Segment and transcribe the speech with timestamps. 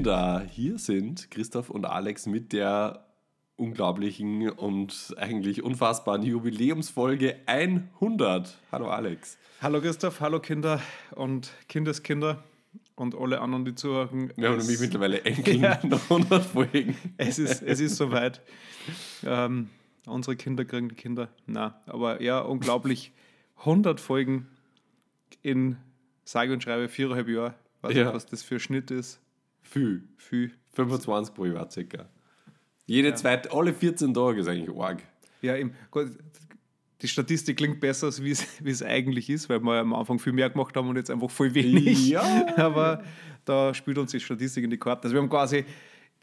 [0.00, 3.04] Kinder, hier sind Christoph und Alex mit der
[3.56, 8.56] unglaublichen und eigentlich unfassbaren Jubiläumsfolge 100.
[8.72, 9.36] Hallo Alex.
[9.60, 10.80] Hallo Christoph, hallo Kinder
[11.10, 12.42] und Kindeskinder
[12.96, 14.32] und alle anderen, die zuhören.
[14.36, 15.78] Wir haben nämlich mittlerweile Enkel Ja.
[15.86, 16.96] nach 100 Folgen.
[17.18, 18.40] Es ist, es ist soweit.
[19.22, 19.68] Ähm,
[20.06, 21.28] unsere Kinder kriegen die Kinder.
[21.44, 23.12] Na, aber ja, unglaublich.
[23.58, 24.46] 100 Folgen
[25.42, 25.76] in
[26.24, 27.54] sage und schreibe viereinhalb Jahre.
[27.82, 28.04] Weiß Ja.
[28.04, 29.20] nicht, was das für ein Schnitt ist.
[29.70, 30.02] Viel.
[30.16, 30.52] Viel.
[30.72, 32.08] 25 pro Jahr circa.
[32.86, 35.02] Jede zweite, alle 14 Tage ist eigentlich arg.
[35.42, 35.54] Ja,
[35.92, 36.08] Gott,
[37.02, 38.32] die Statistik klingt besser, als wie
[38.64, 41.54] es, eigentlich ist, weil wir am Anfang viel mehr gemacht haben und jetzt einfach voll
[41.54, 42.08] wenig.
[42.08, 42.22] Ja.
[42.56, 43.02] Aber
[43.44, 45.04] da spielt uns die Statistik in die Karten.
[45.04, 45.64] Also wir haben quasi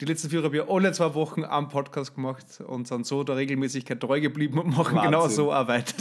[0.00, 3.98] die letzten vier Jahre alle zwei Wochen am Podcast gemacht und sind so der Regelmäßigkeit
[3.98, 5.10] treu geblieben und machen Wahnsinn.
[5.10, 5.94] genau so auch weiter.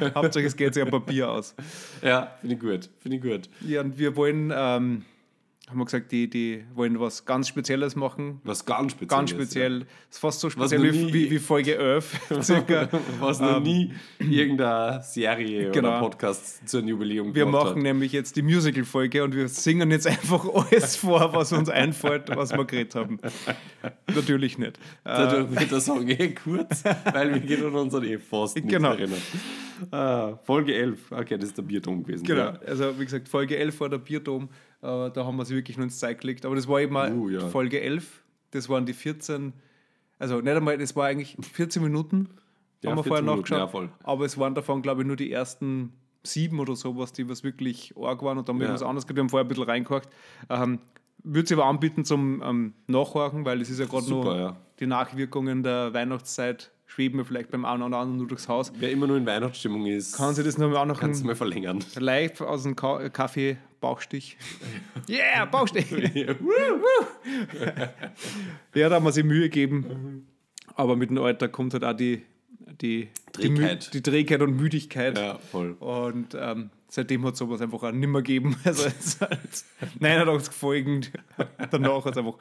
[0.14, 1.54] Hauptsache es geht sich ein Papier aus.
[2.02, 2.88] Ja, finde ich gut.
[3.00, 3.50] Finde ich gut.
[3.68, 5.04] Ja, und wir wollen, ähm,
[5.68, 8.40] haben wir gesagt, die, die wollen was ganz Spezielles machen.
[8.44, 9.78] Was ganz speziell Ganz speziell.
[9.80, 12.88] Das ist fast so speziell wie, wie, wie Folge 11 circa.
[13.20, 16.00] Was noch Ähm, nie irgendeine Serie oder Genau.
[16.00, 17.76] Podcast zu einem Jubiläum Wir machen hat.
[17.78, 22.52] nämlich jetzt die Musical-Folge und wir singen jetzt einfach alles vor, was uns einfällt, was
[22.52, 23.18] wir geredet haben.
[24.14, 24.76] Natürlich nicht.
[24.76, 28.68] Äh, Dadurch wird der Song eh kurz, weil wir gehen an unseren eh fast nicht
[28.68, 28.90] Genau.
[28.90, 29.22] erinnern.
[29.90, 32.24] Ah, Folge 11, okay, das ist der Bierton gewesen.
[32.24, 32.58] genau, Ja.
[32.66, 34.48] also wie gesagt, Folge 11 war der Bierdom,
[34.82, 36.44] äh, da haben wir sie wirklich nur ins Zeit gelegt.
[36.44, 37.40] Aber das war eben Uh, ja.
[37.48, 39.52] Folge 11, das waren die 14,
[40.18, 42.28] also nicht einmal, das war eigentlich 14 Minuten,
[42.82, 43.74] Ja, haben wir 14 vorher nachgeschaut.
[43.74, 43.88] ja.
[44.04, 45.92] Aber es waren davon, glaube ich, nur die ersten
[46.24, 48.74] sieben oder sowas, die was wirklich arg waren und dann haben wir Ja.
[48.74, 49.16] was anderes gehabt.
[49.16, 50.08] Wir haben vorher ein bisschen reingehakt.
[50.48, 50.78] Ähm,
[51.24, 54.56] würde sie aber anbieten zum ähm, Nachhorchen, weil es ist ja gerade nur ja.
[54.80, 58.72] die Nachwirkungen der Weihnachtszeit schweben mir vielleicht beim einen oder anderen nur durchs Haus.
[58.78, 61.26] Wer immer nur in Weihnachtsstimmung ist, Kann sie das noch mal auch noch kannst du
[61.26, 61.78] mal verlängern.
[61.98, 64.38] live aus dem Ka Kaffee Bauchstich.
[65.08, 65.90] Yeah, Bauchstich!
[68.74, 70.28] ja, da haben wir sich Mühe gegeben.
[70.76, 72.22] Aber mit dem Alter kommt halt auch die,
[72.80, 73.92] die, die, Trägheit.
[73.92, 75.18] die Trägheit und Müdigkeit.
[75.18, 75.72] ja, voll.
[75.72, 78.56] Und ähm, seitdem hat es sowas einfach auch nimmer gegeben.
[78.64, 79.64] Also es hat
[79.98, 81.04] 89 Folgen
[81.70, 82.38] danach hat es einfach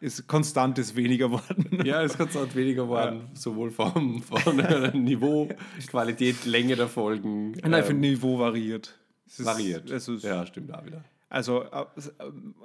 [0.00, 1.82] ist konstant ist weniger geworden.
[1.84, 4.22] Ja, es hat halt weniger geworden, sowohl vom,
[4.58, 5.48] äh, Niveau,
[5.88, 7.52] Qualität, Länge der Folgen.
[7.52, 8.98] Nein, ähm, finde Niveau variiert.
[9.32, 9.90] Es ist- variiert.
[9.90, 11.02] Ist, ja, stimmt auch wieder.
[11.28, 11.68] Also äh,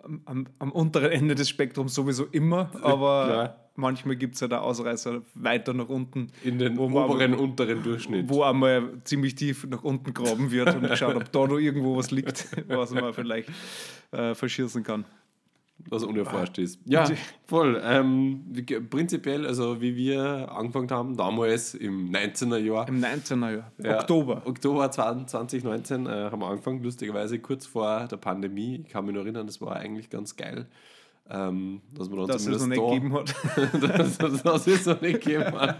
[0.04, 3.56] am, am, am unteren Ende des Spektrums sowieso immer, aber Klar.
[3.78, 8.28] manchmal gibt es ja da Ausreißer weiter nach unten, In den oberen, aber- unteren Durchschnitt.
[8.30, 12.12] wo einmal ziemlich tief nach unten graben wird und schaut, ob da noch irgendwo was
[12.12, 13.50] liegt, was man vielleicht
[14.12, 15.06] äh, verschießen kann.
[15.90, 16.80] Was unerforscht ist.
[16.86, 17.08] Ja,
[17.46, 17.82] voll.
[17.84, 18.54] Ähm,
[18.90, 22.88] prinzipiell, also wie wir angefangen haben, damals im 19er Jahr.
[22.88, 23.42] Im 19.
[23.42, 24.42] Jahr, Ja, Oktober.
[24.46, 28.84] Oktober 2019 äh, haben wir angefangen, lustigerweise kurz vor der Pandemie.
[28.86, 30.68] Ich kann mich noch erinnern, das war eigentlich ganz geil.
[31.30, 33.36] Ähm, dass man dann Dass es noch nicht da, gegeben hat.
[34.00, 35.78] dass, dass, dass es noch nicht gegeben hat.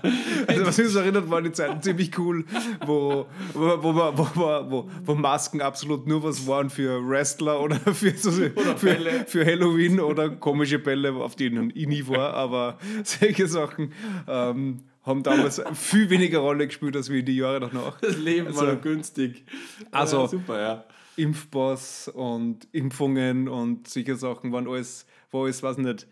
[0.48, 2.44] Also, was so erinnert, waren die Zeiten ziemlich cool,
[2.86, 8.12] wo, wo, wo, wo, wo, wo, Masken absolut nur was waren für Wrestler oder für,
[8.18, 9.26] so, für, Bälle.
[9.26, 12.34] für Halloween oder komische Bälle, auf denen ich nie war.
[12.34, 13.94] Aber solche Sachen
[14.28, 18.02] ähm, haben damals viel weniger Rolle gespielt als wie die Jahre danach.
[18.02, 19.46] Das Leben war Also- noch günstig.
[19.92, 20.84] Also- Äh, super, ja.
[21.16, 26.08] Impfpass und Impfungen und solche Sachen waren alles, war alles, weiß nicht,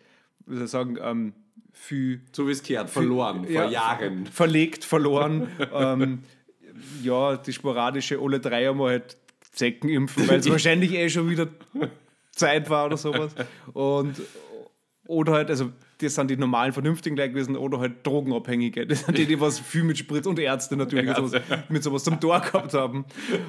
[0.45, 1.33] wie soll ich sagen, ähm,
[1.73, 4.25] viel So wie es gehört, verloren, Ja, vor Jahren.
[4.27, 5.49] Verlegt, verloren.
[5.73, 6.23] ähm,
[7.03, 9.17] ja, die sporadische alle drei einmal halt
[9.51, 11.47] Zecken impfen, weil es wahrscheinlich eh schon wieder
[12.31, 13.33] Zeit war oder sowas.
[13.73, 14.21] Und
[15.07, 18.85] oder halt, also das sind die normalen, vernünftigen Leute gewesen, oder halt Drogenabhängige.
[18.85, 22.03] Das sind die, die was viel mit Spritz und Ärzte natürlich mit sowas, mit sowas
[22.03, 23.05] zum Tor gehabt haben.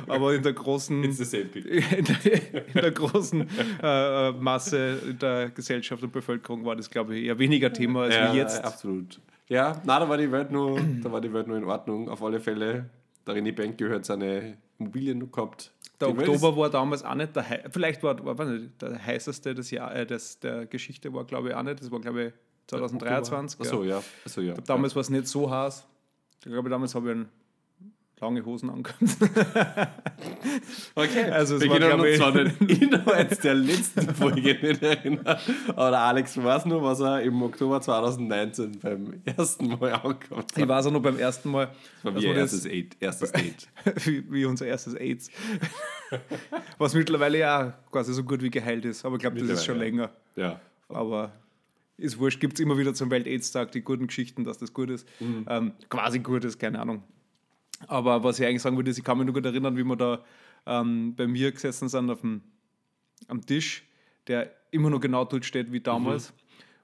[0.07, 3.47] Aber in der großen, in der, in der großen
[3.83, 8.33] äh, Masse der Gesellschaft und Bevölkerung war das, glaube ich, eher weniger Thema als Ja,
[8.33, 8.65] wie jetzt.
[8.65, 9.21] absolut.
[9.48, 12.09] Ja, na, da war die Welt nur, da war die Welt nur in Ordnung.
[12.09, 12.91] Auf alle Fälle,
[13.27, 15.72] der René Bank gehört seine Immobilien gehabt.
[16.01, 19.04] Der Welt Oktober war damals auch nicht der, hei- vielleicht war, war weiß nicht, der
[19.04, 21.81] heißeste des Jahr, äh, des, der Geschichte war, glaube ich, auch nicht.
[21.81, 22.33] Das war, glaube ich,
[22.69, 23.60] 2023.
[23.60, 24.03] Achso, ja.
[24.25, 24.54] Achso, ja.
[24.54, 25.87] Damals war es nicht so heiß.
[26.45, 27.28] Ich glaube, damals habe ich ein
[28.21, 29.01] lange Hosen angehabt.
[30.95, 35.36] Okay, Also es wir können uns zwar den Inhalt der letzten Folge nicht erinnern,
[35.68, 40.66] aber der Alex weiß nur, was er im Oktober 2019 beim ersten Mal angehabt Ich
[40.66, 41.66] weiß auch noch beim ersten Mal,
[42.03, 43.68] Das war wie ihr das- erstes, Date, erstes Date.
[44.07, 45.30] wie, wie unser erstes AIDS.
[46.78, 49.04] Was mittlerweile ja quasi so gut wie geheilt ist.
[49.04, 50.51] Aber ich glaube, das ist schon Mittlerweile, länger.
[50.54, 50.60] Ja.
[50.89, 51.33] Aber
[51.98, 55.07] ist wurscht, gibt es immer wieder zum Welt-AIDS-Tag die guten Geschichten, dass das gut ist.
[55.48, 57.03] Ähm, quasi gut ist, keine Ahnung.
[57.89, 59.97] Aber was ich eigentlich sagen würde, ist, ich kann mich nur gut erinnern, wie wir
[59.97, 60.25] da
[60.67, 62.43] ähm, bei mir gesessen sind auf dem,
[63.28, 63.84] am Tisch.
[64.27, 66.33] der immer noch genau dort steht wie damals.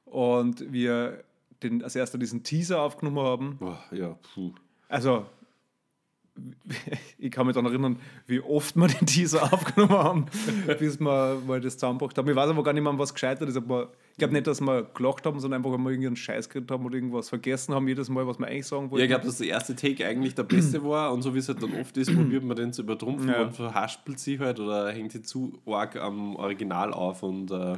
[0.04, 1.24] Und wir
[1.62, 3.56] den, als erster diesen Teaser aufgenommen haben.
[3.58, 4.52] Boah, ja, puh.
[4.88, 5.26] Also,
[7.18, 10.26] ich kann mich daran erinnern, wie oft wir den Teaser aufgenommen haben,
[10.78, 12.28] bis wir mal das zusammengebracht haben.
[12.28, 13.56] Ich weiß aber gar nicht mehr, was gescheitert ist.
[13.56, 16.84] Aber ich glaube nicht, dass wir gelacht haben, sondern einfach, wir irgendeinen Scheiß geredet haben
[16.86, 19.02] oder irgendwas vergessen haben, jedes Mal, was wir eigentlich sagen Ja, wollten.
[19.04, 21.62] ich glaube, dass der erste Take eigentlich der beste war und so wie es halt
[21.62, 23.42] dann oft ist, probiert man den zu übertrumpfen Ja.
[23.42, 27.76] und verhaspelt sich halt oder hängt sich zu arg am Original auf und äh,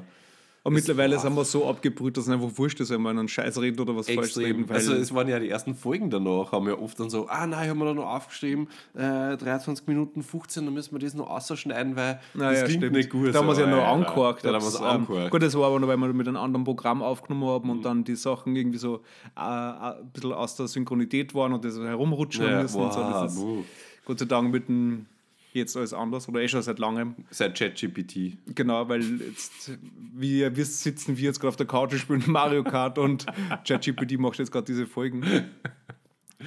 [0.66, 3.60] Und mittlerweile sind wir so abgebrüht, dass es einfach wurscht ist, wenn wir einen Scheiß
[3.60, 4.44] reden oder was falsch extrem.
[4.44, 4.68] reden.
[4.70, 7.46] Weil also es waren ja die ersten Folgen danach, haben wir oft dann so, ah
[7.46, 11.28] nein, haben wir da noch aufgeschrieben, äh, 23 Minuten 15, dann müssen wir das noch
[11.28, 12.96] ausschneiden, weil Naja, das klingt stimmt.
[12.96, 13.34] nicht gut.
[13.34, 13.88] Da haben wir es ja So, noch Alter.
[13.92, 14.42] angekorkt.
[14.44, 15.30] Ja, da haben wir es Ob's, ähm.
[15.30, 18.02] Gut, das war aber noch, weil wir mit einem anderen Programm aufgenommen haben und dann
[18.02, 19.02] die Sachen irgendwie so
[19.36, 22.80] äh, äh, ein bisschen aus der Synchronität waren und das herumrutschen Ja, müssen.
[22.80, 23.00] und so.
[23.00, 23.64] wow, ist buh.
[24.06, 25.04] Gott sei Dank mit dem
[25.60, 27.14] jetzt alles anders oder eh schon seit langem.
[27.30, 28.38] Seit ChatGPT.
[28.54, 29.78] Genau, weil jetzt,
[30.14, 33.26] wie ihr wisst, sitzen wir jetzt gerade auf der Couch und spielen Mario Kart und
[33.66, 35.24] ChatGPT macht jetzt gerade diese Folgen.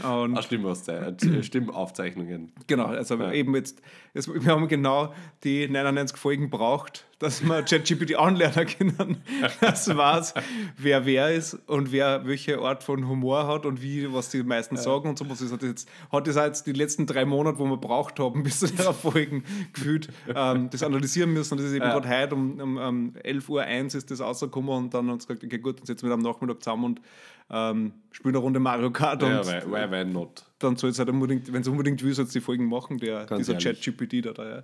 [0.04, 1.44] Und Ah, Stimmaufzei- äh,
[1.82, 2.52] Stimmaufzeichnungen.
[2.68, 3.32] Genau, also Ja.
[3.32, 3.82] eben jetzt,
[4.14, 5.14] jetzt, wir haben genau
[5.44, 9.18] die 99 Folgen braucht, dass wir ChatGPT anlernen können.
[9.62, 10.34] Das war's,
[10.78, 14.78] wer wer ist und wer welche Art von Humor hat und wie, was die meisten
[14.78, 15.26] sagen und so.
[15.26, 18.44] Das hat jetzt, hat das auch jetzt die letzten drei Monate, wo wir braucht haben,
[18.44, 21.54] bis zu der Folgen gefühlt, ähm, das analysieren müssen.
[21.54, 21.98] Und das ist eben Ja.
[21.98, 25.44] gerade heute um, um, um 11.01 Uhr ist das rausgekommen und dann haben sie gesagt,
[25.44, 27.02] okay gut, dann setzen wir am Nachmittag zusammen und
[27.50, 30.44] ähm, spielen eine Runde Mario Kart und Ja, why, why, why not?
[30.60, 33.26] dann soll es halt unbedingt, wenn es unbedingt will, soll es die Folgen machen, der,
[33.26, 33.58] Ganz dieser.
[33.60, 34.34] Chat-GPT da.
[34.34, 34.64] da ja.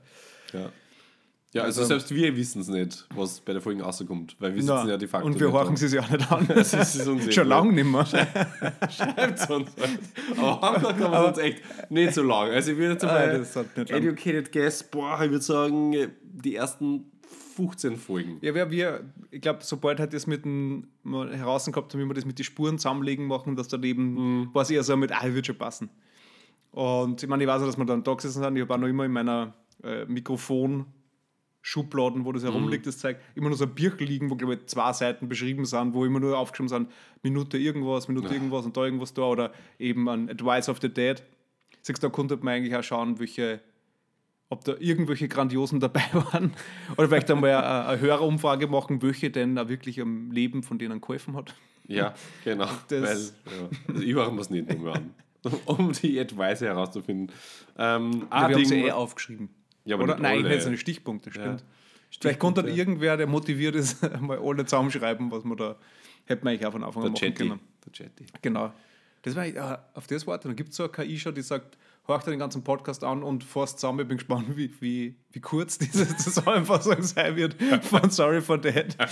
[0.53, 0.69] Ja.
[1.55, 4.61] Ja, also, Also- selbst wir wissen es nicht, was bei der Folge rauskommt, weil wir
[4.63, 6.47] sitzen Na, ja de facto und wir horchen sie sich auch nicht an.
[6.55, 8.03] Das ist uns eh Schon lange nicht mehr.
[8.89, 9.69] Schreibt's uns.
[10.35, 12.49] Aber Hamburg haben wir uns echt nicht so lang.
[12.49, 14.01] Also ich würde jetzt Ah, mal das hat nicht lang.
[14.01, 17.11] Educated Guess, boah, ich würde sagen, die ersten
[17.55, 18.37] 15 Folgen.
[18.41, 22.05] Ja, wir, wir, ich glaube, sobald halt das mit dem mal heraus gehabt haben, wie
[22.07, 24.49] wir das mit den Spuren zusammenlegen machen, dass dann eben, Mhm.
[24.53, 25.89] war es eher so mit, ah, wird schon passen.
[26.71, 28.55] Und ich meine, ich weiß auch, dass wir dann da gesessen sind.
[28.55, 29.53] Ich habe auch noch immer in meiner
[29.83, 32.47] äh, Mikrofon-Schubladen, wo das Mhm.
[32.47, 35.65] herumliegt, das zeigt, immer nur so ein Birkel liegen, wo, glaube ich, zwei Seiten beschrieben
[35.65, 36.89] sind, wo immer nur aufgeschrieben sind,
[37.21, 41.21] Minute irgendwas, Minute irgendwas und da irgendwas da oder eben ein Advice of the Dead.
[41.81, 43.59] Siehst du, da konnte man eigentlich auch schauen, welche
[44.53, 46.53] ob da irgendwelche Grandiosen dabei waren.
[46.97, 51.01] Oder vielleicht einmal eine, eine Hörerumfrage machen, welche denn auch wirklich am Leben von denen
[51.01, 51.53] geholfen hat.
[51.87, 52.13] Ja,
[52.43, 52.67] genau.
[52.87, 55.13] Das- Weil, ja, also ich mir es nicht mehr an.
[55.65, 57.29] Um die Advice herauszufinden.
[57.77, 59.49] Ähm, Ja, wir haben sie eh aufgeschrieben.
[59.83, 60.17] Ja, aber Oder?
[60.17, 60.55] Nein, alle.
[60.55, 61.59] ich so eine Stichpunkte, stimmt.
[61.59, 61.65] Ja.
[62.21, 65.75] Vielleicht konnte dann irgendwer, der motiviert ist, mal alle zusammenschreiben, was man da
[66.25, 67.33] hätte man eigentlich auch von Anfang an machen Chatty.
[67.49, 67.59] können.
[67.85, 68.25] Der Chatty.
[68.41, 68.71] Genau.
[69.23, 70.47] Das war, ja, auf das warte.
[70.47, 71.77] Dann gibt es so eine KI schon, die sagt,
[72.07, 74.01] horcht dir den ganzen Podcast an und fasst zusammen.
[74.01, 78.97] Ich bin gespannt, wie, wie, wie kurz diese Zusammenfassung sein wird von Sorry for That.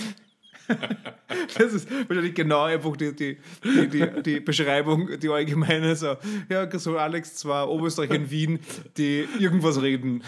[1.58, 5.96] Das ist wahrscheinlich genau einfach die, die, die, die, Beschreibung, die allgemeine.
[5.96, 6.16] So,
[6.50, 8.60] ja, so Alex, zwei Oberösterreicher in Wien,
[8.98, 10.24] die irgendwas reden.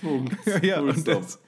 [0.00, 0.36] Punkt.
[0.62, 1.38] Ja, und das,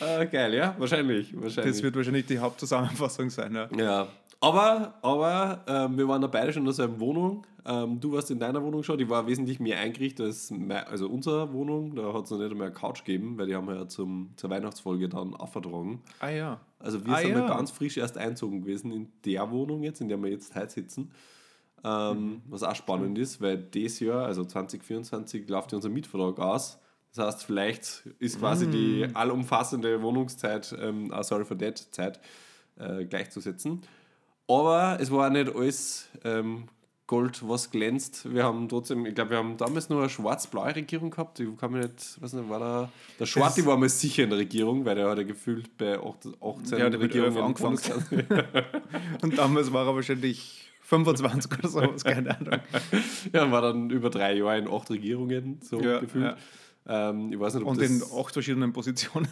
[0.00, 1.34] Ah, geil, ja, wahrscheinlich.
[1.34, 1.74] wahrscheinlich.
[1.74, 3.54] das wird wahrscheinlich die Hauptzusammenfassung sein.
[3.54, 3.68] Ja.
[3.76, 4.08] Ja,
[4.40, 7.46] aber, aber ähm, wir waren da beide schon in derselben Wohnung.
[7.66, 11.08] Ähm, du warst in deiner Wohnung schon, die war wesentlich mehr eingerichtet als mei- also
[11.08, 11.94] unsere Wohnung.
[11.94, 14.30] Da hat es noch nicht einmal eine Couch gegeben, weil die haben wir ja zum,
[14.36, 16.02] zur Weihnachtsfolge dann aufgetragen.
[16.20, 16.60] Ah ja.
[16.78, 17.46] Also wir Ah, sind ja.
[17.46, 21.10] ganz frisch erst einzogen gewesen in der Wohnung jetzt, in der wir jetzt heute sitzen.
[21.82, 26.78] Ähm, Was auch spannend ist, weil dieses Jahr, also 2024, läuft ja unser Mietvertrag aus.
[27.14, 32.20] Das heißt, vielleicht ist quasi die allumfassende Wohnungszeit, ähm, sorry for that, Zeit
[32.78, 33.80] äh, gleichzusetzen.
[34.46, 36.64] Aber es war nicht alles ähm,
[37.10, 38.32] Gold, was glänzt.
[38.32, 41.40] Wir haben trotzdem, ich glaube, wir haben damals nur eine schwarz-blaue Regierung gehabt.
[41.40, 44.38] Ich kann mich nicht, weiß nicht, war da, der Schwarti war mal sicher in der
[44.38, 47.80] Regierung, weil der hat ja gefühlt bei 18 18 Der hat elf angefangen.
[49.22, 52.60] Und damals war er wahrscheinlich 25 oder sowas, keine Ahnung.
[53.32, 56.36] Ja, war dann über drei Jahre in acht Regierungen, so Ja, gefühlt.
[56.86, 59.26] Ähm, ich weiß nicht, ob Und in acht verschiedenen Positionen.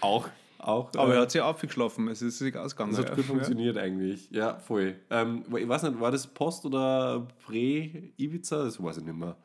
[0.00, 2.92] auch, auch Aber äh, er hat sich aufgeschlafen, es ist sich ausgegangen.
[2.92, 3.14] das hat ja.
[3.14, 4.28] gut funktioniert eigentlich.
[4.30, 4.96] Ja, voll.
[5.10, 8.64] Ähm, ich weiß nicht, war das Post oder Prä-Ibiza?
[8.64, 9.36] Das weiß ich nicht mehr.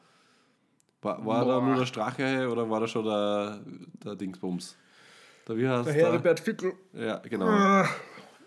[1.01, 3.59] War, war da nur der Strache oder war da schon der,
[4.03, 4.77] der Dingsbums?
[5.47, 6.05] Der, wie heißt Der der?
[6.07, 6.73] Heribert Fickel.
[6.93, 7.85] Ja, genau.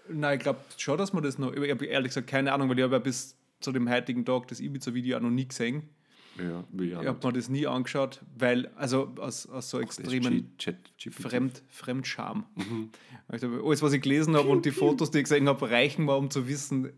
[0.09, 1.53] Nein, ich glaube schon, dass man das noch.
[1.53, 4.49] Ich habe ehrlich gesagt keine Ahnung, weil ich habe ja bis zu dem heutigen Tag
[4.49, 5.89] das Ibiza-Video auch noch nie gesehen.
[6.39, 10.53] Ja, will ich habe mir das nie angeschaut, weil, also aus, aus so extremen.
[11.11, 12.45] Fremd, Fremdscham.
[13.29, 16.17] Also alles, was ich gelesen habe und die Fotos, die ich gesehen habe, reichen mir,
[16.17, 16.93] um zu wissen,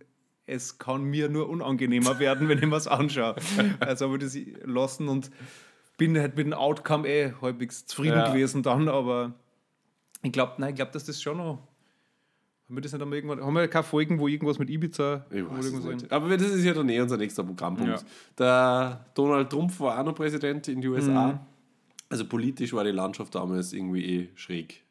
[0.46, 3.36] es kann mir nur unangenehmer werden, wenn ich mir es anschaue.
[3.80, 5.30] Also habe ich das lassen und
[5.98, 8.28] bin halt mit dem Outcome eh halbwegs zufrieden Ja.
[8.32, 9.34] gewesen dann, aber
[10.22, 11.68] Ich glaube, nein, ich glaube, dass das schon noch.
[12.68, 13.40] Haben wir das nicht irgendwann.
[13.40, 15.24] Haben wir keine Folgen, wo irgendwas mit Ibiza.
[15.30, 16.12] Ich wo weiß es irgendwas nicht.
[16.12, 18.00] Aber das ist ja dann eh unser nächster Programmpunkt.
[18.00, 18.06] Ja.
[18.38, 21.40] Der Donald Trump war auch noch Präsident in die USA.
[22.10, 24.82] Also politisch war die Landschaft damals irgendwie eh schräg.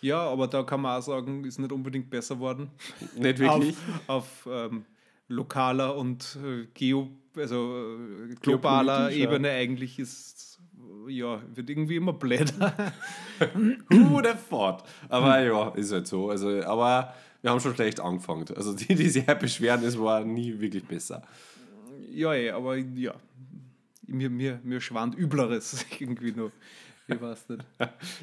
[0.00, 2.70] Ja, aber da kann man auch sagen, ist nicht unbedingt besser worden.
[3.16, 3.76] Nicht wirklich.
[4.08, 4.84] Auf, auf ähm,
[5.28, 7.96] lokaler und äh, geo, also
[8.30, 9.12] äh, globaler.
[9.12, 10.51] Ebene eigentlich ist
[11.08, 12.72] ja, wird irgendwie immer bläder.
[13.90, 14.84] Who the thought?
[15.08, 16.30] Aber ja, ist halt so.
[16.30, 18.44] Also, aber wir haben schon schlecht angefangen.
[18.54, 21.22] Also die, die sich halt beschweren, es war nie wirklich besser.
[22.10, 23.14] ja, eh, aber ja.
[24.06, 26.50] Mir, mir, mir schwant Übleres irgendwie noch.
[27.08, 27.64] Ich weiß nicht.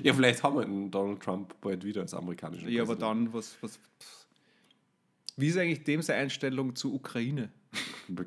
[0.04, 3.26] Ja, vielleicht haben wir einen Donald Trump bald wieder als amerikanischen Ja, aber Präsidenten.
[3.26, 3.80] dann, was, was.
[5.36, 7.50] Wie ist eigentlich dem seine Einstellung zur Ukraine?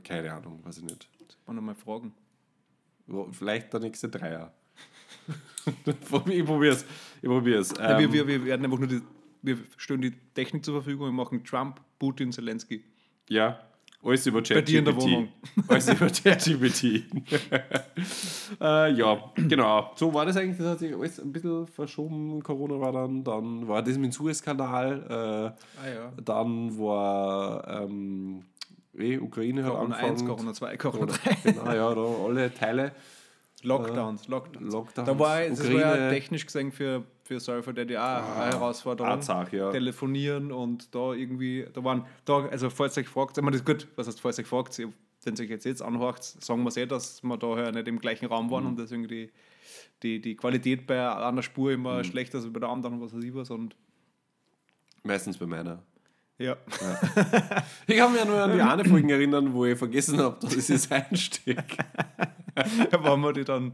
[0.04, 1.08] Keine Ahnung, weiß ich nicht.
[1.26, 2.12] Das kann man mal fragen.
[3.32, 4.52] Vielleicht der nächste Dreier.
[5.86, 6.84] ich probier's.
[7.20, 7.72] Ich probier's.
[7.78, 9.02] Ja, Ähm, wir, wir, wir werden einfach nur die,
[9.42, 12.84] wir stellen die Technik zur Verfügung, wir machen Trump, Putin, Zelensky.
[13.28, 13.60] Ja,
[14.04, 14.54] alles über ChatGPT.
[14.54, 15.28] Bei dir in der Wohnung.
[15.68, 16.84] Alles über ChatGPT.
[18.60, 19.92] äh, ja, genau.
[19.94, 20.58] So war das eigentlich.
[20.58, 22.42] Das hat sich alles ein bisschen verschoben.
[22.42, 23.22] Corona war dann.
[23.22, 25.54] Dann war das mit dem Suezkanal.
[25.80, 26.08] Ah ja.
[26.08, 28.42] Äh, dann war ähm,
[28.98, 30.28] eh, Ukraine hat Corona 1, angefangen.
[30.28, 31.52] Corona 2, Corona Oder- 3.
[31.52, 32.92] Genau, ja, da alle Teile.
[33.64, 34.72] Lockdowns, Lockdowns.
[34.72, 35.06] Lockdowns.
[35.08, 36.10] Da war das war ja Ukraine.
[36.10, 39.12] technisch gesehen für, für Surfer Daddy auch eine Herausforderung.
[39.12, 39.70] Arzach, ja.
[39.70, 43.60] Telefonieren und da irgendwie, da waren, da, also falls ihr euch fragt, ich meine, das
[43.60, 46.62] ist gut, was heißt, falls ihr euch fragt, wenn ihr euch jetzt, jetzt anhört, sagen
[46.64, 48.50] wir es eh, dass wir da ja nicht im gleichen Raum Mhm.
[48.50, 49.30] waren und deswegen die,
[50.02, 52.04] die, die Qualität bei einer Spur immer Mhm.
[52.04, 53.76] schlechter als bei der anderen was weiß ich was und
[55.04, 55.82] Meistens bei meiner.
[56.38, 56.56] Ja.
[57.86, 60.54] Ich kann mich ja nur an die eine Folgen erinnern, wo ich vergessen habe, dass
[60.54, 61.76] es jetzt einsteckt.
[62.90, 63.72] da waren wir die dann,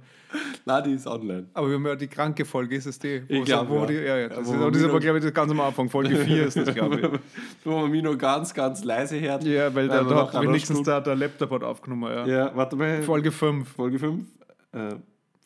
[0.64, 1.46] Nein, die ist online.
[1.54, 3.22] aber wir haben ja die kranke Folge, ist es die?
[3.28, 3.86] Wo Ich glaub, wo ja.
[3.86, 5.88] Die, ja, ja, das Wo ist, das ist aber, glaube ich, das ganz am Anfang,
[5.88, 7.20] Folge 4 ist das, glaube ich.
[7.64, 9.44] Wo man mich noch ganz, ganz leise hört.
[9.44, 12.26] Ja, weil wir da, da hat wenigstens der, der Laptop hat aufgenommen, ja.
[12.26, 13.02] Ja, warte mal.
[13.02, 13.68] Folge 5.
[13.68, 14.24] Folge 5.
[14.72, 14.94] Äh,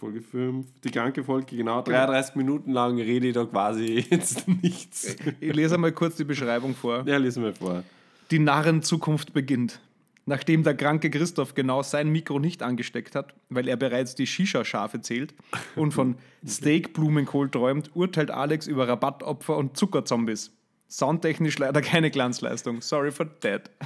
[0.02, 0.66] Folge 5.
[0.82, 1.80] Die kranke Folge, genau.
[1.80, 5.14] 33 Minuten lang rede ich da quasi jetzt nichts.
[5.38, 7.04] Ich lese mal kurz die Beschreibung vor.
[7.06, 7.84] Ja, lesen wir vor.
[8.32, 9.78] Die Narrenzukunft beginnt.
[10.26, 15.00] Nachdem der kranke Christoph genau sein Mikro nicht angesteckt hat, weil er bereits die Shisha-Schafe
[15.02, 15.34] zählt
[15.76, 16.16] und von
[16.46, 20.50] Steak-Blumenkohl träumt, urteilt Alex über Rabattopfer und Zuckerzombies.
[20.88, 22.82] Soundtechnisch leider keine Glanzleistung.
[22.82, 23.70] Sorry for that.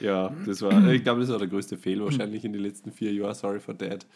[0.00, 3.12] Ja, das war, ich glaube, das war der größte Fail wahrscheinlich in den letzten vier
[3.12, 3.34] Jahren.
[3.34, 4.06] Sorry for that.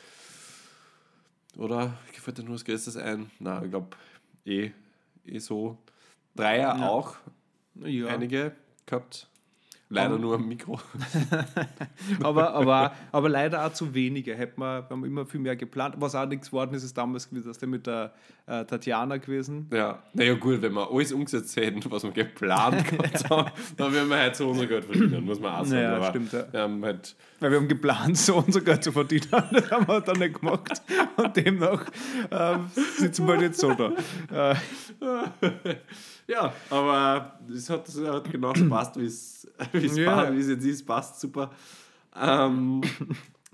[1.56, 3.30] Oder gefällt dir nur das Größtes ein?
[3.38, 3.96] Nein, ich glaube,
[4.44, 4.70] eh,
[5.24, 5.78] eh so.
[6.34, 6.88] Dreier Ja.
[6.88, 7.16] auch
[7.76, 8.08] Ja.
[8.08, 8.54] einige
[8.86, 9.28] gehabt.
[9.90, 10.80] Leider Um, nur am Mikro.
[12.22, 14.34] aber, aber, aber leider auch zu wenige.
[14.34, 15.96] Hätten wir, wir haben immer viel mehr geplant.
[15.98, 18.12] Was auch nichts geworden ist, ist damals gewesen, dass der mit der
[18.46, 19.68] äh, Tatjana gewesen.
[19.72, 24.08] Ja, naja gut, wenn wir alles umgesetzt hätten, was wir geplant gehabt haben, dann würden
[24.08, 25.82] wir halt so unser Geld verdienen, muss man auch sagen.
[25.82, 26.44] Ja, Aber stimmt, ja.
[26.50, 29.28] Wir haben halt, Weil wir haben geplant, so unser Geld zu verdienen.
[29.52, 30.82] Das haben wir dann nicht gemacht.
[31.16, 31.84] Und demnach
[32.30, 33.92] ähm, sitzen wir jetzt so da.
[34.32, 34.54] Äh,
[36.28, 39.46] ja, aber es hat, es hat genau so passt, wie es
[39.96, 40.14] Ja.
[40.14, 41.50] passt, wie es jetzt ist, passt super.
[42.16, 42.80] Ähm,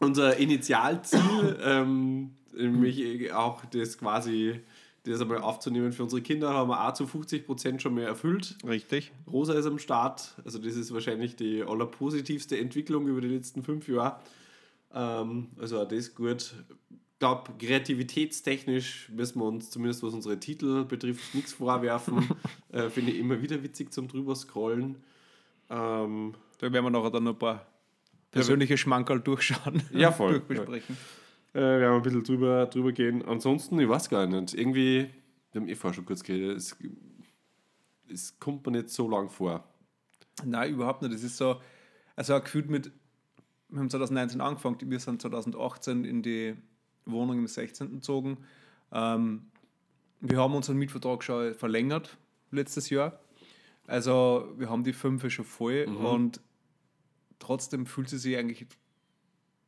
[0.00, 4.60] unser Initialziel, ähm, nämlich auch das quasi,
[5.04, 8.56] das einmal aufzunehmen für unsere Kinder, haben wir auch zu 50% schon mehr erfüllt.
[8.66, 9.12] Richtig.
[9.30, 10.34] Rosa ist am Start.
[10.44, 14.16] Also das ist wahrscheinlich die allerpositivste Entwicklung über die letzten fünf Jahre.
[14.92, 16.54] Ähm, also auch das gut.
[17.20, 22.26] Ich glaube, kreativitätstechnisch müssen wir uns, zumindest was unsere Titel betrifft, nichts vorwerfen.
[22.72, 24.96] äh, Finde ich immer wieder witzig zum drüber scrollen.
[25.68, 27.66] Ähm, Da werden wir nachher dann noch ein paar
[28.30, 29.82] persönliche Schmankerl durchschauen.
[29.92, 30.32] Ja, voll.
[30.48, 30.96] Durchbesprechen.
[31.52, 33.22] äh, wir haben ein bisschen drüber, drüber gehen.
[33.26, 34.54] Ansonsten, ich weiß gar nicht.
[34.54, 35.10] Irgendwie,
[35.52, 36.74] wir haben eh vorher schon kurz geredet, es,
[38.10, 39.62] es kommt mir nicht so lang vor.
[40.42, 41.12] Nein, überhaupt nicht.
[41.12, 41.60] Das ist so,
[42.16, 42.90] also gefühlt mit,
[43.68, 46.56] wir haben 2019 angefangen, wir sind 2018 in die
[47.06, 47.94] Wohnung im 16.
[47.94, 48.38] gezogen.
[48.92, 49.46] Ähm,
[50.20, 52.18] wir haben unseren Mietvertrag schon verlängert
[52.50, 53.20] letztes Jahr.
[53.86, 56.40] Also wir haben die fünf schon voll und
[57.38, 58.66] trotzdem fühlt sie sich eigentlich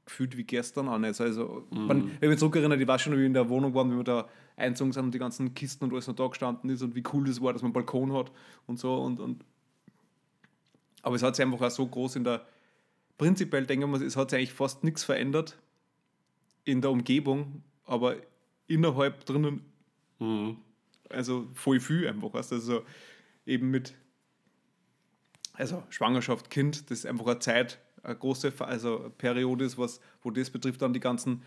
[0.04, 1.04] gefühlt wie gestern an.
[1.04, 3.74] Also, also man, wenn ich mich zurückerinnere, ich weiß schon, wie wir in der Wohnung
[3.74, 6.70] waren, wie wir da einzogen sind und die ganzen Kisten und alles noch da gestanden
[6.70, 8.30] ist und wie cool das war, dass man einen Balkon hat
[8.66, 9.44] und so und, und
[11.02, 12.46] aber es hat sich einfach auch so groß in der.
[13.18, 15.58] Prinzipiell denke ich mal, es hat sich eigentlich fast nichts verändert
[16.64, 18.16] in der Umgebung, aber
[18.66, 19.64] innerhalb drinnen,
[20.18, 20.56] Mhm.
[21.08, 22.32] also voll viel einfach.
[22.32, 22.52] Weißt?
[22.52, 22.84] Also
[23.44, 23.94] eben mit
[25.54, 30.00] also Schwangerschaft, Kind, das ist einfach eine Zeit, eine große also eine Periode ist, was,
[30.22, 31.42] wo das betrifft, dann die ganzen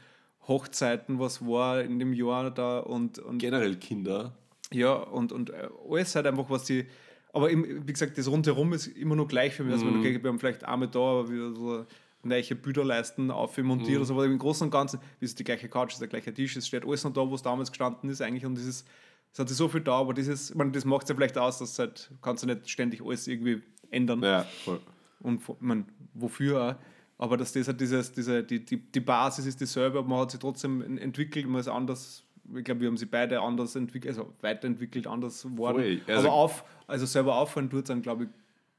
[0.47, 4.37] Hochzeiten, was war in dem Jahr da und, und Generell Kinder.
[4.71, 6.85] Ja, und, und äh, alles halt einfach, was die.
[7.33, 9.73] Aber im, wie gesagt, das rundherum ist immer nur gleich für mich.
[9.73, 11.85] Also, wenn, okay, wir haben vielleicht Arme da, aber wieder so
[12.25, 13.95] neue Büderleisten aufmontiert Mhm.
[13.97, 16.33] oder so, aber im Großen und Ganzen ist es die gleiche Couch, ist der gleiche
[16.33, 18.85] Tisch, es steht alles noch da, wo es damals gestanden ist eigentlich und dieses,
[19.31, 21.37] es hat sich so viel da, aber dieses, ich meine, das macht es ja vielleicht
[21.37, 24.79] aus, dass halt, kannst du nicht ständig alles irgendwie ändern Ja, voll.
[25.21, 26.75] und ich mein, wofür auch.
[27.17, 30.31] Aber dass das halt dieses, diese, die, die, die Basis ist dieselbe, aber man hat
[30.31, 32.23] sich trotzdem en- entwickelt, man ist anders.
[32.53, 36.01] Ich glaube, wir haben sie beide anders entwickelt, also weiterentwickelt, anders geworden.
[36.07, 38.29] Also- aber auf, also selber aufhören tut es dann, glaube ich,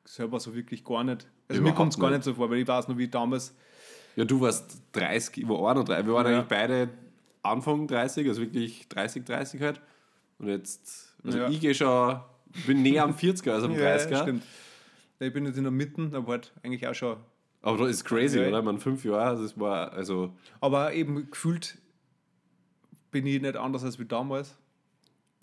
[0.07, 1.27] selber so wirklich gar nicht.
[1.49, 2.25] Also mir Überhaupt kommt es gar nicht.
[2.25, 3.55] so vor, weil ich weiß noch, wie damals.
[4.17, 6.07] Ja, du warst 30, ich war auch noch 30.
[6.07, 6.39] Wir waren Ja.
[6.39, 6.89] eigentlich beide
[7.43, 9.81] Anfang 30, also wirklich 30, 30 halt.
[10.39, 11.49] Und jetzt, also Ja.
[11.49, 12.19] ich gehe schon,
[12.67, 14.23] bin näher am 40er als am 30er.
[14.23, 14.43] stimmt.
[15.19, 17.17] Ich bin jetzt in der Mitte, aber halt eigentlich auch schon.
[17.63, 18.49] Aber das ist crazy, Ja.
[18.49, 18.63] oder?
[18.63, 21.79] Man, fünf Jahre, das war, also, Aber eben gefühlt
[23.11, 24.57] bin ich nicht anders als wie damals.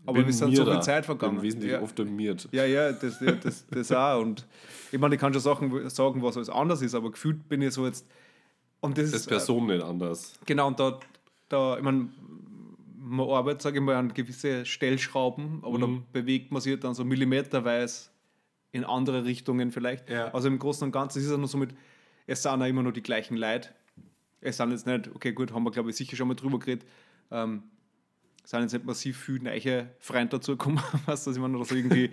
[0.05, 0.81] Aber es sind so viel da.
[0.81, 1.35] Zeit vergangen.
[1.35, 1.81] Bin wesentlich Ja.
[1.81, 2.47] optimiert.
[2.51, 4.21] Ja, ja, das, ja, das, das auch.
[4.21, 4.45] Und
[4.91, 7.73] ich meine, ich kann schon Sachen sagen, was alles anders ist, aber gefühlt bin ich
[7.73, 8.05] so jetzt.
[8.81, 9.27] Und das Das ist.
[9.27, 10.33] Person nicht anders.
[10.41, 10.99] Äh, genau, und da,
[11.47, 12.09] da ich meine,
[12.99, 16.03] man arbeitet, sage ich mal, an gewisse Stellschrauben, aber da Mhm.
[16.11, 18.09] bewegt man sich dann so millimeterweise
[18.71, 20.09] in andere Richtungen vielleicht.
[20.09, 20.33] Ja.
[20.33, 21.71] Also im Großen und Ganzen ist es ja nur so mit,
[22.27, 23.69] es sind auch immer nur die gleichen Leute.
[24.41, 26.85] Es sind jetzt nicht, okay, gut, haben wir glaube ich sicher schon mal drüber geredet,
[27.31, 27.63] ähm,
[28.43, 32.09] sind jetzt nicht massiv viele neue Freunde dazugekommen, was ich meine, oder so irgendwie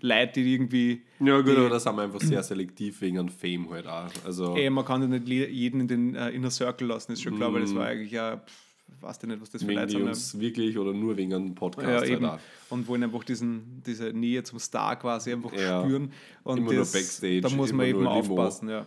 [0.00, 3.68] Leute, die irgendwie Ja, gut, aber das haben wir einfach sehr selektiv wegen einem Fame
[3.70, 4.10] halt auch.
[4.24, 7.36] Also, Ey, man kann ja nicht jeden in den äh, Inner Circle lassen, ist schon
[7.36, 8.40] klar, weil das war eigentlich ja,
[9.00, 10.04] weiß ich nicht, was das für Leute sind.
[10.04, 10.40] ne?
[10.40, 12.24] Wirklich oder nur wegen einem Podcast Ja, halt eben.
[12.26, 12.38] auch.
[12.70, 15.82] Und wollen einfach diesen, diese Nähe zum Star quasi einfach Ja.
[15.82, 16.12] spüren.
[16.44, 18.86] Und Immer nur das, Backstage, da muss man immer eben nur aufpassen, ja.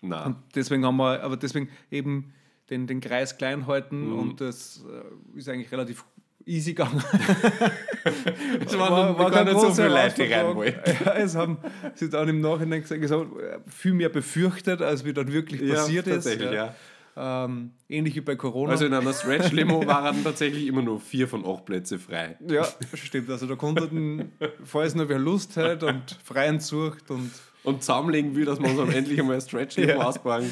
[0.00, 0.26] Nein.
[0.26, 2.32] Und deswegen haben wir, aber deswegen eben
[2.72, 3.66] den, den Kreis klein Mhm.
[3.68, 6.04] halten und das äh, ist eigentlich relativ
[6.46, 7.00] easy gegangen.
[8.66, 10.56] Es waren war, kein gar nicht so viele Leute, die rein.
[11.04, 11.58] Ja, es haben
[11.94, 13.30] sie dann im Nachhinein gesagt, es haben
[13.68, 16.24] viel mehr befürchtet, als wie dann wirklich passiert ist.
[16.24, 16.74] tatsächlich, ja.
[17.14, 18.72] Ähm, ähnlich wie bei Corona.
[18.72, 22.36] Also in einer Stretch-Limo waren tatsächlich immer nur vier von acht Plätze frei.
[22.48, 23.28] ja, stimmt.
[23.30, 24.32] Also da konnten,
[24.64, 27.30] falls nur wer Lust hat und freien sucht und
[27.64, 29.98] Und zusammenlegen will, dass wir uns am endlich einmal Stretch-Limo Ja.
[30.06, 30.50] ausbauen.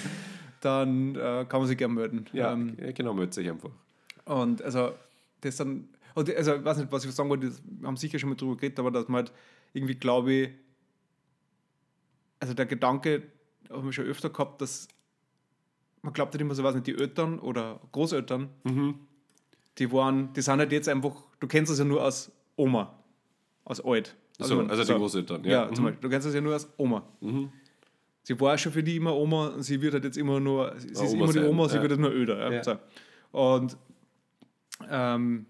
[0.61, 2.27] Dann äh, kann man sich gerne melden.
[2.33, 3.71] Ja, Ähm, ja, genau, meldet sich einfach.
[4.25, 4.93] Und also,
[5.41, 8.29] das dann, also, ich weiß nicht, was ich sagen wollte, das- wir haben sicher schon
[8.31, 9.33] mal drüber geredet, aber dass man halt
[9.73, 10.51] irgendwie, glaube ich,
[12.41, 13.23] also der Gedanke,
[13.71, 14.89] haben wir schon öfter gehabt, dass
[16.03, 18.95] man glaubt halt immer so, weiß nicht, die Eltern oder Großeltern, Mhm.
[19.79, 22.99] die waren, die sind halt jetzt einfach, du kennst das ja nur als Oma,
[23.65, 24.17] als alt.
[24.39, 25.73] So, man- also die Großeltern, Ja, ja.
[25.73, 25.89] zum Mhm.
[25.89, 27.03] Beispiel, du kennst das ja nur als Oma.
[27.21, 27.53] Mhm.
[28.23, 31.01] Sie war schon für die immer Oma sie wird halt jetzt immer nur, sie ist
[31.01, 31.83] Oma immer die sein, Oma, sie ja.
[31.83, 32.39] wird jetzt nur öder.
[32.39, 32.53] Ja.
[32.53, 32.65] Ja.
[32.65, 32.77] So.
[33.33, 33.77] Und
[34.89, 35.47] ähm,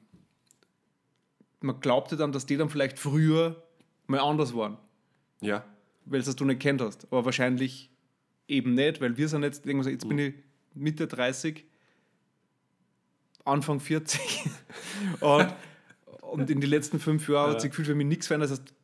[1.61, 3.63] man glaubte dann, dass die dann vielleicht früher
[4.07, 4.79] mal anders waren,
[5.41, 5.65] Ja.
[6.05, 7.07] weil es das du nicht kennt hast.
[7.13, 7.91] Aber wahrscheinlich
[8.49, 10.35] eben nicht, weil wir sind jetzt, jetzt bin ich
[10.75, 11.65] Mitte 30,
[13.45, 14.45] Anfang 40
[15.21, 15.55] und,
[16.23, 18.51] und in den letzten fünf Jahren hat sich gefühlt für mich nichts verändert.
[18.51, 18.75] Das heißt,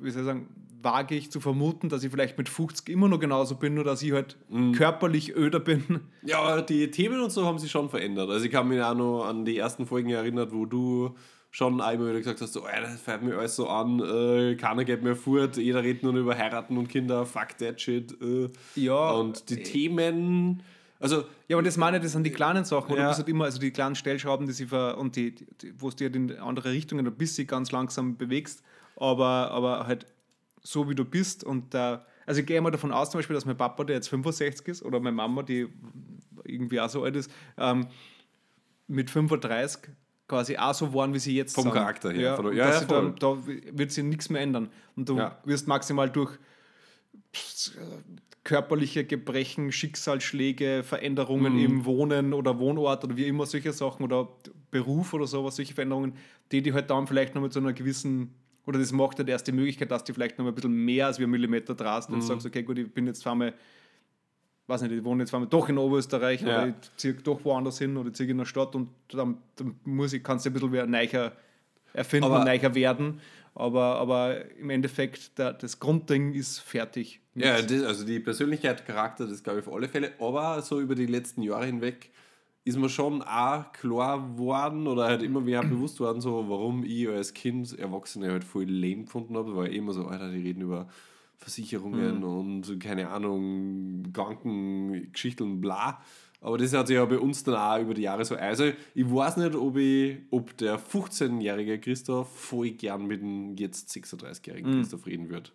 [0.00, 0.48] wie soll ich sagen,
[0.80, 4.02] wage ich zu vermuten, dass ich vielleicht mit 50 immer noch genauso bin, nur dass
[4.02, 4.36] ich halt
[4.76, 6.00] körperlich öder bin.
[6.22, 8.30] Ja, aber die Themen und so haben sich schon verändert.
[8.30, 11.14] Also ich kann mich auch noch an die ersten Folgen erinnern, wo du
[11.50, 14.84] schon einmal wieder gesagt hast, so, "Ey, das fällt mir alles so an, äh, keiner
[14.84, 18.12] geht mehr fort, jeder redet nur über heiraten und Kinder, fuck that shit.
[18.20, 18.50] Äh.
[18.76, 20.62] Ja, Und die Themen,
[21.00, 22.94] also Ja, aber das meine ich, das sind die kleinen Sachen.
[22.94, 23.02] Ja.
[23.02, 25.88] du bist halt immer, also die kleinen Stellschrauben, die sie ver, und die, die, wo
[25.88, 28.62] es dir in andere Richtungen ein bisschen ganz langsam bewegst,
[28.96, 30.06] aber, aber halt
[30.62, 31.44] so wie du bist.
[31.44, 34.08] Und da, also ich gehe mal davon aus, zum Beispiel, dass mein Papa, der jetzt
[34.08, 35.68] 65 ist, oder meine Mama, die
[36.44, 37.88] irgendwie auch so alt ist, ähm,
[38.86, 39.90] mit 35
[40.26, 41.72] quasi auch so waren, wie sie jetzt Vom sind.
[41.72, 44.68] Charakter her, Ja, von ja, ja, da, da wird sich nichts mehr ändern.
[44.96, 45.38] Und du Ja.
[45.44, 46.38] wirst maximal durch
[48.44, 51.58] körperliche Gebrechen, Schicksalsschläge, Veränderungen Mhm.
[51.64, 54.28] im Wohnen oder Wohnort oder wie immer solche Sachen oder
[54.70, 56.14] Beruf oder sowas, solche Veränderungen,
[56.50, 58.34] die die halt dann vielleicht noch mit so einer gewissen,
[58.68, 61.06] oder das macht halt erst die Möglichkeit, dass die vielleicht noch mal ein bisschen mehr
[61.06, 62.16] als wie ein Millimeter drast Mhm.
[62.16, 63.54] und sagst, okay, gut, ich bin jetzt zweimal,
[64.66, 66.48] weiß nicht, ich wohne jetzt zweimal doch in Oberösterreich Ja.
[66.48, 69.74] oder ich ziehe doch woanders hin oder ich ziehe in eine Stadt und dann, dann
[69.84, 71.32] muss ich, kannst du ein bisschen wieder neicher
[71.94, 73.20] erfinden Aber- und neicher werden.
[73.54, 77.20] Aber, aber im Endeffekt, der, das Grundding ist fertig.
[77.34, 80.12] Ja, das, also die Persönlichkeit, Charakter, das glaube ich auf alle Fälle.
[80.20, 82.10] Aber so über die letzten Jahre hinweg
[82.64, 87.08] ist mir schon auch klar geworden oder halt immer mehr bewusst worden, so warum ich
[87.08, 90.88] als Kind Erwachsene halt voll lame gefunden habe, weil immer so, Alter, die reden über
[91.38, 96.00] Versicherungen und keine Ahnung, Kranken, Geschichten, bla.
[96.40, 98.36] Aber das hat sich ja bei uns dann auch über die Jahre so.
[98.36, 103.90] Also, ich weiß nicht, ob, ich, ob der 15-jährige Christoph voll gern mit dem jetzt
[103.90, 104.76] 36-jährigen Mhm.
[104.80, 105.52] Christoph reden wird.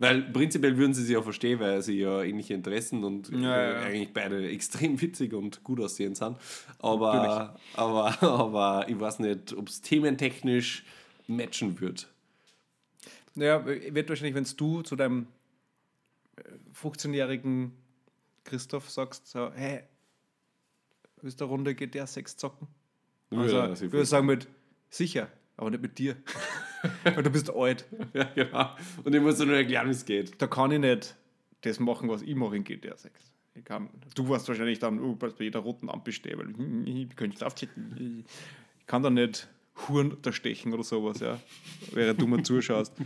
[0.00, 3.72] Weil prinzipiell würden sie sich ja verstehen, weil sie ja ähnliche Interessen und Ja, äh,
[3.72, 3.80] ja.
[3.80, 6.36] eigentlich beide extrem witzig und gut aussehend sind.
[6.78, 10.84] Aber, aber, aber ich weiß nicht, ob es thementechnisch
[11.26, 12.08] matchen wird.
[13.34, 15.26] Ja, wird wahrscheinlich, wenn du zu deinem
[16.36, 16.42] äh,
[16.80, 17.72] 15-jährigen
[18.44, 19.82] Christoph sagst, so, hey,
[21.22, 22.68] willst du eine Runde GTA 6 zocken?
[23.30, 24.48] Also, er ich würde sagen mit,
[24.90, 26.16] sicher, aber nicht mit dir.
[27.04, 27.86] Weil du bist alt.
[28.12, 28.70] Ja, genau.
[29.04, 30.40] Und ich muss dir nur erklären, wie es geht.
[30.40, 31.16] Da kann ich nicht
[31.62, 33.32] das machen, was ich mache in GTA 6.
[33.54, 37.16] Ich kann, du warst wahrscheinlich dann, oh, bei jeder roten Ampel stehen, weil hm, ich
[37.16, 37.68] könnte nicht.
[38.78, 39.48] Ich kann da nicht
[39.88, 41.40] Huren unterstechen oder sowas, ja.
[41.92, 42.92] Während du mir zuschaust.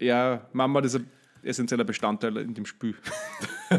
[0.00, 1.04] Ja, Mama, das ist
[1.44, 2.94] essentieller Bestandteil in dem Spiel.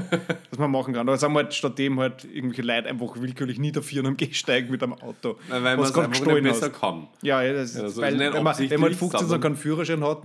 [0.50, 1.08] was man machen kann.
[1.08, 4.84] Aber sagen wir halt statt dem halt irgendwelche Leute einfach willkürlich niederführen am Gehsteig mit
[4.84, 5.38] einem Auto.
[5.48, 6.80] Weil man was es gerade einfach nicht gestohlen besser hast.
[6.80, 7.08] kann.
[7.22, 9.56] Ja, ja, das ist, Ja, also weil, wenn, man, wenn man absichtlich, 15 so keinen
[9.56, 10.24] Führerschein hat,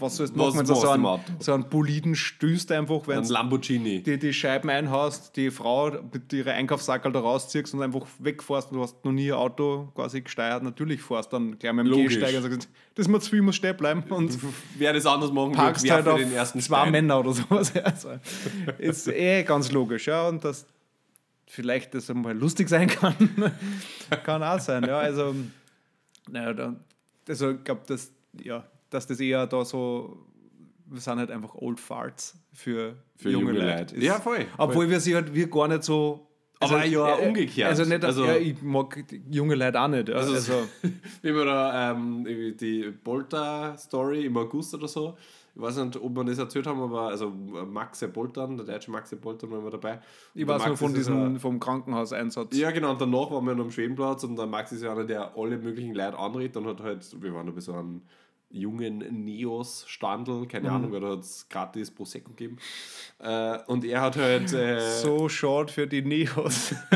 [0.00, 3.06] was sollst du Was machen, wenn du machst so einen, so einen Boliden stößt einfach,
[3.06, 4.02] wenn Ein du Lamborghini.
[4.02, 8.78] die, die Scheiben einhaust, die Frau mit ihre Einkaufssackel da rausziehst und einfach wegfährst und
[8.78, 12.14] du hast noch nie ein Auto quasi gesteuert, natürlich fährst dann gleich mit dem Logisch.
[12.18, 14.38] Gehsteiger und sagst, das ist mir zu viel, muss stehen bleiben und
[14.78, 16.92] Wer das anders machen parkst wird, halt auf den ersten zwei Stein.
[16.92, 17.72] Männer oder sowas.
[17.84, 18.10] Also,
[18.78, 20.66] ist eh ganz logisch, ja, und das
[21.46, 23.14] vielleicht das einmal lustig sein kann,
[24.24, 25.34] kann auch sein, ja, also
[26.30, 26.76] naja,
[27.28, 30.26] also ich glaube, dass, ja, dass das eher da so,
[30.86, 33.94] wir sind halt einfach Old Farts für, Für junge Leute.
[33.96, 36.26] Ist- Ja, voll, Obwohl wir sie halt, wir gar nicht so
[36.58, 37.70] Aber ja, äh, umgekehrt.
[37.70, 40.10] Also nicht, Also- ja, ich mag junge Leute auch nicht.
[40.10, 40.52] Also- Also,
[41.22, 42.24] Wie wir da ähm,
[42.60, 45.16] die Bolter-Story im August oder so,
[45.54, 49.16] ich weiß nicht, ob wir das erzählt haben, aber also Maxe Boltern, der deutsche Maxe
[49.16, 50.00] Boltern war immer dabei.
[50.34, 52.56] ich weiß nur von diesem vom Krankenhauseinsatz.
[52.56, 55.04] Ja, genau, und danach waren wir noch am Schwedenplatz und der Max ist ja einer,
[55.04, 58.02] der alle möglichen Leute anredet und hat halt, wir waren da bei so einem
[58.52, 60.74] jungen Neos-Standel, keine Mhm.
[60.74, 62.56] Ahnung, da hat es gratis Prosecco gegeben.
[63.20, 64.52] Äh, und er hat halt.
[64.52, 66.74] Äh, So short für die Neos.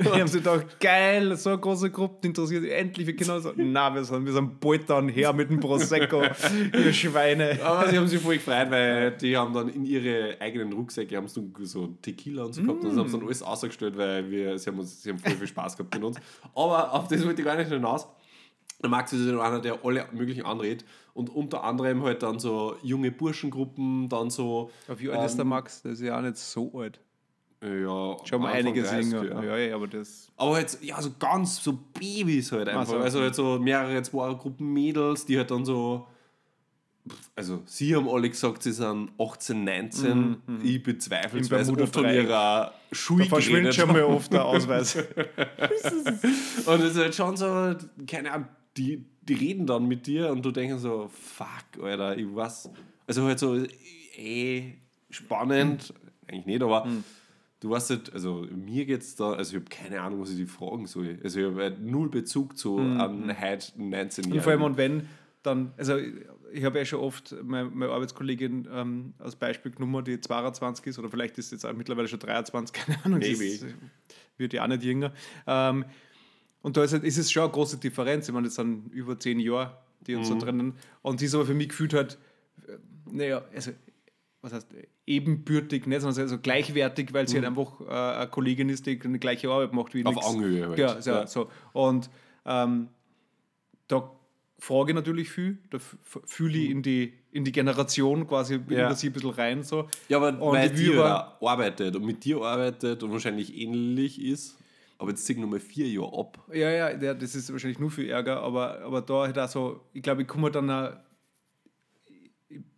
[0.00, 3.40] die haben sich gedacht, geil, so große Gruppe interessiert sich endlich für Kinder.
[3.40, 6.22] So, na, wir sind, wir sind bald dann her mit dem Prosecco,
[6.72, 7.58] ihr Schweine.
[7.62, 11.28] Aber sie haben sich voll gefreut, weil die haben dann in ihre eigenen Rucksäcke haben
[11.28, 14.70] so, so Tequila und so gehabt und das haben dann alles ausgestellt, weil wir, sie,
[14.70, 16.16] haben uns, sie haben voll viel Spaß gehabt mit uns.
[16.54, 18.08] Aber auf das wollte ich gar nicht hinaus.
[18.82, 20.84] Der Max ist ja einer, der alle möglichen anredet
[21.14, 24.70] und unter anderem halt dann so junge Burschengruppen, dann so.
[24.88, 25.82] Auf wie alt ist der Max?
[25.82, 27.00] Der ist ja auch nicht so alt.
[27.62, 29.42] Ja, Schon mal einiges 30, jünger.
[29.44, 29.56] ja.
[29.56, 30.30] Ja, aber das.
[30.36, 32.86] Aber halt, ja, so ganz so Babys halt einfach.
[32.86, 32.98] so.
[32.98, 36.06] Also halt so mehrere, zwei Gruppen Mädels, die halt dann so.
[37.34, 40.36] Also, sie haben alle gesagt, sie sind 18, 19.
[40.64, 44.44] Ich bezweifle es, weil sie oft von ihrer Schule Da verschwindet schon mal oft der
[44.44, 44.96] Ausweis.
[46.66, 47.74] Und es ist halt schon so,
[48.08, 52.26] keine Ahnung, die, die reden dann mit dir und du denkst so, fuck, Alter, ich
[52.34, 52.70] weiß.
[53.06, 53.56] Also halt so,
[54.16, 54.74] eh,
[55.10, 55.94] spannend,
[56.28, 57.04] eigentlich nicht, aber Hm.
[57.60, 60.46] du weißt halt, also mir geht's da, also ich habe keine Ahnung, was ich die
[60.46, 61.18] fragen soll.
[61.22, 64.32] Also ich habe halt null Bezug zu einem heute 19 Hm.
[64.32, 64.72] Und vor allem, Jahren.
[64.72, 65.08] und wenn,
[65.42, 65.96] dann, also
[66.52, 70.98] ich habe ja schon oft meine, meine Arbeitskollegin ähm, als Beispiel genommen, die 22 ist,
[70.98, 73.44] oder vielleicht ist jetzt auch mittlerweile schon 23, keine Ahnung, Maybe.
[73.44, 73.64] ist,
[74.38, 75.12] wird ja auch nicht jünger.
[75.46, 75.84] Ähm,
[76.66, 78.26] und da ist, halt, ist es schon eine große Differenz.
[78.26, 80.40] Ich meine, das sind über zehn Jahre, die uns Mhm.
[80.40, 80.72] so trennen.
[81.02, 82.18] Und sie ist aber für mich gefühlt halt,
[82.66, 82.72] äh,
[83.08, 83.70] naja, also,
[84.42, 84.66] was heißt,
[85.06, 89.20] ebenbürtig, nicht, sondern also gleichwertig, weil sie halt einfach äh, eine Kollegin ist, die eine
[89.20, 90.08] gleiche Arbeit macht wie Mhm.
[90.08, 90.24] Auf.
[90.26, 90.78] Augenhöhe halt.
[90.78, 91.26] Ja, so, Ja.
[91.28, 91.48] so.
[91.72, 92.10] Und
[92.44, 92.88] ähm,
[93.86, 94.10] da
[94.58, 95.78] frage ich natürlich viel, da
[96.24, 98.88] fühle ich in die, in die Generation quasi, bin Ja.
[98.88, 99.62] ein bisschen rein.
[99.62, 99.88] So.
[100.08, 103.12] Ja, aber Und weil ich will dir aber- da arbeitet und mit dir arbeitet und
[103.12, 104.58] wahrscheinlich ähnlich ist,
[104.98, 106.44] aber jetzt zieh nochmal vier Jahre ab.
[106.52, 109.80] Ja, ja, ja, das ist wahrscheinlich nur viel Ärger, aber, aber da halt auch so,
[109.92, 110.92] ich glaube, ich komme dann auch,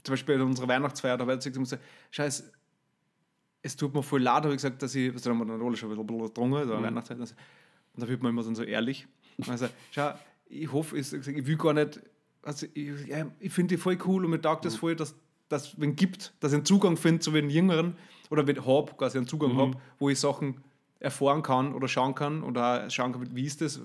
[0.03, 2.53] zum Beispiel bei unserer Weihnachtsfeier, da werde ich gesagt, scheiß,
[3.63, 5.77] es tut mir voll leid, habe ich gesagt, dass ich, was haben wir dann alle
[5.77, 6.83] schon ein bisschen getrunken, so mhm.
[6.83, 7.35] Weihnachtszeit, also,
[7.95, 9.07] und da wird man immer dann so ehrlich.
[9.47, 10.15] Also, schau,
[10.49, 12.01] ich hoffe, ich, ich will gar nicht,
[12.43, 12.91] also ich,
[13.41, 15.15] ich finde die voll cool und mir taugt das voll, dass
[15.49, 17.97] dass wenn gibt, dass ich einen Zugang finde zu den Jüngeren
[18.31, 19.59] oder wenn habe, quasi einen Zugang Mhm.
[19.59, 20.63] habe, wo ich Sachen
[21.01, 23.81] erfahren kann oder schauen kann oder schauen kann, wie ist das?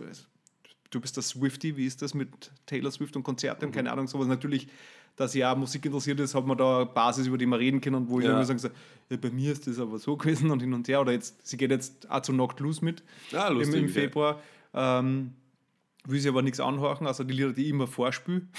[0.89, 3.67] Du bist der Swifty, wie ist das mit Taylor Swift und Konzerten?
[3.69, 3.71] Mhm.
[3.71, 4.27] Keine Ahnung, sowas.
[4.27, 4.67] Natürlich,
[5.15, 7.95] dass ja Musik interessiert ist, hat man da eine Basis, über die man reden kann
[7.95, 8.33] und wo ich Ja.
[8.33, 8.69] immer sagen so,
[9.09, 11.01] ja, bei mir ist das aber so gewesen und hin und her.
[11.01, 13.75] Oder jetzt, sie geht jetzt auch zu Knocked Loose mit Ja, im, lustig.
[13.81, 13.93] im ja.
[13.93, 14.39] Februar.
[14.73, 15.33] Ähm,
[16.05, 18.41] will sie aber nichts anhorchen, also die Lieder, die ich immer vorspüle.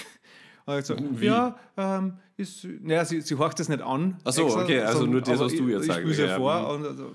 [0.67, 1.25] Also, Wie?
[1.27, 4.17] ja, ähm, ist, naja, sie, sie horcht das nicht an.
[4.23, 6.37] Ach so, okay, also nur das, was du ich- jetzt Ich sagst, spiele sie ja,
[6.37, 6.83] vor mhm.
[6.83, 7.11] und also,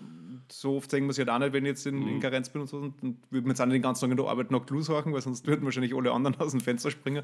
[0.53, 2.09] so oft sehen wir sie halt auch nicht, wenn ich jetzt in, Mhm.
[2.09, 2.77] in Karenz bin und so.
[2.79, 4.89] Und dann würden wir jetzt auch nicht den ganzen Tag in der Arbeit noch Blues
[4.89, 7.23] horchen, weil sonst würden wahrscheinlich alle anderen aus dem Fenster springen.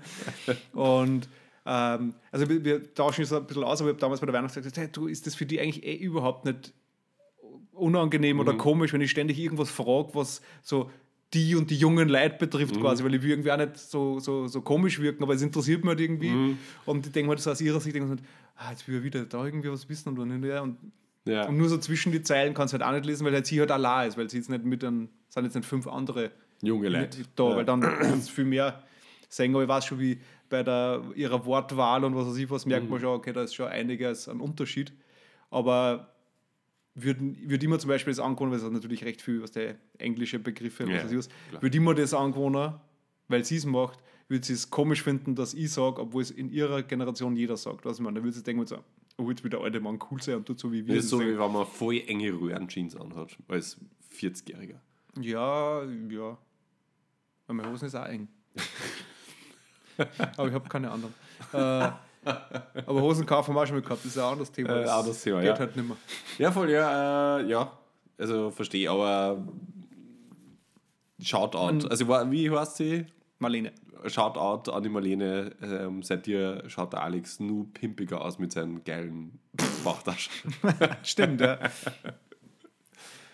[0.73, 1.29] und
[1.69, 4.35] ähm, also wir, wir tauschen es ein bisschen aus, aber ich habe damals bei der
[4.35, 6.73] Weihnachtszeit gesagt, hey, du, ist das für die eigentlich eh überhaupt nicht
[7.73, 8.41] unangenehm Mhm.
[8.41, 10.91] oder komisch, wenn ich ständig irgendwas frage, was so
[11.35, 12.81] die und die jungen Leute betrifft Mhm.
[12.81, 15.83] quasi, weil ich will irgendwie auch nicht so, so, so komisch wirken, aber es interessiert
[15.83, 16.31] mich halt irgendwie.
[16.31, 16.59] Mhm.
[16.87, 19.03] Und ich denke mir das aus ihrer Sicht, denke ich mir, ah, jetzt will er
[19.03, 20.79] wieder da irgendwie was wissen und, und, ja, und,
[21.27, 21.47] Ja.
[21.49, 23.61] und nur so zwischen die Zeilen kannst du halt auch nicht lesen, weil halt sie
[23.61, 26.31] halt allein ist, weil sie jetzt nicht mit einem, sind jetzt nicht fünf andere
[26.63, 27.19] Junge Leute.
[27.35, 27.57] da, Ja.
[27.57, 27.83] weil dann
[28.19, 28.83] ist viel mehr
[29.29, 32.65] sehen, aber ich weiß schon, wie bei der, ihrer Wortwahl und was weiß ich was,
[32.65, 32.71] Mhm.
[32.71, 34.93] merkt man schon, okay, da ist schon einiges an Unterschied.
[35.51, 36.13] Aber
[36.95, 39.51] würde würd ich mir zum Beispiel das angewohnen, weil es hat natürlich recht viel, was
[39.53, 41.29] der englische Begriffe, Ja, was weiß ich was,
[41.61, 42.75] würde ich mir das angewohnen,
[43.29, 46.49] weil sie es macht, würde sie es komisch finden, dass ich sage, obwohl es in
[46.51, 47.85] ihrer Generation jeder sagt.
[47.85, 48.79] Was ich meine, dann würde sie denken, so,
[49.19, 50.95] oh, jetzt will der alte Mann cool sein und tut so wie wir.
[50.95, 53.79] Das ist so, wie wenn man voll enge Röhrenjeans anhat, als
[54.19, 54.79] 40-Jähriger.
[55.21, 56.39] Ja, ja.
[57.47, 58.29] Weil meine Hosen ist auch eng.
[60.37, 61.15] aber ich habe keine anderen.
[61.53, 61.91] Äh,
[62.87, 64.71] aber Hosen kaufen haben wir auch schon mal gehabt, das ist ein anderes Thema.
[64.71, 65.59] Äh, Das anderes Thema, geht ja.
[65.59, 65.97] halt nicht mehr.
[66.39, 67.73] Ja, voll, ja, äh, ja.
[68.19, 69.47] Also verstehe, aber
[71.21, 71.89] Shoutout.
[71.89, 73.07] Also wie heißt sie?
[73.39, 73.73] Marlene.
[74.07, 75.53] Shoutout an die Marlene.
[75.63, 79.39] Ähm, seit dir schaut der Alex nur pimpiger aus mit seinen geilen
[79.85, 80.33] Bauchtaschen.
[81.03, 81.59] Stimmt, ja.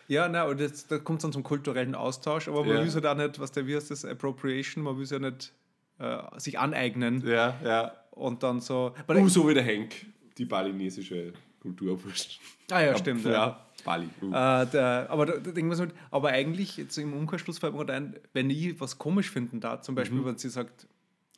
[0.08, 2.80] Ja, na, und das, da kommt es dann zum kulturellen Austausch, aber man Ja.
[2.80, 5.18] will es halt auch nicht, was der wie heißt das, Appropriation, man will es ja
[5.18, 5.52] nicht
[5.98, 7.92] äh, sich aneignen ja, ja.
[8.10, 8.92] und dann so.
[9.08, 9.94] Uh, so wie der Henk,
[10.36, 12.38] die balinesische Kulturwurst.
[12.70, 13.24] ah ja, stimmt.
[13.24, 13.30] Ja.
[13.32, 14.08] Ja, Bali.
[14.20, 14.26] Uh.
[14.34, 17.94] Äh, der, aber da, da wir so, aber eigentlich jetzt im Umkehrschluss fällt mir gerade
[17.94, 20.24] ein, wenn ich was komisch finden da, zum Beispiel, Mhm.
[20.26, 20.86] wenn sie sagt,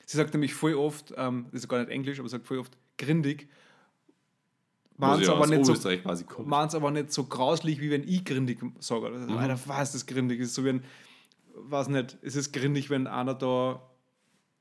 [0.07, 2.73] sie sagt nämlich voll oft, ähm, das ist gar nicht Englisch, aber sagt voll oft
[2.99, 3.49] grindig,
[4.97, 5.67] Was meint es ja aber, nicht
[6.71, 9.07] so, aber nicht so grauslich, wie wenn ich grindig sage.
[9.07, 9.37] Also, Mhm.
[9.39, 10.41] Alter, was ist das grindig?
[10.41, 10.85] Es ist so wie ein,
[11.57, 13.83] weiß nicht, es ist grindig, wenn einer da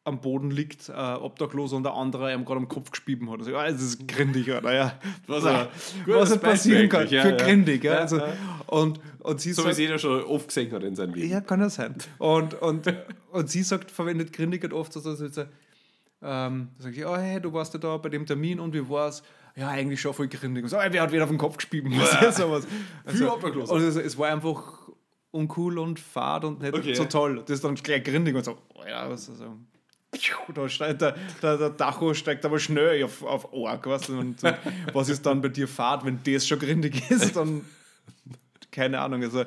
[0.05, 3.39] am Boden liegt, äh, obdachlos und der andere ihm gerade am Kopf gespieben hat.
[3.39, 4.73] Also, ah, das ist grindig, oder?
[4.73, 4.99] Ja.
[5.27, 5.67] Was Ja.
[6.05, 7.37] gutes was halt passieren kann ja, für ja.
[7.37, 7.83] grindig.
[7.85, 7.93] Ja.
[7.99, 8.21] Also.
[8.67, 11.29] Und, und sie So wie sagt, es jeder schon oft gesehen hat in seinem Leben.
[11.29, 11.95] ja, kann ja sein.
[12.17, 12.93] Und, und,
[13.31, 15.41] und sie sagt, verwendet grindig halt oft so, so, so, so
[16.21, 18.87] ähm, da sag ich, oh hey, du warst ja da bei dem Termin und wie
[18.89, 19.23] war's?
[19.55, 20.63] Ja, eigentlich schon voll grindig.
[20.63, 21.93] Und so, "Ey, wer hat wieder auf den Kopf gespieben?
[22.31, 22.65] sowas.
[23.05, 23.73] Viel obdachloser.
[23.73, 24.89] und es, es war einfach
[25.31, 26.93] uncool und fad und nicht Okay.
[26.93, 27.41] so toll.
[27.45, 29.55] Das ist dann gleich grindig und so, oh ja, was also,
[30.53, 34.19] da steigt der, der, der Dacho steigt aber schnell auf, auf Org, weißt du?
[34.19, 34.55] Und, und
[34.93, 37.35] was ist dann bei dir fad, wenn das schon grindig ist?
[37.35, 37.61] Dann
[38.73, 39.23] keine Ahnung.
[39.23, 39.45] Also,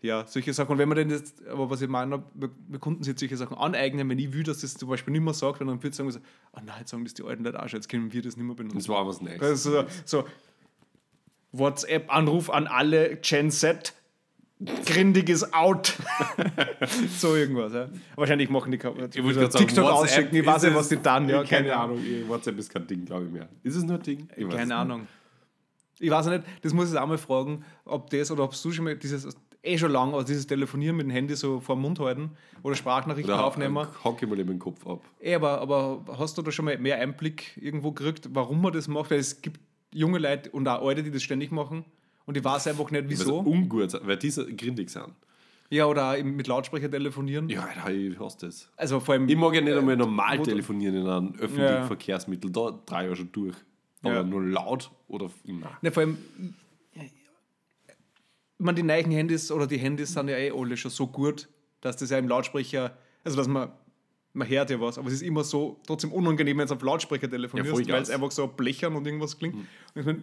[0.00, 0.72] ja, solche Sachen.
[0.72, 4.08] Und wenn man denn jetzt, aber was ich meine, wir, konnten sich solche Sachen aneignen,
[4.08, 6.18] wenn ich will, dass das zum Beispiel nicht mehr sagt, wenn dann würde sagen, so,
[6.54, 8.44] oh nein, jetzt sagen das die Alten Leute auch schon, jetzt können wir das nicht
[8.44, 8.78] mehr benutzen.
[8.78, 9.40] Das war was Neues.
[9.40, 10.24] Also, so,
[11.52, 13.94] WhatsApp-Anruf an alle Gen Z.
[14.86, 15.94] Grindig ist out.
[17.18, 17.88] so irgendwas, ja.
[18.16, 21.28] Wahrscheinlich machen die Ka- Ich gerade sagen, TikTok ausschicken, ich weiß nicht, was die dann,
[21.28, 21.98] ja, keine, Ahnung.
[21.98, 23.48] eh, WhatsApp ist kein Ding, glaube ich mehr.
[23.62, 24.28] Ist es nur ein Ding?
[24.36, 24.74] Ich weiß Keine nicht.
[24.74, 25.06] Ahnung.
[25.98, 28.84] Ich weiß nicht, das muss ich auch mal fragen, ob das oder ob du schon
[28.84, 29.28] mal dieses,
[29.62, 32.30] eh schon lang, also dieses Telefonieren mit dem Handy so vor dem Mund halten
[32.62, 33.86] oder Sprachnachrichten Oder aufnehmen.
[34.02, 35.00] hocke ich mal den Kopf ab.
[35.20, 38.88] Eh, aber, aber hast du da schon mal mehr Einblick irgendwo gekriegt, warum man das
[38.88, 39.10] macht?
[39.12, 39.60] Weil es gibt
[39.94, 41.84] junge Leute und auch Alte, die das ständig machen
[42.26, 43.38] und ich weiß einfach nicht, Weil sie wieso.
[43.40, 45.12] ungut weil diese grindig sind.
[45.70, 47.48] Ja, oder eben mit Lautsprecher telefonieren.
[47.48, 48.68] Ja, ich hasse das.
[48.76, 49.26] Also vor allem.
[49.28, 51.86] Ich mag ja nicht einmal normal du- telefonieren in einem öffentlichen Ja.
[51.86, 52.50] Verkehrsmittel.
[52.52, 53.56] Da drei Jahre schon durch.
[54.02, 54.22] Aber Ja.
[54.22, 55.30] nur laut oder.
[55.44, 55.64] Nein.
[55.80, 56.18] Ne, vor allem,
[56.94, 61.48] ich meine, die neuen Handys oder die Handys sind ja eh alle schon so gut,
[61.80, 63.70] dass das ja im Lautsprecher, also dass man,
[64.34, 67.24] man hört ja was, aber es ist immer so trotzdem unangenehm, wenn du auf Lautsprecher
[67.24, 69.54] Ja, telefonierst, voll weil es einfach so blechern und irgendwas klingt.
[69.54, 70.22] Und ich, mein,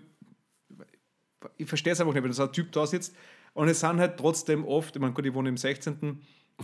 [1.57, 3.15] ich verstehe es einfach nicht, wenn so ein Typ da sitzt
[3.53, 6.21] und es sind halt trotzdem oft, ich meine, gut, ich wohne im 16.,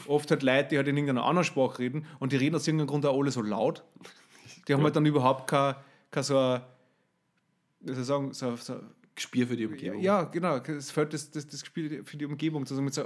[0.07, 2.87] oft halt Leute, die halt in irgendeiner anderen Sprache reden und die reden aus irgendeinem
[2.87, 3.83] Grund auch alle so laut.
[4.67, 5.75] Die haben halt dann überhaupt kein,
[6.11, 6.61] kein so ein,
[7.81, 8.79] wie soll ich sagen, so, so
[9.15, 10.01] Gespiel für die Umgebung.
[10.01, 10.57] ja, genau.
[10.57, 12.63] Es fällt das, das, das Spiel für die Umgebung.
[12.63, 13.05] Also mit so,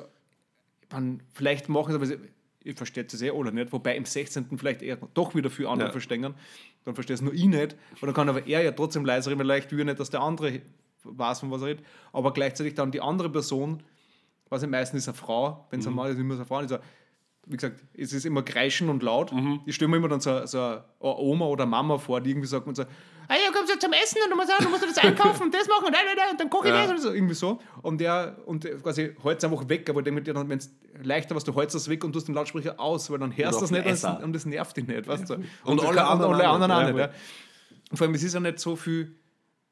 [0.91, 2.17] man, vielleicht machen es, aber sie-
[2.63, 3.71] ihr versteht es eh alle nicht.
[3.71, 4.57] Wobei im 16.
[4.57, 5.91] vielleicht eher doch wieder viel andere Ja.
[5.91, 6.33] verstehen.
[6.85, 7.75] Dann versteht es nur ich nicht.
[8.01, 10.09] Und dann kann aber er ja trotzdem leiser reden, weil vielleicht will er nicht, dass
[10.09, 10.61] der andere
[11.03, 11.85] weiß, von was er redet.
[12.13, 13.83] Aber gleichzeitig dann die andere Person,
[14.49, 15.91] was am meisten ist eine Frau, wenn es Mhm.
[15.93, 16.57] ein Mann ist, immer so eine Frau.
[16.57, 16.77] Also,
[17.45, 19.31] wie gesagt, es ist immer kreischen und laut.
[19.33, 19.61] Mhm.
[19.65, 22.67] Ich stelle mir immer dann so, so eine Oma oder Mama vor, die irgendwie sagt
[22.67, 25.43] und so, ah ja, kommst du zum Essen und du musst, du musst das einkaufen
[25.43, 25.95] und das machen und,
[26.31, 26.81] und dann koche ich Ja.
[26.83, 27.59] das und so, irgendwie so.
[27.81, 31.35] Und der, und quasi hält es einfach weg, aber damit dir dann, wenn es leichter
[31.35, 33.71] was, du hältst das weg und tust den Lautsprecher aus, weil dann hörst du das
[33.71, 35.33] nicht und und das nervt dich nicht, weißt du.
[35.35, 37.11] Und, Und alle anderen alle anderen auch nicht, ja, Ja.
[37.91, 39.15] Und vor allem, es ist ja nicht so viel,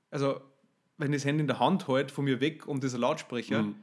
[0.09, 0.39] also
[0.97, 3.75] wenn ich das Handy in der Hand halte, von mir weg und dieser Lautsprecher, Mhm.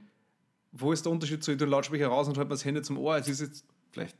[0.72, 3.16] wo ist der Unterschied zu, den Lautsprecher raus und halt das Handy zum Ohr?
[3.16, 4.16] Es ist jetzt, Vielleicht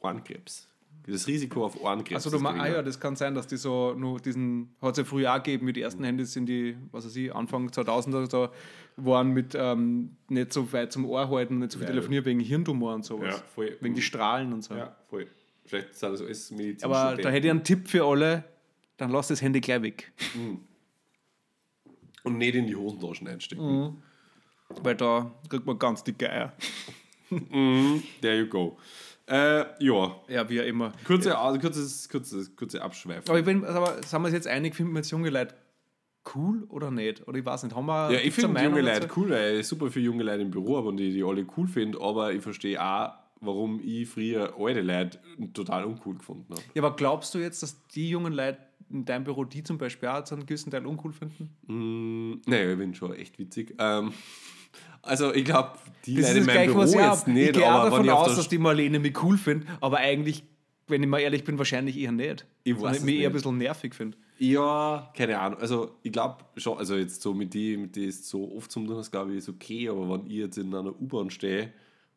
[0.00, 0.68] Ohrenkrebs.
[1.06, 2.24] Das Risiko auf Ohrenkrebs.
[2.24, 5.04] also du ah ja, das kann sein, dass die so nur diesen, hat es ja
[5.04, 8.50] früher auch gegeben, wie die ersten Handys in die, was weiß ich, Anfang 2000er da
[8.96, 11.92] waren mit ähm, nicht so weit zum Ohr halten, nicht so viel Ja.
[11.92, 13.36] telefonieren wegen Hirntumor und sowas.
[13.36, 13.76] Ja, voll.
[13.80, 14.74] Wegen die Strahlen und so.
[14.74, 15.26] Ja, voll.
[15.66, 18.44] Vielleicht sind das alles medizinische Aber da hätte ich einen Tipp für alle,
[18.96, 20.12] dann lass das Handy gleich weg.
[22.24, 24.02] Und nicht in die Hosentaschen einstecken.
[24.82, 26.52] Weil da kriegt man ganz dicke Eier.
[28.20, 28.76] There you go.
[29.26, 30.92] Äh, ja, Ja, wie auch immer.
[31.06, 33.28] kurze, also kurzes, kurzes, kurze Abschweifung.
[33.30, 35.54] Aber, ich bin, aber sind wir uns jetzt einig, finden wir jetzt junge Leute
[36.34, 37.26] cool oder nicht?
[37.26, 39.90] Oder ich weiß nicht, haben wir Ja, ich finde junge Leute cool, weil ich super
[39.90, 42.82] viele junge Leute im Büro habe und die, die alle cool finde, aber ich verstehe
[42.82, 45.18] auch, warum ich früher alte Leute
[45.52, 46.62] total uncool gefunden habe.
[46.74, 48.58] Ja, aber glaubst du jetzt, dass die jungen Leute
[48.90, 51.50] in deinem Büro die zum Beispiel auch zu einem gewissen Teil uncool finden?
[51.66, 53.74] Mm, naja, ich bin schon echt witzig.
[53.78, 54.12] Ähm,
[55.02, 55.72] also ich glaube,
[56.06, 57.28] die Das Leute in meinem Büro jetzt hab.
[57.28, 60.44] Ich nicht, gehe auch aber davon aus, dass die Marlene mich cool findet, aber eigentlich,
[60.88, 62.46] wenn ich mal ehrlich bin, wahrscheinlich eher nicht.
[62.62, 63.42] Ich Sondern weiß mich eher ein nicht.
[63.42, 64.18] bisschen nervig finde.
[64.38, 65.60] Ja, keine Ahnung.
[65.60, 68.86] Also ich glaube schon, also jetzt so mit die, mit die ist so oft zum
[68.86, 71.72] tun, ist glaube ich ist okay, aber wenn ich jetzt in einer U-Bahn stehe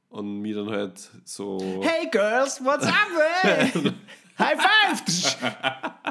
[0.10, 1.82] und mir dann halt so.
[1.84, 2.94] Hey Girls, what's up,
[3.44, 3.92] ey?
[4.40, 5.38] High five!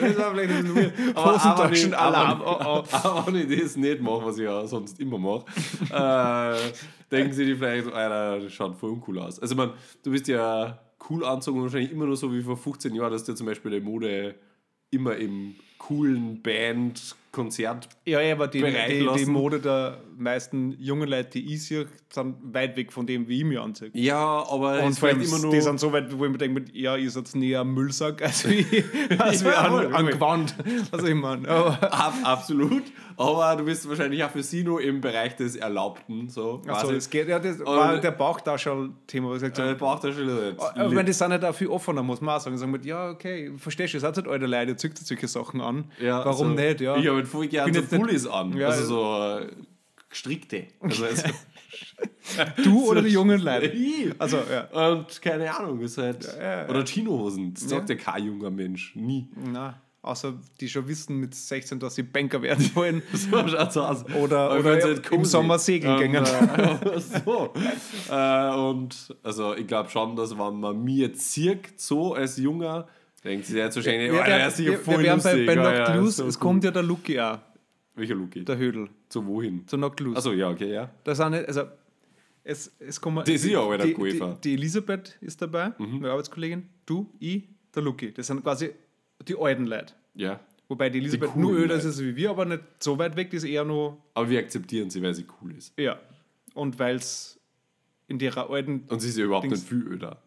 [0.00, 0.92] Das war vielleicht ein bisschen.
[1.14, 4.98] Aber, aber, nicht, Alarm, aber, aber wenn ich das nicht mache, was ich ja sonst
[5.00, 5.44] immer mache,
[5.90, 6.72] äh,
[7.10, 9.38] denken sie die vielleicht, so, Alter, das schaut voll uncool aus.
[9.38, 10.78] Also man, du bist ja
[11.10, 13.80] cool anzogen wahrscheinlich immer nur so wie vor 15 Jahren, dass dir zum Beispiel die
[13.80, 14.34] Mode
[14.90, 19.26] immer im coolen Band, Konzert Ja, ja, aber die, die, die.
[19.26, 23.44] Mode der meisten jungen Leute, die ich sehe, sind weit weg von dem, wie ich
[23.44, 23.90] mich anziehe.
[23.94, 25.50] Ja, aber Und vor allem, immer nur.
[25.52, 28.48] die sind so weit, wo ich mir denke, ja, ihr seid näher am Müllsack als
[28.48, 28.64] wie,
[29.18, 30.12] als Ja, wie an, voll, an voll.
[30.12, 30.54] Gewand.
[30.90, 32.82] Also ich meine, aber Ab, absolut.
[33.16, 36.28] Aber du bist wahrscheinlich auch für sie nur im Bereich des Erlaubten.
[36.28, 40.12] So, also, es geht, ja, das war der Bauchtaschel-Thema, was ich gesagt äh, habe.
[40.12, 40.60] schon nicht.
[40.60, 42.56] Aber ich meine, die sind halt auch viel offener, muss man auch sagen.
[42.56, 45.60] Sagen mit, ja, okay, verstehst du, ihr seid halt alte Leute, ihr zückt solche Sachen
[45.60, 45.84] an.
[46.00, 46.62] Ja, Warum so.
[46.62, 46.96] nicht, ja?
[46.96, 48.56] Ich habe halt voll gerne so Pullis an.
[48.56, 49.46] Ja, also so äh,
[50.12, 50.66] gestrickte.
[50.80, 51.24] Also, also,
[52.62, 53.66] Du oder die jungen Leute?
[53.66, 54.12] Ich.
[54.18, 54.92] Also, ja.
[54.92, 56.24] Und keine Ahnung, ist halt.
[56.38, 56.68] ja, ja.
[56.68, 57.54] Oder Chinohosen.
[57.54, 58.94] Das sagt ja kein junger Mensch.
[58.94, 59.28] Nie.
[59.52, 63.02] Na, außer die schon wissen mit 16, dass sie Banker werden wollen.
[63.12, 64.04] So schaut's aus.
[64.14, 65.24] Oder- oder find's im cozy.
[65.30, 66.14] Sommer segeln Und, gehen.
[66.14, 67.52] Äh, so.
[68.10, 72.86] äh, und also ich glaube schon, dass wenn man mir sieht, so als Junger,
[73.24, 75.46] denkt sie jetzt wahrscheinlich, oh, wir, der ist sicher wir, voll wir bei, lustig.
[75.46, 76.40] bei Ah, Knocked ja, Loose, so es cool.
[76.40, 77.38] kommt ja der Lucky auch,
[77.94, 78.44] Welcher Luki?
[78.44, 79.66] der Hödel, Zu wohin?
[79.68, 80.16] zu Loose.
[80.16, 80.90] Achso, ja, okay, ja.
[81.04, 81.64] Da sind nicht, also
[82.44, 83.18] es, es kommen.
[83.18, 87.44] Das ist ja auch die, die, die Elisabeth ist dabei, meine Arbeitskollegin, du, ich,
[87.74, 88.12] der Lucky.
[88.12, 88.70] Das sind quasi
[89.28, 89.92] die alten Leute.
[90.14, 90.40] Ja.
[90.68, 93.36] Wobei die Elisabeth coolen nur öder ist wie wir, aber nicht so weit weg, die
[93.36, 95.78] ist eher nur, Aber wir akzeptieren sie, weil sie cool ist.
[95.78, 96.00] ja.
[96.54, 97.38] Und weil es
[98.08, 100.22] in ihrer alten, Und sie ist ja überhaupt Dings- nicht viel öder.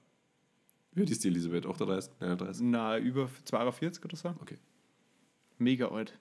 [0.93, 1.65] Wie alt ist die Elisabeth?
[1.65, 2.11] 38?
[2.19, 2.61] 39?
[2.67, 4.57] na, über 42 oder so, Okay.
[5.57, 6.13] Mega alt.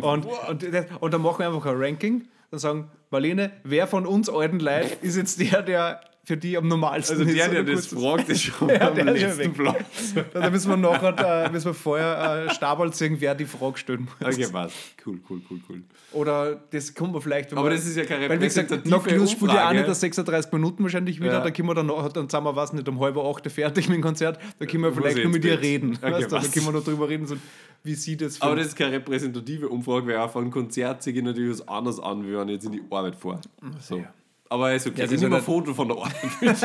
[0.00, 0.64] Und, und,
[1.00, 5.04] und dann machen wir einfach ein Ranking und sagen, Marlene, wer von uns alten Leuten
[5.06, 7.52] ist jetzt der, der für die am normalsten Also der, ist?
[7.54, 9.54] der das fragt, ist schon Ja, am letzten.
[9.54, 10.12] Platz.
[10.34, 14.06] Da müssen wir nachher, äh, müssen wir vorher äh, Stabal ziehen, wer die Frage stellen
[14.20, 14.34] muss.
[14.34, 14.72] Okay, was?
[15.06, 15.82] Cool, cool, cool, cool.
[16.12, 17.52] Oder das kommen wir vielleicht.
[17.54, 20.00] Aber wir- das ist ja keine Weil wie gesagt, Plus spielt ja auch nicht das
[20.00, 21.32] 36 Minuten wahrscheinlich wieder.
[21.32, 21.40] Ja.
[21.40, 23.96] Da können wir dann noch, dann sind wir was nicht um halb acht fertig mit
[23.96, 24.38] dem Konzert.
[24.58, 25.98] Da können wir vielleicht ich nur mit ihr reden.
[26.02, 26.30] Okay, weißt?
[26.32, 27.36] Da können wir noch drüber reden, so,
[27.84, 31.22] wie sie das Aber das ist keine repräsentative Umfrage, weil auch von Konzert sehe ich
[31.22, 33.40] natürlich was anderes an, wie wenn ich jetzt in die Arbeit fahre.
[33.80, 33.96] So.
[33.98, 34.12] ja.
[34.50, 35.00] Aber ist okay.
[35.00, 36.56] Ja, ich nehme ja ein Foto von der Arbeit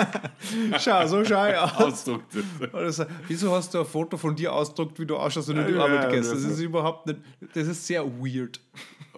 [0.79, 1.73] Schau, so schau ich aus.
[1.75, 2.33] ausdruckt.
[3.27, 5.73] Wieso hast du ein Foto von dir ausgedruckt, wie du ausschaust, wenn du in die
[5.73, 6.29] Ja, Arbeit ja, gehst?
[6.29, 6.35] ja.
[6.35, 7.19] Das ist überhaupt nicht,
[7.53, 8.61] das ist sehr weird.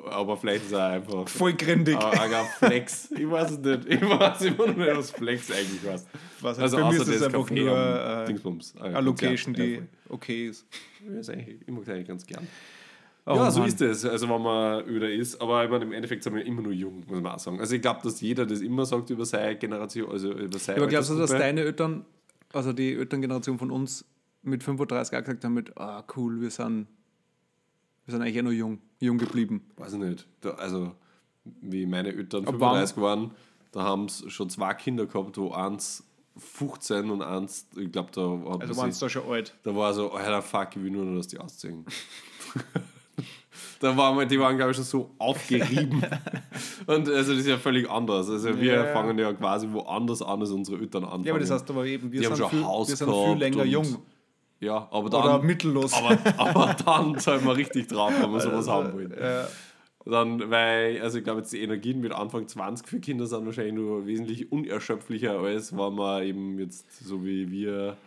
[0.09, 1.57] Aber vielleicht ist er einfach Voll ein
[2.35, 3.09] ein Flex.
[3.11, 3.85] Ich weiß es nicht.
[3.87, 6.05] Ich weiß immer noch nicht, was Flex eigentlich was.
[6.41, 7.77] Was, Also mir außer ist es das einfach Café nur
[8.23, 8.75] äh, Dingsbums.
[8.81, 10.65] eine Location, die Ja, okay ist.
[11.19, 12.47] ist eigentlich, ich mag es eigentlich ganz gern.
[13.27, 13.69] Oh ja, so Mann.
[13.69, 15.41] ist es, also wenn man öder ist.
[15.41, 17.59] Aber ich meine, im Endeffekt sind wir immer nur jung, muss man auch sagen.
[17.59, 20.87] Also ich glaube, dass jeder das immer sagt über seine Generation, also über seine Aber
[20.87, 22.05] glaubst du, dass deine Eltern,
[22.53, 24.05] also die Elterngeneration von uns
[24.43, 26.87] mit 35 auch gesagt haben mit, ah cool, wir sind,
[28.05, 29.71] wir sind eigentlich eh noch jung, jung geblieben.
[29.77, 30.27] Weiß ich nicht.
[30.41, 30.91] Da, also,
[31.61, 33.31] wie meine Eltern Ab 35 waren,
[33.71, 36.03] da haben sie schon zwei Kinder gehabt, wo eins
[36.37, 39.55] 15 und eins, ich glaube, da, hat Also waren da schon alt.
[39.63, 41.85] da war so, alter fuck, ich will nur noch, dass die ausziehen.
[43.79, 46.01] da waren wir, die waren, glaube ich, schon so aufgerieben.
[46.87, 48.29] und also das ist ja völlig anders.
[48.29, 48.93] Also wir Ja, ja.
[48.93, 51.25] fangen ja quasi woanders an, als unsere Eltern anfangen.
[51.25, 53.37] Ja, aber das heißt aber eben, wir, Die sind schon viel, Haus wir sind viel
[53.37, 53.97] länger jung.
[54.59, 55.23] Ja, aber dann...
[55.23, 55.93] Oder mittellos.
[55.93, 59.11] aber, aber dann zahlen wir richtig drauf, wenn wir sowas haben wollen.
[59.11, 59.43] Äh,
[60.05, 63.73] Dann, weil, also ich glaube, jetzt die Energien mit Anfang 20 für Kinder sind wahrscheinlich
[63.73, 67.97] nur wesentlich unerschöpflicher, als wenn man eben jetzt so wie wir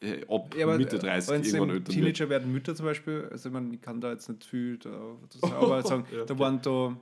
[0.00, 1.96] äh, ab Ja, aber, Mitte äh, 30 wenn sie irgendwann im älter wird.
[1.96, 4.90] Teenager werden Mütter zum Beispiel, also ich, meine, ich kann da jetzt nicht viel da,
[5.30, 6.96] sagen, aber sagen, Ja, da waren da,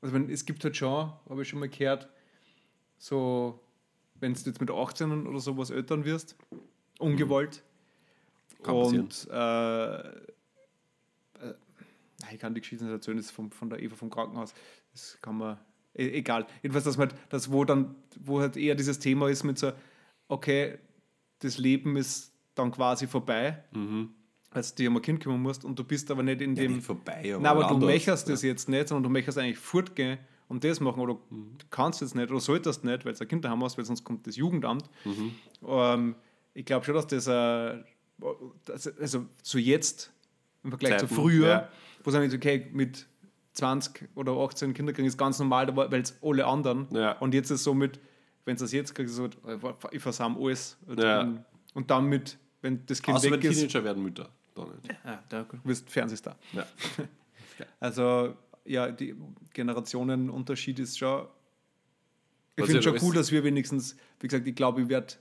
[0.00, 2.08] also meine, es gibt halt schon, habe ich schon mal gehört,
[2.96, 3.60] so,
[4.20, 6.36] wenn du jetzt mit 18 oder sowas Eltern wirst,
[6.98, 7.62] ungewollt,
[8.62, 9.04] Kann passieren.
[9.04, 10.08] und äh,
[11.46, 11.54] äh,
[12.32, 14.54] ich kann die Geschichte nicht erzählen, das ist vom, von der Eva vom Krankenhaus,
[14.92, 15.58] das kann man,
[15.94, 19.58] e egal, jedenfalls, dass man, das wo dann, wo halt eher dieses Thema ist mit
[19.58, 19.72] so,
[20.28, 20.78] okay,
[21.40, 23.64] das Leben ist dann quasi vorbei,
[24.50, 26.56] als du dir um ein Kind kümmern musst und du bist aber nicht in Mhm.
[26.56, 26.74] Ja, dem.
[26.76, 30.18] nicht vorbei, aber, Nein, aber du möchtest das jetzt nicht, sondern du möchtest eigentlich fortgehen
[30.48, 31.58] und das machen oder Mhm.
[31.58, 34.04] du kannst jetzt nicht oder solltest nicht, weil du ein Kind daheim hast, weil sonst
[34.04, 34.88] kommt das Jugendamt.
[35.04, 35.32] Mhm.
[35.66, 36.14] Ähm,
[36.54, 37.82] ich glaube schon, dass das, äh,
[39.00, 40.12] also zu jetzt
[40.62, 41.68] im Vergleich zu Zeiten, früher, ja.
[42.04, 43.06] wo sagen wir, okay, mit
[43.54, 47.12] 20 oder 18 Kinder kriegen ist ganz normal, weil es alle anderen Ja.
[47.18, 47.98] und jetzt ist es so mit,
[48.44, 49.28] wenn du das jetzt kriegst, so,
[49.90, 51.18] ich versam alles und, Ja.
[51.18, 54.28] dann, und dann mit, wenn das Kind Außer wenn weg ist, Teenager werden Mütter.
[54.56, 54.98] Nicht.
[55.04, 56.36] ja, da wirst Fernsehstar.
[56.52, 56.66] Ja.
[57.78, 58.34] Also,
[58.64, 59.14] ja, die
[59.52, 61.28] Generationenunterschied ist schon.
[62.56, 65.14] Ich finde ja schon cool, dass wir wenigstens, wie gesagt, ich glaube, ich werde,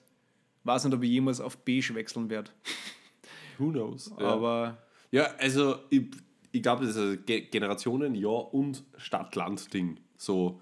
[0.64, 2.50] weiß nicht, ob ich jemals auf Beige wechseln werde.
[3.60, 4.12] Who knows?
[4.20, 4.26] Ja.
[4.30, 4.78] Aber
[5.12, 6.06] Ja, also ich,
[6.52, 10.00] ich glaube, das ist ein Ge Generationen, ja, und Stadt-Land-Ding.
[10.18, 10.60] So,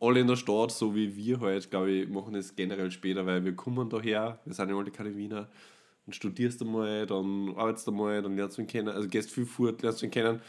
[0.00, 3.44] alle in der Stadt, so wie wir halt, glaube ich, machen das generell später, weil
[3.44, 5.48] wir kommen daher, wir sind ja alle keine Wiener,
[6.04, 9.30] dann studierst du mal, dann arbeitest du mal, dann lernst du ihn kennen, also gehst
[9.30, 10.40] viel fort, lernst du ihn kennen.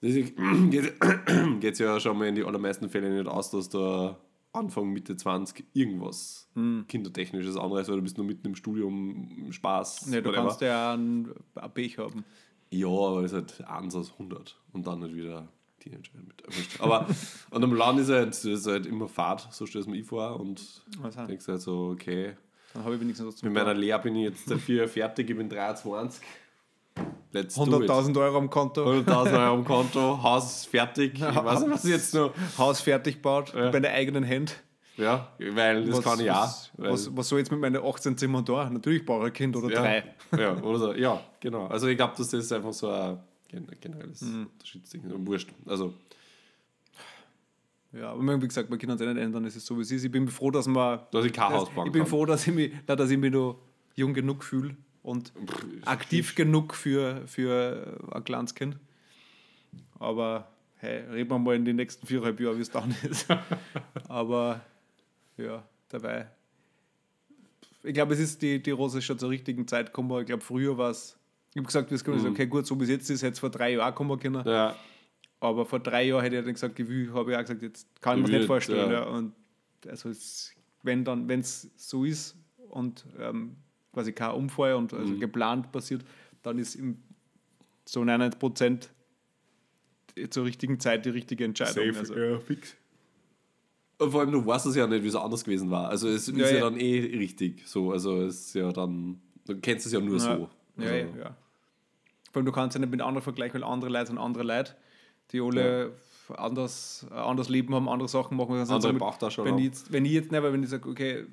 [0.00, 4.16] Deswegen geht es ja schon mal in die allermeisten Fälle nicht aus, dass da
[4.52, 6.48] Anfang, Mitte 20 irgendwas
[6.88, 10.06] kindertechnisches anderes, weil du bist nur mitten im Studium, Spaß.
[10.06, 10.42] ne, du whatever.
[10.42, 12.24] kannst ja ein, ein Beige haben.
[12.70, 16.80] Ja, aber es ist halt 1 aus 100 und dann nicht wieder Teenager mit erwischt.
[16.80, 17.06] Aber
[17.50, 20.38] und am Land ist halt, ist halt immer Fahrt, so stelle ich mir ich vor
[20.40, 20.60] und
[21.28, 22.34] denkst halt so, okay,
[22.74, 25.36] dann habe ich wenigstens was zum mit meiner Lehre bin ich jetzt dafür fertig, ich
[25.36, 26.22] bin 23.
[27.32, 27.88] Let's do it.
[27.90, 31.14] 100.000 Euro am Konto, 100.000 Euro am Konto, Haus fertig.
[31.14, 32.32] Ich weiß nicht, was ich jetzt noch.
[32.56, 33.70] Haus fertig gebaut, Ja.
[33.70, 34.52] bei eigenen Händen.
[34.96, 36.42] Ja, weil das was, kann ich auch.
[36.42, 38.68] was, weil- was, was soll jetzt mit meinen 18 Zimmern da?
[38.68, 40.14] Natürlich brauche ich ein Kind oder ja, drei.
[40.36, 40.92] Ja, oder so.
[40.94, 41.66] Ja, genau.
[41.68, 44.46] Also ich glaube, dass das einfach so ein generelles Mhm.
[44.52, 45.02] Unterschiedsding.
[45.26, 45.50] Wurscht.
[45.66, 45.94] Also,
[47.92, 49.90] Ja, aber wie gesagt, wir können es eh nicht ändern, es ist so wie es
[49.90, 50.04] ist.
[50.04, 52.10] Ich bin froh, dass man dass ich kein Haus bauen ich bin kann.
[52.10, 53.58] froh, dass ich mich, na, dass ich mich noch
[53.94, 55.32] jung genug fühle und
[55.86, 58.76] aktiv genug für, für ein kleines Kind.
[59.98, 63.26] Aber hey, reden wir mal in den nächsten viereinhalb Jahren, wie es dann ist.
[64.08, 64.60] Aber
[65.38, 66.26] ja, dabei.
[67.82, 70.20] Ich glaube, es ist die, die Rose schon zur richtigen Zeit gekommen.
[70.20, 71.17] Ich glaube, früher war es.
[71.54, 73.50] Ich habe gesagt, wir können okay, gut, so wie es jetzt ist, hätte es vor
[73.50, 74.46] drei Jahren kommen können.
[74.46, 74.76] Ja,
[75.40, 77.86] Aber vor drei Jahren hätte ich dann gesagt, ich will, habe ich auch gesagt, jetzt
[78.00, 78.90] kann ich mir Ich nicht vorstellen.
[78.90, 79.00] ja.
[79.00, 79.08] Ja.
[79.08, 79.32] Und
[79.86, 82.36] also es, wenn dann, wenn es so ist
[82.68, 83.56] und ähm,
[83.92, 85.20] quasi kein Unfall und also Mhm.
[85.20, 86.04] geplant passiert,
[86.42, 86.98] dann ist im,
[87.86, 88.90] so 99 Prozent
[90.30, 91.96] zur richtigen Zeit die richtige Entscheidung.
[91.96, 92.76] Also, ja, fix.
[93.98, 95.88] Und vor allem, du weißt es ja nicht, wie es anders gewesen war.
[95.88, 96.60] Also es ist Ja, ja, ja.
[96.60, 97.90] dann eh richtig so.
[97.92, 100.50] Also es ist ja dann, du kennst es ja nur ja, so.
[100.78, 101.36] Ja, Also, ja, ja.
[102.32, 104.74] Vor allem, du kannst ja nicht mit anderen vergleichen, weil andere Leute sind andere Leute,
[105.32, 105.92] die alle
[106.36, 108.56] anders, ein anderes Leben haben, andere Sachen machen.
[108.56, 110.88] Also Andere mit- Bauchtasche wenn ich, jetzt, wenn ich jetzt nicht, weil wenn ich sage,
[110.88, 111.24] okay,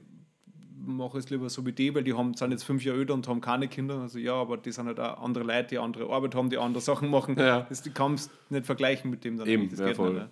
[0.87, 3.27] mache es lieber so wie die, weil die haben, sind jetzt fünf Jahre älter und
[3.27, 3.99] haben keine Kinder.
[4.01, 6.81] Also ja, aber die sind halt auch andere Leute, die andere Arbeit haben, die andere
[6.81, 7.37] Sachen machen.
[7.37, 7.61] Ja.
[7.67, 9.47] Das, die kannst du nicht vergleichen mit dem dann.
[9.47, 10.13] Eben, das ja, geht voll.
[10.13, 10.21] nicht.
[10.21, 10.29] Ja.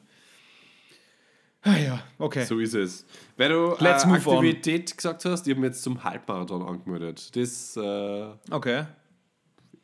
[1.66, 2.44] Ah ja, okay.
[2.44, 3.06] So ist es.
[3.38, 4.36] Weil du Let's äh, move on.
[4.38, 7.34] Aktivität gesagt hast, ich habe mich jetzt zum Halbmarathon angemeldet.
[7.36, 8.84] Das äh, Okay.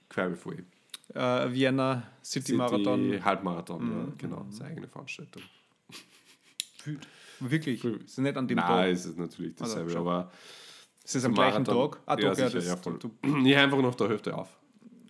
[0.09, 0.59] Quer bevor ich.
[1.15, 3.07] Äh, Vienna City Marathon.
[3.09, 3.25] Mhm.
[3.25, 4.43] Halbmarathon, ja, genau.
[4.45, 5.41] Das ist eine eigene Veranstaltung.
[7.39, 7.83] Wirklich.
[7.83, 8.87] Ist nicht an dem Nein, Tag.
[8.89, 10.01] es ist natürlich dasselbe, schon.
[10.01, 10.31] aber
[11.03, 12.01] Ist es am gleichen Marathon- Tag?
[12.05, 12.99] Ah, ja, doch, ja, sicher, ja, voll.
[12.99, 13.11] du,
[13.45, 14.58] ich einfach noch der Hälfte auf.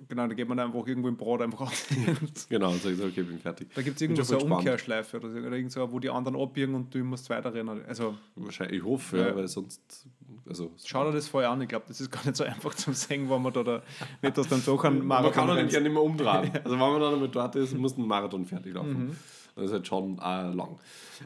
[0.09, 1.85] Genau, da geht man einfach irgendwo im Brot einfach raus.
[2.49, 3.69] Genau, und sage so, okay, bin fertig.
[3.73, 4.59] Da gibt es irgendwo so eine gespannt.
[4.61, 7.85] Umkehrschleife oder, so, oder irgend so, wo die anderen abbiegen und du musst weiterrennen.
[7.87, 9.35] Also Wahrscheinlich, ich hoffe, Ja.
[9.35, 10.07] weil sonst.
[10.47, 11.61] Also, schau dir das vorher an.
[11.61, 13.83] Ich glaube, das ist gar nicht so einfach zum Singen, wenn man da, da
[14.21, 16.51] nicht, dass dann doch ein man kann Marathon doch nicht gerne immer umdrehen.
[16.63, 19.15] Also, wenn man dann einmal dort ist, muss ein Marathon fertig laufen.
[19.55, 20.79] Das ist halt schon äh, lang.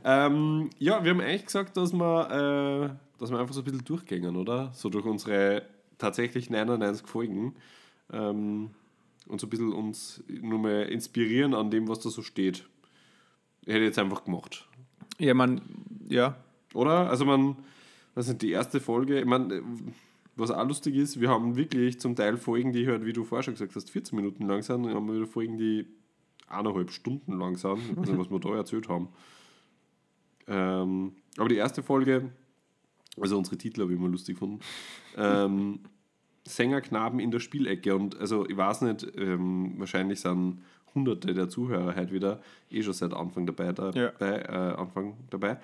[0.03, 3.85] Ähm, ja, wir haben eigentlich gesagt, dass wir, äh, dass wir einfach so ein bisschen
[3.85, 4.71] durchgängen, oder?
[4.73, 5.61] So durch unsere
[5.99, 7.55] tatsächlich 99 Folgen.
[8.13, 8.69] Ähm,
[9.27, 12.65] und so ein bisschen uns nur mal inspirieren an dem, was da so steht.
[13.65, 14.67] Hätte ich jetzt einfach gemacht.
[15.17, 15.61] Ja, man,
[16.09, 16.37] ja.
[16.73, 17.09] Oder?
[17.09, 17.55] Also man,
[18.15, 19.63] das ist die erste Folge, ich meine,
[20.35, 23.43] was auch lustig ist, wir haben wirklich zum Teil Folgen, die halt, wie du vorher
[23.43, 25.85] schon gesagt hast, 14 Minuten lang sind, dann haben wir wieder Folgen, die
[26.47, 27.77] eineinhalb Stunden lang sind.
[27.91, 29.09] Ich weiß nicht, was wir da erzählt haben.
[30.47, 32.31] Ähm, aber die erste Folge,
[33.19, 34.59] also unsere Titel habe ich immer lustig gefunden.
[35.15, 35.79] Ähm,
[36.45, 37.95] Sängerknaben in der Spielecke.
[37.95, 40.61] Und also ich weiß nicht, ähm, wahrscheinlich sind
[40.93, 44.11] hunderte der Zuhörer heute wieder eh schon seit Anfang dabei, da, Ja.
[44.19, 45.57] äh, Anfang dabei.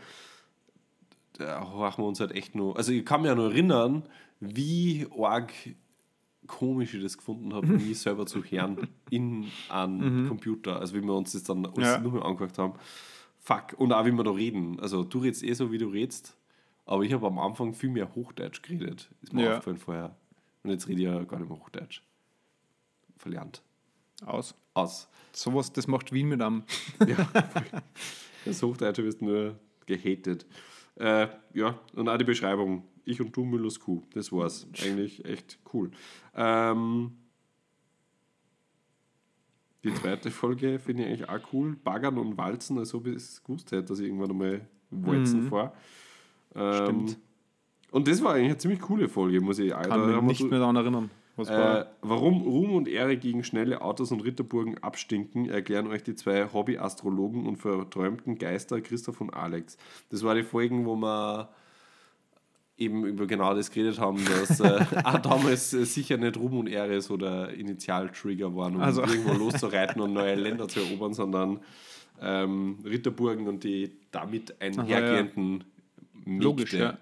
[1.34, 2.76] Da horchen wir uns halt echt nur.
[2.78, 4.04] Also ich kann mich ja nur erinnern,
[4.40, 5.54] wie arg
[6.48, 10.80] komisch ich das gefunden habe, mich selber zu hören in einem Computer.
[10.80, 12.00] Also wie wir uns das dann alles Ja.
[12.00, 12.74] nur mehr angehört haben.
[13.38, 13.74] Fuck.
[13.78, 14.80] Und auch wie wir da reden.
[14.80, 16.36] Also du redest eh so, wie du redest.
[16.86, 19.10] Aber ich habe am Anfang viel mehr Hochdeutsch geredet.
[19.22, 19.52] Ist mir Ja.
[19.54, 20.16] aufgefallen vorher.
[20.64, 22.02] Und jetzt rede ich ja gar nicht mehr Hochdeutsch.
[23.18, 23.64] Verlernt.
[24.26, 24.56] Aus.
[24.74, 25.08] Aus.
[25.32, 26.64] Sowas, das macht Wien mit einem.
[28.46, 30.46] Das Hochdeutsche wirst nur gehatet.
[30.96, 32.84] Äh, ja, und auch die Beschreibung.
[33.04, 34.02] Ich und du Müllers Kuh.
[34.14, 34.66] Das war's.
[34.82, 35.92] Eigentlich echt cool.
[36.36, 37.18] Ähm,
[39.84, 41.76] die zweite Folge finde ich eigentlich auch cool.
[41.76, 45.74] Baggern und Walzen, als ob ich es gewusst hätte, dass ich irgendwann einmal Walzen fahre.
[46.56, 47.20] Ähm, Stimmt.
[47.92, 50.60] Und das war eigentlich eine ziemlich coole Folge, muss ich Kann mich nicht so- mehr
[50.60, 51.10] daran erinnern.
[51.38, 51.88] Äh, war?
[52.02, 57.46] warum Ruhm und Ehre gegen schnelle Autos und Ritterburgen abstinken, erklären euch die zwei Hobby-Astrologen
[57.48, 59.78] und verträumten Geister Christoph und Alex.
[60.10, 61.48] Das war die Folgen, wo wir
[62.78, 66.68] eben über genau das geredet haben, dass äh, auch damals äh, sicher nicht Ruhm und
[66.68, 69.02] Ehre so der Initialtrigger waren, um Also.
[69.02, 71.60] irgendwo loszureiten und neue Länder zu erobern, sondern
[72.22, 75.64] ähm, Ritterburgen und die damit einhergehenden
[76.26, 76.44] Mägde.
[76.44, 76.98] Logisch, ja.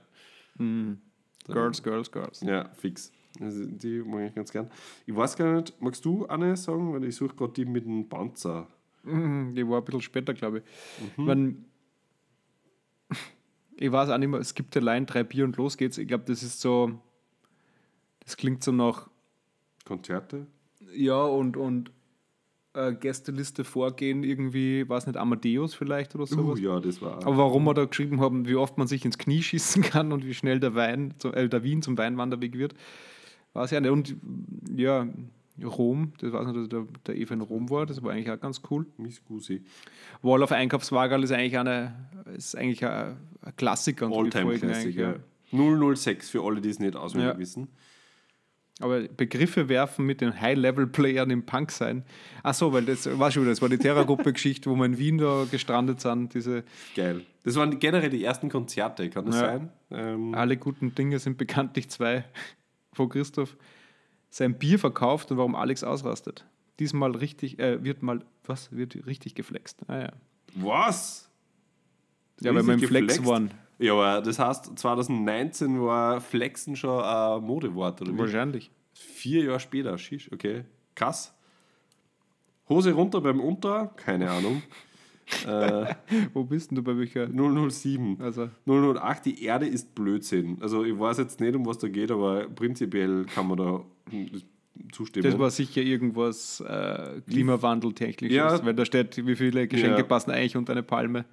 [0.58, 1.00] Mhm.
[1.48, 2.42] Girls, Girls, Girls.
[2.42, 3.12] Ja, fix.
[3.40, 4.70] Also die mag ich ganz gern.
[5.06, 6.94] Ich weiß gar nicht, magst du eine sagen?
[6.94, 8.68] Weil ich suche gerade die mit dem Panzer.
[9.04, 11.18] Mhm, Die war ein bisschen später, glaube ich.
[11.18, 11.26] Mhm.
[11.26, 11.66] Man,
[13.78, 15.98] ich weiß auch nicht mehr, es gibt Line, drei Bier und los geht's.
[15.98, 17.00] Ich glaube, das ist so,
[18.22, 19.10] das klingt so nach,
[19.86, 20.48] Konzerte?
[20.94, 21.92] ja, und, und
[22.78, 26.60] äh, Gästeliste vorgehen, irgendwie, weiß nicht, Amadeus vielleicht oder Uh, sowas.
[26.60, 27.18] ja, das war.
[27.26, 30.26] Aber warum wir da geschrieben haben, wie oft man sich ins Knie schießen kann und
[30.26, 32.76] wie schnell der Wein, zu- äh, der Wien zum Weinwanderweg wird,
[33.54, 33.92] weiß ich auch nicht.
[33.92, 34.16] Und
[34.76, 35.08] ja,
[35.64, 38.40] Rom, das weiß nicht, dass der, der Eva in Rom war, das war eigentlich auch
[38.40, 38.86] ganz cool.
[38.98, 39.64] Miss Gusi.
[40.22, 41.96] Wall of Einkaufswagen ist eigentlich eine,
[42.36, 44.06] ist eigentlich ein, ein Klassiker.
[44.06, 45.18] und die Alltime Folgen Classic, eigentlich,
[45.52, 45.96] ja.
[45.96, 47.40] 006 für alle, die es nicht auswendig Ja.
[47.40, 47.70] wissen.
[48.80, 52.04] Aber Begriffe werfen mit den High-Level-Playern im Punk sein.
[52.44, 55.18] Ach so, weil das war schon wieder, das war die Terrorgruppe-Geschichte, wo wir in Wien
[55.18, 56.34] da gestrandet sind.
[56.36, 56.64] Diese
[56.96, 57.22] Geil.
[57.44, 59.42] Das waren generell die ersten Konzerte, kann das Ja.
[59.42, 59.70] sein?
[59.90, 62.26] Ähm, alle guten Dinge sind bekanntlich zwei,
[62.94, 63.58] wo Christoph
[64.30, 66.46] sein Bier verkauft und warum Alex ausrastet.
[66.80, 69.80] Diesmal richtig, äh, wird mal, was, wird richtig geflext.
[69.88, 70.12] Ah ja.
[70.54, 71.32] was?
[72.42, 73.50] Ja, weil wir im Flex waren.
[73.80, 78.18] Ja, aber das heißt, 2019 war Flexen schon ein Modewort, oder wie?
[78.18, 78.72] Wahrscheinlich.
[78.94, 80.64] Vier Jahre später, schisch, okay.
[80.96, 81.34] Krass.
[82.70, 84.64] Hose runter beim Unter, keine Ahnung.
[85.46, 85.94] äh,
[86.34, 87.28] Wo bist denn du bei welcher?
[87.28, 88.18] 007.
[88.20, 90.58] Also, 008, die Erde ist Blödsinn.
[90.62, 94.42] Also ich weiß jetzt nicht, um was da geht, aber prinzipiell kann man da hm,
[94.92, 95.24] zustimmen.
[95.30, 98.66] das war sicher irgendwas äh, Klimawandeltechnisches, Ja.
[98.66, 100.04] weil da steht, wie viele Geschenke Ja.
[100.04, 101.26] passen eigentlich unter eine Palme.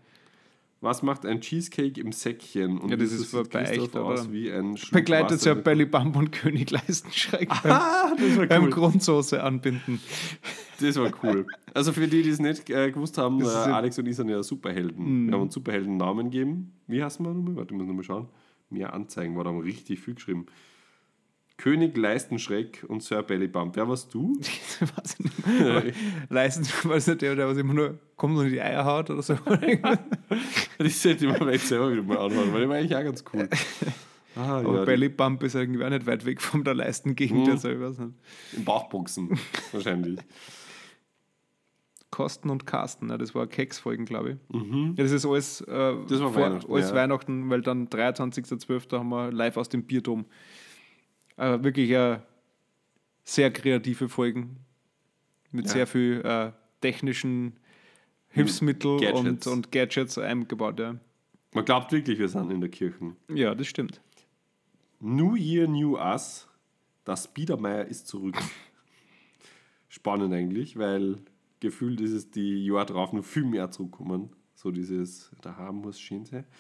[0.85, 2.78] Was macht ein Cheesecake im Säckchen?
[2.78, 6.30] Und Ja, das ist echt, aus wie ein Schluck Begleitet Wasser ja Belly Bump und
[6.30, 8.70] König Leistenschreck beim, Ah, das war beim cool.
[8.70, 10.01] Grundsoße anbinden.
[10.80, 11.47] Das war cool.
[11.72, 14.43] Also für die, die es nicht äh, gewusst haben, äh, Alex und ich sind ja
[14.43, 15.26] Superhelden.
[15.26, 16.72] Wir haben uns Superhelden-Namen gegeben.
[16.87, 17.57] Wie heißen wir nochmal?
[17.57, 18.28] Warte, ich muss nochmal schauen.
[18.70, 20.47] Mehr Anzeigen, war da richtig viel geschrieben.
[21.57, 23.76] König Leistenschreck und Sir Bellybump.
[23.76, 24.34] Wer warst du?
[24.80, 25.96] weiß ich nicht
[26.28, 29.22] Leisten, weiß nicht, der, der was immer nur kommt und in die Eier haut oder
[29.22, 29.34] so.
[30.78, 33.24] Das hätte ich mir vielleicht selber wieder mal anhören, weil der war eigentlich auch ganz
[33.32, 33.48] cool.
[34.36, 37.46] Ah, Aber ja, Belly Bump ist irgendwie auch nicht weit weg von der Leistengegend.
[37.46, 37.52] Mhm.
[37.52, 38.14] Also ich weiß nicht.
[38.57, 39.38] Im Bauchboxen
[39.70, 40.18] wahrscheinlich.
[42.11, 43.18] Kosten und Carsten, ne?
[43.18, 44.36] das war Keksfolgen, glaube ich.
[44.52, 46.07] Ja, das ist alles, äh, Mhm.
[46.09, 46.96] Das war Weihnachten, alles ja.
[46.96, 48.98] Weihnachten, weil dann 23.12.
[48.98, 50.24] haben wir live aus dem Bierdom.
[51.37, 52.18] Äh, wirklich äh,
[53.24, 54.57] sehr kreative Folgen
[55.51, 55.72] mit Ja.
[55.72, 57.55] sehr viel äh, technischen
[58.28, 59.47] Hilfsmittel Gadgets.
[59.47, 60.78] Und, und Gadgets eingebaut.
[60.80, 60.97] Ja.
[61.53, 63.14] Man glaubt wirklich, wir sind in der Kirche.
[63.28, 64.01] ja, das stimmt.
[65.01, 66.49] New Year, New Us.
[67.05, 68.37] Das Biedermeier ist zurück.
[69.89, 71.18] Spannend eigentlich, weil
[71.61, 74.30] gefühlt ist es die Jahr drauf noch viel mehr zurückkommen.
[74.55, 76.45] So dieses, da haben muss schön sein.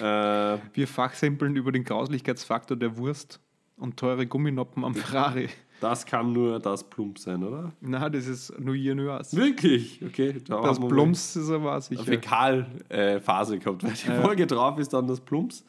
[0.00, 3.40] Äh, Wir fachsimpeln über den Grauslichkeitsfaktor der Wurst
[3.82, 5.48] und teure Gumminoppen am Ferrari.
[5.80, 7.72] das kann nur das Plump sein, oder?
[7.80, 9.34] Na, das ist Year, New Us.
[9.34, 10.00] Wirklich?
[10.04, 12.04] Okay, da Das Plumps ist aber sicher.
[12.04, 15.64] Fäkalphase gehabt, weil die Folge drauf ist dann das Plumps.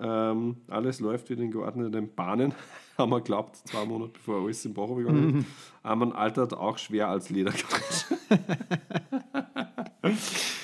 [0.00, 2.54] Ähm, alles läuft wieder in geordneten Bahnen.
[2.96, 5.46] Haben wir geglaubt, zwei Monate bevor alles im Bach gegangen ist.
[5.82, 8.06] Aber man altert auch schwer als Ledercouch.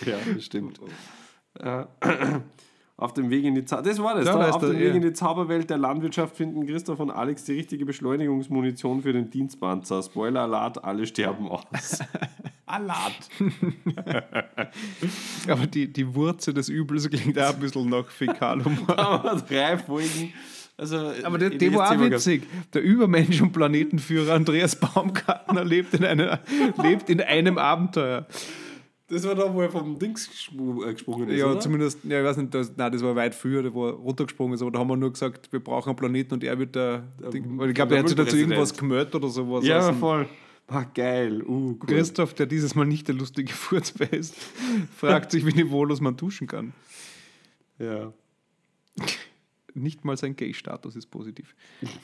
[0.07, 0.81] ja, das stimmt.
[1.59, 1.85] Äh,
[2.99, 4.25] auf dem Weg in die Zau das war das.
[4.25, 4.95] Da auf dem Weg ja.
[4.95, 10.03] in die Zauberwelt der Landwirtschaft finden Christoph und Alex die richtige Beschleunigungsmunition für den Dienstpanzer.
[10.03, 12.01] Spoiler Alert, alle sterben aus.
[12.67, 13.31] Alert!
[15.49, 18.99] Aber die, die Wurzel des Übels klingt auch ein bisschen nach Fäkalhumor.
[18.99, 20.33] Aber drei Folgen.
[20.77, 22.43] Also, Aber der, der war auch witzig.
[22.75, 26.41] Der Übermensch und Planetenführer Andreas Baumgartner lebt in, einer,
[26.83, 28.27] lebt in einem Abenteuer.
[29.11, 31.39] Das war da, wo er vom Dings äh, gesprungen ist.
[31.39, 31.61] Ja, oder?
[31.61, 34.61] zumindest, ja, ich weiß nicht, das, nein, das war weit früher, der war runtergesprungen ist,
[34.61, 37.05] aber da haben wir nur gesagt, wir brauchen einen Planeten und er wird der.
[37.33, 39.65] Ding, weil ich glaube, der er hat sich dazu irgendwas gemeldet oder sowas.
[39.67, 40.29] Ja, aus voll.
[40.67, 41.43] Ah, geil.
[41.43, 41.79] Uh, cool.
[41.87, 44.35] Christoph, der dieses Mal nicht der lustige Furzbär ist,
[44.95, 46.75] fragt sich, wie niveaulos man duschen kann.
[47.79, 48.13] Ja.
[49.75, 51.55] Nicht mal sein Gay-Status ist positiv.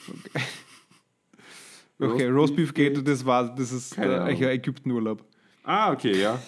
[1.96, 3.06] Okay, okay Roastbeef geht.
[3.06, 5.24] das war, das ist äh, Ägyptenurlaub.
[5.62, 6.42] Ah, okay, ja.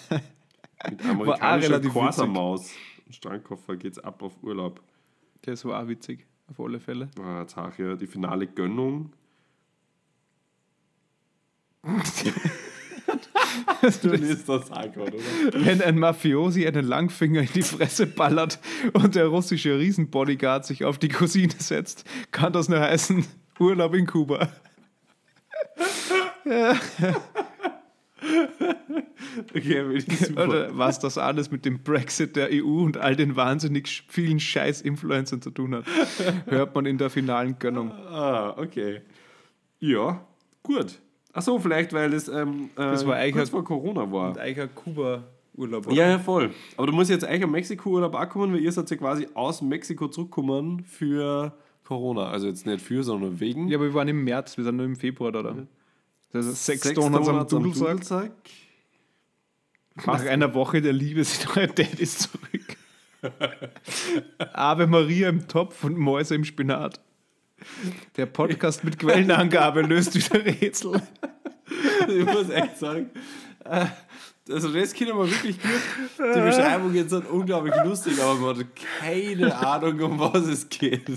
[0.89, 2.71] Mit auch amerikanischer Quartermaus.
[3.05, 4.81] Im Strandkoffer geht's ab auf Urlaub.
[5.43, 7.09] Das war auch witzig, auf alle Fälle.
[7.19, 9.13] Ah, jetzt auch hier die finale Gönnung.
[13.81, 15.65] Dann ist das Hardcore, oder?
[15.65, 18.59] Wenn ein Mafiosi einen Langfinger in die Fresse ballert
[18.93, 23.25] und der russische Riesenbodyguard sich auf die Cousine setzt, kann das nur heißen
[23.59, 24.49] Urlaub in Kuba.
[29.55, 30.01] Okay.
[30.33, 35.41] Oder was das alles mit dem Brexit der EU und all den wahnsinnig vielen Scheiß-Influencern
[35.41, 35.85] zu tun hat,
[36.47, 37.91] hört man in der finalen Gönnung.
[37.91, 39.01] Ah, okay.
[39.79, 40.25] Ja,
[40.63, 40.99] gut.
[41.33, 44.29] Achso, vielleicht, weil das, ähm, äh, Das war eigentlich kurz ein- vor Corona war.
[44.29, 45.91] Und eigentlich ein Kuba-Urlaub.
[45.91, 46.51] Ja, ja, voll.
[46.77, 49.61] Aber du musst jetzt eigentlich am Mexiko-Urlaub auch kommen, weil ihr seid ja quasi aus
[49.61, 51.53] Mexiko zurückgekommen für
[51.83, 52.29] Corona.
[52.29, 53.67] Also jetzt nicht für, sondern wegen.
[53.67, 55.43] ja, aber wir waren im März, wir sind nur im Februar da.
[55.43, 55.55] da.
[56.37, 57.87] Also sechs, Sechs Donuts Donuts am Dudelsack.
[57.93, 58.31] Dudelsack.
[60.05, 62.77] Nach einer Woche der Liebe sind eure Daddys zurück.
[64.53, 67.01] Ave Maria im Topf und Mäuse im Spinat.
[68.15, 71.01] Der Podcast mit Quellenangabe löst wieder Rätsel.
[72.07, 73.09] ich muss echt sagen,
[73.65, 73.87] äh,
[74.47, 75.71] also das können wir wirklich gut.
[76.19, 78.67] Die Beschreibung jetzt sind unglaublich lustig, aber man hat
[78.99, 81.09] keine Ahnung, um was es geht.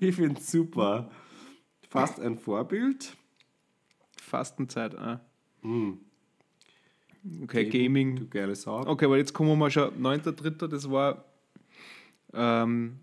[0.00, 1.08] Ich finde es super.
[1.88, 3.16] Fast ein Vorbild.
[4.32, 4.96] Fastenzeit.
[4.96, 5.20] Ah.
[5.60, 5.98] Hm.
[7.42, 8.16] Okay, Gaming.
[8.16, 8.80] Du geile Sau.
[8.86, 10.02] Okay, aber jetzt kommen wir mal schon.
[10.02, 10.68] 9.3.
[10.68, 11.26] das war,
[12.32, 12.98] ähm,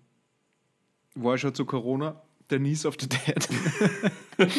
[1.14, 2.20] war schon zu Corona.
[2.50, 3.48] Der Niece of the Dead.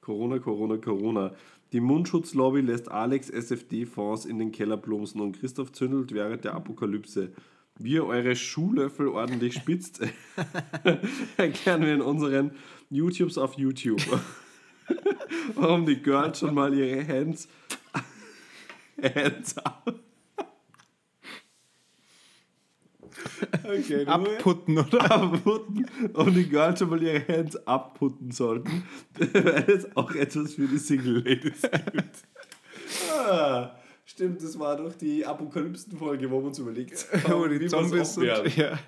[0.00, 1.32] Corona, Corona, Corona.
[1.72, 7.32] Die Mundschutzlobby lässt Alex SFD-Fonds in den Keller plumpsen und Christoph zündelt während der Apokalypse.
[7.76, 10.00] Wie ihr eure Schuhlöffel ordentlich spitzt,
[11.36, 12.52] erklären wir in unseren
[12.88, 14.00] YouTubes auf YouTube.
[15.54, 17.48] Warum die Girls schon mal ihre Hands,
[19.02, 19.94] Hands up.
[23.64, 25.10] Okay, Abputten, oder?
[25.10, 28.84] abputten und die Girls schon mal ihre Hands abputten sollten,
[29.18, 32.16] weil es auch etwas für die Single Ladies gibt.
[33.12, 33.74] Ah,
[34.04, 38.16] stimmt, das war doch die Apokalypsen-Folge, wo wir uns überlegt haben, wie die wir's Zombies
[38.18, 38.78] und, ja.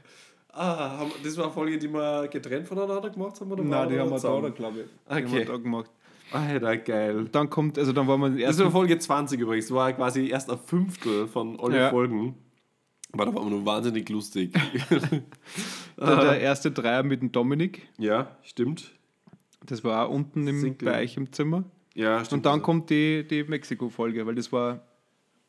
[0.59, 3.53] Ah, haben, das war eine Folge, die wir getrennt voneinander gemacht haben?
[3.53, 4.55] Oder war Nein, die haben wir da, zusammen?
[4.55, 4.87] glaube ich.
[4.87, 5.25] Die Okay.
[5.25, 5.91] haben wir da gemacht.
[6.33, 7.29] Alter, geil.
[7.33, 9.67] Dann kommt, also dann waren wir Das erst war Folge 20 übrigens.
[9.69, 11.91] Das war quasi erst ein Fünftel von allen Ja.
[11.91, 12.35] Folgen.
[13.13, 14.53] Aber da war nur wahnsinnig lustig.
[15.97, 17.89] dann der erste Dreier mit dem Dominik.
[17.99, 18.93] ja, stimmt.
[19.67, 20.87] Das war auch unten im, Single.
[20.93, 21.65] bei euch im Zimmer.
[21.95, 22.39] Ja, stimmt.
[22.41, 24.83] Und dann Also, kommt die, die Mexiko-Folge, weil das war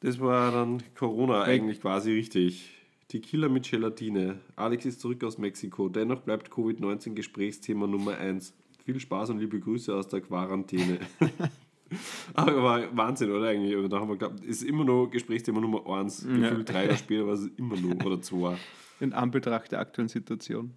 [0.02, 2.74] Das war dann Corona eigentlich quasi richtig.
[3.10, 4.40] Tequila mit Gelatine.
[4.56, 5.90] Alex ist zurück aus Mexiko.
[5.90, 8.54] Dennoch bleibt Covid-19 Gesprächsthema Nummer 1.
[8.86, 11.00] Viel Spaß und liebe Grüße aus der Quarantäne.
[12.36, 13.74] Aber war Wahnsinn, oder eigentlich?
[13.90, 16.22] Da haben wir geglaubt, ist immer noch Gesprächsthema Nummer 1.
[16.22, 18.58] Gefühlt drei Jahre später war es immer noch, oder zwei.
[19.00, 20.76] in Anbetracht der aktuellen Situation.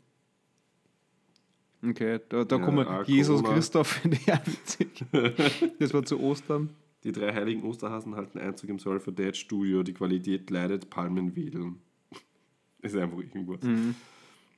[1.84, 3.56] Okay, da, da Ja, kommen ah, Jesus Corona.
[3.56, 5.04] Christoph, finde ich auch witzig.
[5.78, 6.70] Das war zu Ostern.
[7.04, 9.82] Die drei heiligen Osterhasen halten Einzug im Sorry for Dead Studio.
[9.82, 11.82] Die Qualität leidet Palmen wedeln.
[12.82, 13.62] Ist einfach irgendwas.
[13.62, 13.94] Mhm.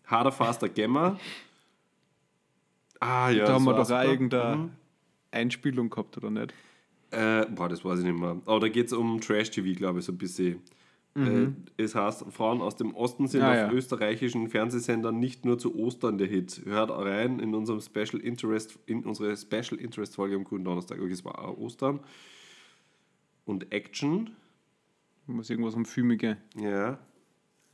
[0.07, 1.19] Harder, faster Gemma.
[3.01, 4.71] Ah ja, da haben wir doch irgendeine Mhm.
[5.31, 6.55] Einspielung gehabt, oder nicht?
[7.11, 8.41] Äh, boah, das weiß ich nicht mehr.
[8.47, 10.61] Aber da geht es um Trash-TV, glaube ich, so ein bisschen.
[11.17, 11.47] Äh,
[11.77, 13.47] es heißt, Frauen aus dem Osten sind Mhm.
[13.47, 13.73] Ah, auf ja.
[13.73, 16.63] österreichischen Fernsehsendern nicht nur zu Ostern der Hit.
[16.65, 20.99] Hört rein in unserem Special Interest, in unsere Special Interest Folge am Grünen Donnerstag.
[21.01, 22.01] Okay, es war auch Ostern.
[23.45, 24.31] Und Action.
[25.27, 26.99] Muss irgendwas um filmige Ja.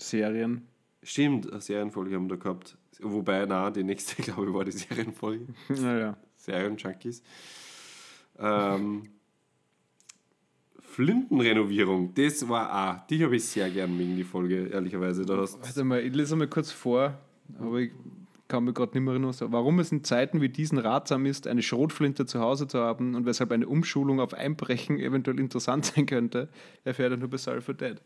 [0.00, 0.66] Serien.
[1.02, 2.76] Stimmt, eine Serienfolge haben wir da gehabt.
[3.00, 5.46] Wobei, na, die nächste, glaube ich, war die Serienfolge.
[5.68, 6.16] Naja.
[6.36, 7.22] Serienjunkies.
[8.38, 9.08] Ähm,
[10.78, 15.24] Flintenrenovierung, das war auch, die habe ich sehr gern wegen die Folge, ehrlicherweise.
[15.24, 17.18] Da hast Warte mal, ich lese mal kurz vor,
[17.58, 17.92] aber ich
[18.48, 19.34] kann mich gerade nicht mehr erinnern.
[19.52, 23.24] Warum es in Zeiten wie diesen ratsam ist, eine Schrotflinte zu Hause zu haben und
[23.24, 26.48] weshalb eine Umschulung auf Einbrechen eventuell interessant sein könnte,
[26.84, 28.02] erfährt er nur bei Sorry for Dead.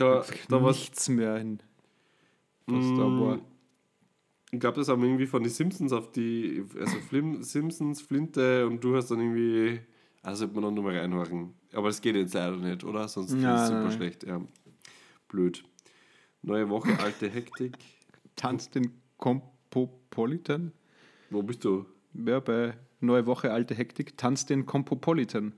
[0.00, 1.62] Da, da was, nichts mehr hin.
[2.66, 3.40] Was da war.
[4.50, 8.82] ich glaube, das haben irgendwie von den Simpsons auf die, also Flim, Simpsons, Flinte und
[8.82, 9.80] du hast dann irgendwie,
[10.22, 11.54] also sollte man noch nochmal reinhören.
[11.72, 13.08] Aber das geht jetzt leider nicht, oder?
[13.08, 13.92] Sonst ist Nein, es super nein.
[13.92, 14.40] schlecht, ja.
[15.28, 15.62] Blöd.
[16.42, 17.76] Neue Woche, alte Hektik.
[18.36, 20.72] Tanzt den Compopolitan?
[21.28, 21.86] Wo bist du?
[22.14, 24.16] Ja, bei Neue Woche, alte Hektik.
[24.18, 25.54] Tanzt den Compopolitan.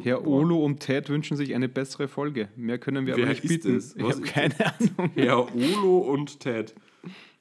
[0.00, 2.48] Herr Olo und Ted wünschen sich eine bessere Folge.
[2.56, 3.74] Mehr können wir Wer aber nicht bieten.
[3.74, 3.94] das?
[3.94, 5.10] Ich habe keine Ahnung.
[5.14, 6.74] Herr Olo und Ted.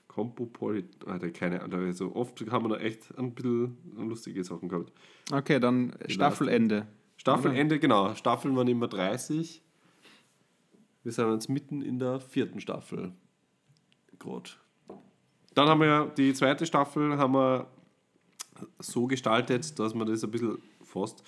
[0.08, 1.86] Compopolit, Alter, keine Ahnung.
[1.86, 4.92] Also oft haben wir da echt ein bisschen lustige Sachen gehabt.
[5.32, 6.88] Okay, dann Staffelende.
[7.16, 8.14] Staffelende, genau.
[8.16, 9.62] Staffeln waren immer 30.
[11.04, 13.14] Wir sind jetzt mitten in der vierten Staffel.
[14.20, 14.50] Gerade.
[15.54, 17.68] Dann haben wir ja die zweite Staffel haben wir
[18.80, 21.24] so gestaltet, dass wir das ein bisschen fast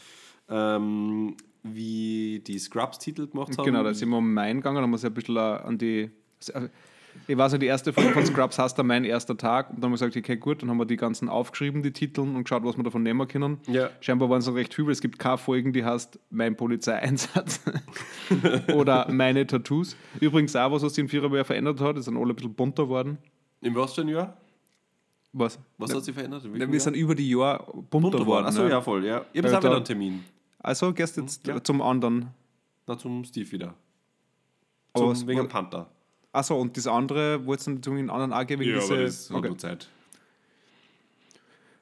[0.50, 3.66] ähm, wie die Scrubs-Titel gemacht haben.
[3.66, 6.12] Genau, da sind wir um Main gegangen, haben wir uns ein bisschen äh, an die.
[7.28, 9.70] Ich weiß nicht, die erste Folge von Scrubs heißt da mein erster Tag.
[9.70, 12.22] Und dann haben wir gesagt, okay, gut, dann haben wir die ganzen aufgeschrieben, die Titel,
[12.22, 13.60] und geschaut, was wir davon nehmen können.
[13.68, 13.92] Ja.
[14.02, 17.62] Scheinbar waren es noch recht viel, weil es gibt keine Folgen, die heißt Mein Polizeieinsatz
[18.76, 19.96] oder Meine Tattoos.
[20.20, 22.54] Übrigens auch was, was sich in Vierer mehr verändert hat, ist dann alle ein bisschen
[22.54, 23.20] bunter geworden.
[23.62, 24.36] Im was für ein Jahr?
[25.34, 25.60] Was?
[25.78, 26.44] Was hat sich verändert?
[26.52, 26.80] Wir Jahr?
[26.80, 28.46] sind über die Jahre bunter, Bunter geworden.
[28.46, 28.70] Achso, ne?
[28.70, 29.06] ja, voll.
[29.06, 29.26] Ja.
[29.32, 30.24] Ich habe jetzt auch wieder einen Termin.
[30.64, 31.64] Also gehst jetzt Ja.
[31.64, 32.30] zum anderen.
[32.88, 33.76] Na, zum Steve wieder.
[34.94, 35.90] Aber Zum, was- wegen Panther.
[36.32, 39.06] Achso, und das andere, wo jetzt dann zum anderen auch gehen, wegen diese.
[39.06, 39.48] hat okay.
[39.50, 39.88] nur Zeit.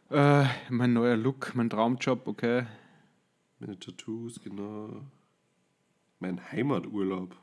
[0.09, 2.65] äh, mein neuer Look, mein Traumjob, okay.
[3.59, 5.01] Meine Tattoos, genau.
[6.19, 7.35] Mein Heimaturlaub.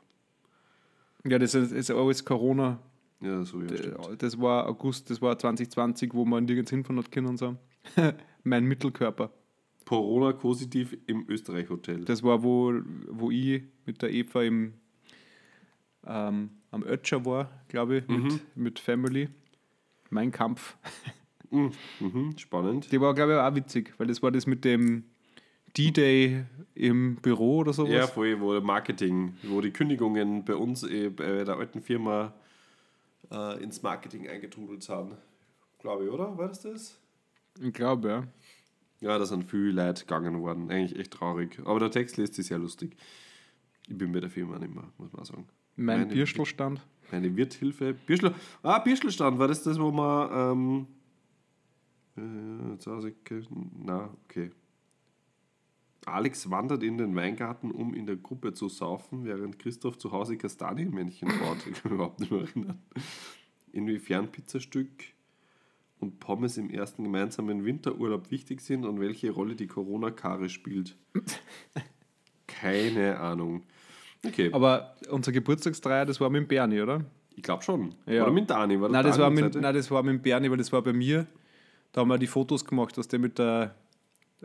[1.25, 2.79] Ja, das ist, ist alles Corona.
[3.21, 4.21] Ja, so, ja, stimmt.
[4.21, 7.57] Das war August, das war 2020, wo man nirgends hinfahren hat können und so.
[8.43, 9.31] mein Mittelkörper.
[9.89, 12.05] Corona-positiv im Österreich-Hotel.
[12.05, 14.75] Das war, wo, wo ich mit der Eva im,
[16.05, 19.29] ähm, am Ötscher war, glaube ich, mit, mit Family.
[20.11, 20.77] Mein Kampf.
[21.49, 22.91] Mhm, spannend.
[22.91, 25.05] Die war, glaube ich, auch witzig, weil das war das mit dem
[25.75, 27.91] D-Day im Büro oder sowas.
[27.91, 32.35] Ja, voll, wo Marketing, wo die Kündigungen bei uns eh, bei der alten Firma
[33.31, 35.17] äh, ins Marketing eingetrudelt sind.
[35.79, 36.37] Glaube ich, oder?
[36.37, 36.99] War das das?
[37.59, 38.27] Ich glaube, ja.
[39.01, 40.69] Ja, da sind viele Leute gegangen worden.
[40.69, 41.59] Eigentlich echt traurig.
[41.65, 42.95] Aber der Text liest sich sehr lustig.
[43.87, 45.47] Ich bin bei der Firma nicht mehr, muss man sagen.
[45.75, 46.85] Mein Meine- Bierstelstand.
[47.11, 47.95] Meine Wirthilfe.
[48.05, 50.29] Bierschl ah, Bierschelstand, war das das, wo man.
[50.31, 50.87] Ähm,
[52.17, 53.41] äh,
[53.83, 54.51] na, okay.
[56.05, 60.37] Alex wandert in den Weingarten, um in der Gruppe zu saufen, während Christoph zu Hause
[60.37, 61.57] Kastanienmännchen baut.
[61.67, 62.81] Ich kann mich überhaupt nicht mehr erinnern.
[63.71, 64.89] Inwiefern Pizzastück
[65.99, 70.95] und Pommes im ersten gemeinsamen Winterurlaub wichtig sind und welche Rolle die Corona-Kare spielt.
[72.47, 73.63] Keine Ahnung.
[74.25, 77.05] Okay, Aber unser Geburtstagsdreier, das war mit Bernie, oder?
[77.39, 77.95] ich glaube schon.
[78.05, 78.23] Ja.
[78.23, 78.79] Oder mit Dani.
[78.79, 80.93] War Nein das, Dani war mit, nein, das war mit Bernie, weil das war bei
[80.93, 81.25] mir.
[81.91, 83.75] Da haben wir die Fotos gemacht, dass der mit der.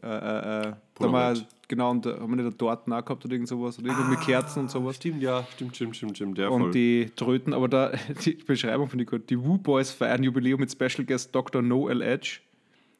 [0.03, 1.47] Äh, äh, äh, da Polaroid.
[1.69, 3.79] genau, und da haben wir nicht eine Torten auch gehabt oder irgend sowas.
[3.79, 4.97] Oder irgendwo mit Kerzen und sowas.
[4.97, 6.39] Stimmt, ja, stimmt, stimmt, stimmt, stimmt.
[6.39, 6.49] Voll.
[6.51, 7.93] Und die Tröten, aber da,
[8.25, 9.31] die Beschreibung finde ich gut.
[9.31, 11.63] Die Woo Boys feiern Jubiläum mit Special Guest Dr.
[11.63, 12.41] Noel Edge.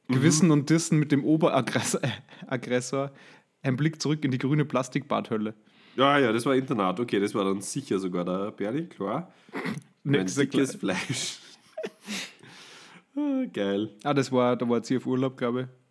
[0.09, 2.01] Gewissen und Dissen mit dem Oberaggressor.
[2.47, 3.11] Aggressor.
[3.63, 5.55] Ein Blick zurück in die grüne Plastikbadhölle.
[5.97, 7.01] ja, ja, das war Internat.
[7.01, 9.33] Okay, das war dann sicher sogar der Berli, klar.
[10.05, 11.39] Mein Nächste dickes Fleisch.
[13.17, 13.91] ah, geil.
[14.05, 15.84] Ah, das war, da war sie auf Urlaub, glaube ich.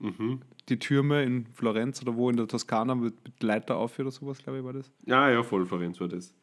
[0.00, 0.40] Mhm.
[0.68, 4.58] Die Türme in Florenz oder wo in der Toskana mit, Leiter auf oder sowas, glaube
[4.58, 4.90] ich, war das.
[5.06, 6.34] Ja, ja, voll Florenz war das.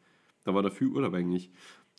[0.44, 1.50] Da war da viel Urlaub eigentlich.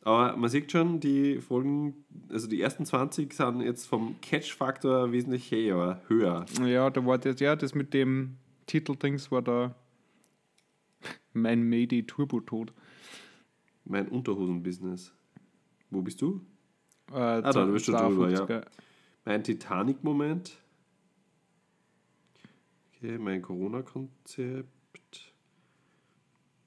[0.04, 5.52] Aber man sieht schon, die Folgen, also die ersten 20 sind jetzt vom Catch-Faktor wesentlich
[5.52, 6.02] höher.
[6.08, 6.46] höher.
[6.66, 9.76] Ja, da war das, ja, das mit dem Titeldings war da
[11.34, 12.72] mein Mayday Turbo tot.
[13.86, 15.14] Mein Unterhosen-Business.
[15.90, 16.42] Wo bist du?
[17.12, 18.44] Äh, Ah, da, du bist schon drüber, ja.
[18.44, 18.66] 52er.
[19.26, 20.58] Mein Titanic-Moment.
[23.02, 25.34] Okay, mein Corona-Konzept.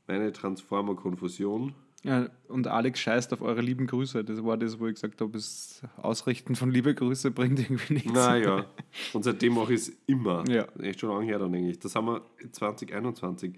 [0.06, 1.74] Meine Transformer-Konfusion.
[2.04, 4.24] Ja, und Alex scheißt auf eure lieben Grüße.
[4.24, 8.12] Das war das, wo ich gesagt habe, das Ausrichten von liebe Grüße bringt irgendwie nichts.
[8.12, 8.64] Naja,
[9.12, 10.42] und seitdem mache ich es immer.
[10.48, 10.64] Ja.
[10.80, 11.78] Echt schon lange her dann eigentlich.
[11.78, 13.54] Das haben wir 2021.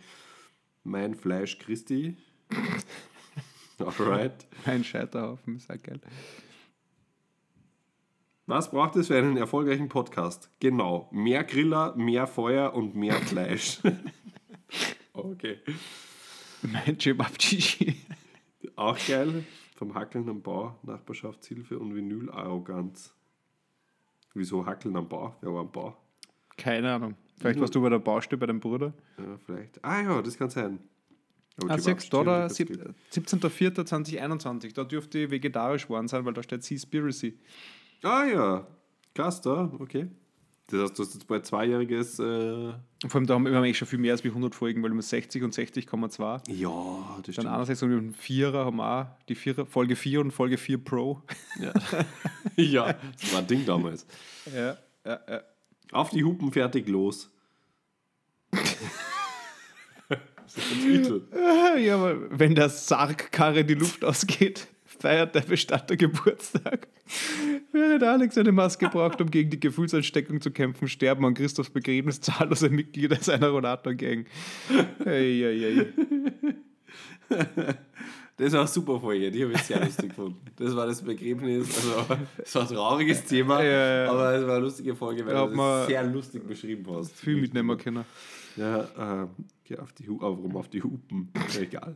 [0.83, 2.17] Mein Fleisch Christi.
[3.79, 4.47] Alright.
[4.67, 6.01] Ein Scheiterhaufen, ist auch geil.
[8.47, 10.51] Was braucht es für einen erfolgreichen Podcast?
[10.61, 13.81] Genau, mehr Griller, mehr Feuer und mehr Fleisch.
[15.15, 15.59] okay.
[16.63, 17.97] Mein Chebabchichi.
[18.77, 19.45] Auch geil.
[19.77, 23.15] Vom Hackeln am Bau, Nachbarschaftshilfe und Vinyl-Arroganz.
[24.35, 25.37] Wieso Hackeln am Bau?
[25.41, 25.97] Wer war am Bau?
[26.57, 27.15] Keine Ahnung.
[27.39, 28.93] Vielleicht warst du bei der Baustelle bei deinem Bruder.
[29.19, 29.83] Ja, vielleicht.
[29.85, 30.79] Ah ja, das kann sein.
[31.57, 33.77] Aber Ah, Kebab siehst du, da, stimmt, sieb- das geht.
[33.79, 34.75] 17.04.2021.
[34.75, 37.39] Da dürfte ich vegetarisch geworden sein, weil da steht Seaspiracy.
[38.03, 38.67] Ah ja,
[39.15, 40.09] krass da, okay.
[40.69, 42.19] Das heißt, du hast jetzt bald zweijähriges.
[42.19, 42.73] Äh,
[43.07, 44.93] vor allem, da haben wir haben eh schon viel mehr als wie 100 Folgen, weil
[44.93, 46.51] wir 60 und 60,2.
[46.51, 46.71] ja,
[47.19, 47.49] das Dann stimmt.
[47.49, 51.21] einerseits und einen Vierer haben wir auch die Vierer, Folge 4 und Folge 4 Pro.
[51.61, 51.73] Ja.
[52.57, 54.07] ja, das war ein Ding damals.
[54.55, 55.41] Ja, ja, ja.
[55.93, 57.31] Auf die Hupen, fertig, los.
[58.53, 61.23] das ist der Titel.
[61.79, 64.67] Ja, aber wenn der Sargkarre die Luft ausgeht,
[65.05, 66.89] feiert der Bestatter Geburtstag.
[67.73, 72.23] Während Alex eine Maske braucht, um gegen die Gefühlsansteckung zu kämpfen, sterben an Christophs Begräbnis
[72.23, 74.25] zahllose Mitglieder seiner Rollator-Gang.
[75.05, 75.93] Ei, ei,
[77.29, 77.45] ei.
[78.39, 80.41] Das war eine super Folge, die habe ich sehr lustig gefunden.
[80.57, 84.11] Das war das Begräbnis, also es war ein trauriges Thema, Ja, ja.
[84.11, 87.13] aber es war eine lustige Folge, weil du das sehr lustig beschrieben hast.
[87.15, 88.07] Viel mitnehmen können.
[88.57, 89.29] Ja,
[89.65, 91.31] geh auf die Hu auf, rum auf die Hupen,
[91.61, 91.95] egal.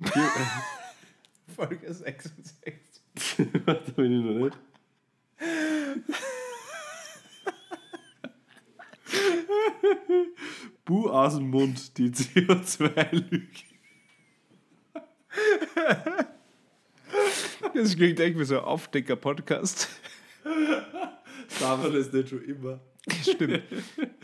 [1.56, 2.74] Folge 66.
[3.64, 4.58] da bin ich noch nicht.
[10.84, 13.48] Bu aus dem Mund, die CO2-Lüge.
[17.74, 19.88] Das klingt echt wie so ein Aufdecker-Podcast.
[21.48, 22.80] Sagen wir das nicht schon immer?
[23.22, 23.62] Stimmt.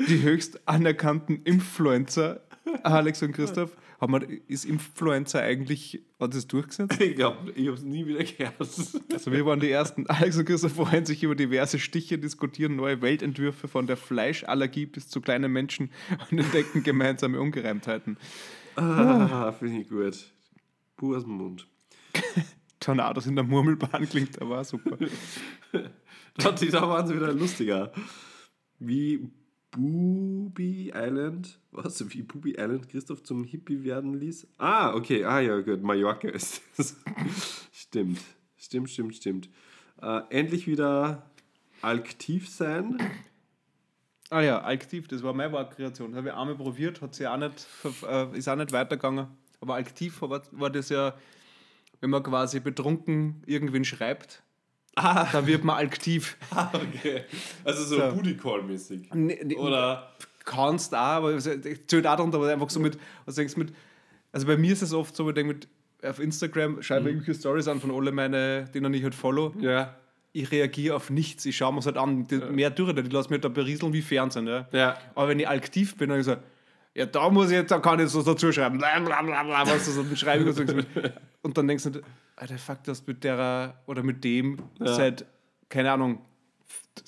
[0.06, 2.42] Die höchst anerkannten Influencer,
[2.82, 7.00] Alex und Christoph, haben wir, ist Influencer eigentlich, hat das durchgesetzt?
[7.00, 8.56] Ich glaube, ich habe es nie wieder gehört.
[8.58, 10.06] Also wir waren die Ersten.
[10.08, 15.08] Alex und Christoph freuen sich über diverse Stiche, diskutieren neue Weltentwürfe von der Fleischallergie bis
[15.08, 15.92] zu kleinen Menschen
[16.30, 18.16] und entdecken gemeinsame Ungereimtheiten.
[18.74, 20.32] Ah, finde ich gut.
[20.96, 21.68] Bu aus dem Mund.
[22.80, 24.98] Tornados in der Murmelbahn klingt aber super.
[26.34, 27.92] Da waren sie wieder lustiger.
[28.80, 29.30] Wie
[29.72, 34.46] Booby Island, was, wie Booby Island Christoph zum Hippie werden ließ?
[34.58, 36.96] Ah, okay, ah ja, gut, Mallorca ist das.
[37.72, 38.20] stimmt,
[38.56, 39.48] stimmt, stimmt, stimmt.
[40.00, 41.30] Äh, endlich wieder
[41.80, 42.98] aktiv sein.
[44.28, 46.14] Ah ja, aktiv, das war meine Wortkreation.
[46.14, 47.66] Habe ich einmal probiert, hat sie auch nicht,
[48.06, 49.26] äh, ist auch nicht weitergegangen.
[49.60, 51.14] Aber aktiv war, war das ja,
[52.00, 54.42] wenn man quasi betrunken irgendwen schreibt,
[54.94, 56.36] Ah, dann wird man aktiv.
[56.72, 57.24] okay.
[57.64, 58.14] Also so, So.
[58.14, 59.08] Booty Call mäßig.
[59.14, 60.12] Nee, nee, Oder
[60.44, 63.72] kannst auch, aber es zählt auch darunter, aber einfach so mit, was denkst mit,
[64.32, 65.68] also bei mir ist es oft so, ich denke mit,
[66.04, 69.52] auf Instagram schreibe ich irgendwelche Stories an von alle meine, denen ich halt follow.
[69.60, 69.96] ja.
[70.34, 72.26] Ich reagiere auf nichts, ich schaue mir es halt an.
[72.26, 74.46] Die, Mehr durch, die lassen mich da berieseln wie Fernsehen.
[74.46, 74.66] Ja.
[74.72, 74.96] Ja.
[75.14, 76.36] Aber wenn ich aktiv bin, dann ich so,
[76.94, 79.66] ja, da muss ich jetzt, da kann ich so dazu schreiben, bla bla bla bla,
[79.66, 80.74] was so, dann schreibe ich und, so,
[81.42, 82.00] und dann denkst du,
[82.36, 85.26] Alter, fuck, das mit der oder mit dem seit,
[85.68, 86.20] keine Ahnung,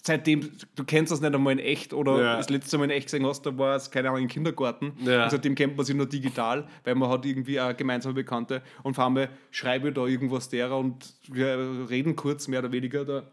[0.02, 2.36] seitdem, du kennst das nicht einmal in echt oder Ja.
[2.36, 4.92] das letzte Mal in echt gesehen hast, da war es, keine Ahnung, im Kindergarten.
[5.04, 5.24] Ja.
[5.24, 8.94] Und seitdem kennt man sich nur digital, weil man hat irgendwie eine gemeinsame Bekannte und
[8.94, 13.30] vor allem schreibe da irgendwas derer und wir reden kurz, mehr oder weniger da.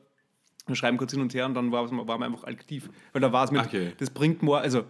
[0.68, 2.90] Wir schreiben kurz hin und her und dann war, war man einfach aktiv.
[3.14, 3.92] Weil da war es mit, Okay.
[3.98, 4.84] das bringt mir, also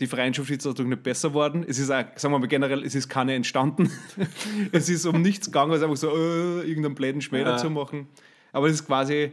[0.00, 1.64] die Freundschaft ist dadurch nicht besser worden.
[1.66, 3.90] Es ist auch, sagen wir mal generell, es ist keine entstanden.
[4.72, 7.44] es ist um nichts gegangen, als einfach so äh, irgendeinen bläden Schmäh Ja.
[7.44, 8.08] dazu machen.
[8.52, 9.32] Aber es ist quasi,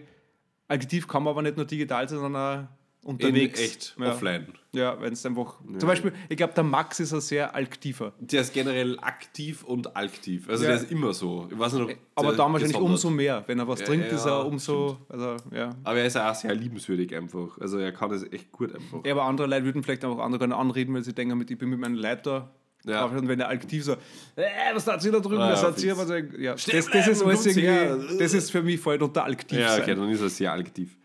[0.67, 2.67] aktiv kann man aber nicht nur digital sein, sondern auch
[3.03, 3.59] In unterwegs.
[3.59, 4.11] echt, ja.
[4.13, 4.47] offline.
[4.71, 5.59] Ja, wenn es einfach.
[5.77, 8.13] Zum Beispiel, ich glaube, der Max ist ein sehr aktiver.
[8.19, 10.49] Der ist generell aktiv und aktiv.
[10.49, 10.71] Also Ja.
[10.71, 11.47] der ist immer so.
[11.51, 13.43] Ich weiß nicht, ob Aber der dann wahrscheinlich umso mehr.
[13.45, 14.97] Wenn er was Ja, trinkt, ja, ist er umso.
[15.09, 15.75] Also, ja.
[15.83, 17.57] Aber er ist auch sehr liebenswürdig einfach.
[17.59, 19.05] Also er kann das echt gut einfach.
[19.05, 21.57] Ja, aber andere Leute würden vielleicht auch andere gerne anreden, weil sie denken, mit, ich
[21.57, 22.49] bin mit meinen Leuten da.
[22.85, 23.05] Ja.
[23.05, 23.93] Und wenn er aktiv so,
[24.35, 24.43] äh,
[24.73, 27.45] was hat sie da drüben, Ah, was ja, hat sie, was ja, das, ist alles
[27.45, 29.97] irgendwie, das ist für mich voll unter aktiv Ja, okay, sein.
[29.99, 30.97] dann ist er sehr aktiv.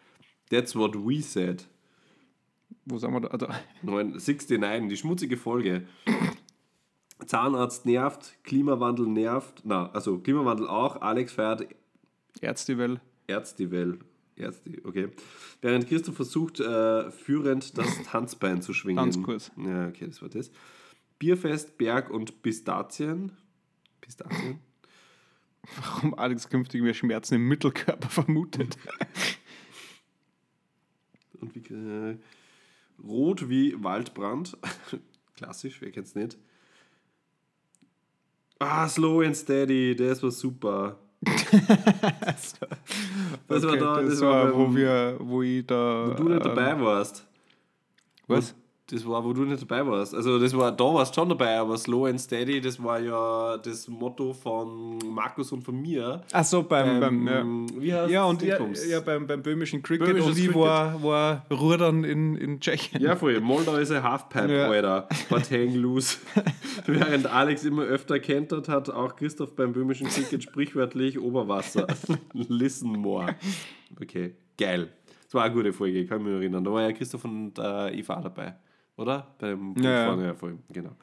[0.50, 1.64] That's what we said.
[2.88, 3.36] Wo sind wir da?
[3.36, 3.60] da?
[3.82, 5.86] 9, 69, die schmutzige Folge.
[7.26, 9.62] Zahnarzt nervt, Klimawandel nervt.
[9.64, 11.02] Na, also Klimawandel auch.
[11.02, 11.66] Alex feiert
[12.40, 13.00] Ärztewell.
[13.26, 13.98] Ärztewell.
[14.36, 15.08] Ärzte, okay.
[15.60, 19.12] Während Christoph versucht, äh, führend das Tanzbein zu schwingen.
[19.12, 19.50] Tanzkurs.
[19.56, 20.50] Ja, okay, das war das.
[21.18, 23.32] Bierfest, Berg und Pistazien.
[24.00, 24.60] Pistazien?
[25.76, 28.78] Warum Alex künftig mehr Schmerzen im Mittelkörper vermutet.
[31.40, 32.16] Und wie, äh,
[33.02, 34.56] rot wie Waldbrand.
[35.36, 36.38] Klassisch, wer kennt's nicht?
[38.58, 40.98] Ah, Slow and Steady, das war super.
[41.22, 42.68] das war
[43.48, 46.08] Okay, da, das, das war, war wo, wir, wo ich da.
[46.08, 47.26] Wo du nicht ähm, dabei warst.
[48.26, 48.54] Was?
[48.90, 50.14] Das war, wo du nicht dabei warst.
[50.14, 53.58] Also das war, da warst du schon dabei, aber Slow and Steady, das war ja
[53.58, 56.22] das Motto von Markus und von mir.
[56.32, 57.02] Ach so, beim.
[57.02, 58.06] Ähm, beim ja.
[58.06, 58.58] Ja, und ja,
[58.88, 60.62] ja beim, beim böhmischen Cricket Böhmisches und ich Cricket.
[60.62, 63.02] war, war Rudern in, in Tschechien.
[63.02, 63.38] Ja, voll.
[63.40, 64.70] Moldau ist ein Halfpipe, Ja.
[64.70, 65.08] Alter.
[65.28, 66.16] But hang loose.
[66.86, 71.86] Während Alex immer öfter kentert, hat auch Christoph beim böhmischen Cricket sprichwörtlich Oberwasser.
[72.32, 73.34] Listen more.
[74.00, 74.88] Okay, geil.
[75.24, 76.64] Das war eine gute Folge, kann ich mich erinnern.
[76.64, 78.54] Da war ja Christoph und äh, Eva dabei,
[78.98, 79.34] oder?
[79.38, 80.06] Beim Ja, ja.
[80.06, 80.94] Fahren, ja, voll, genau.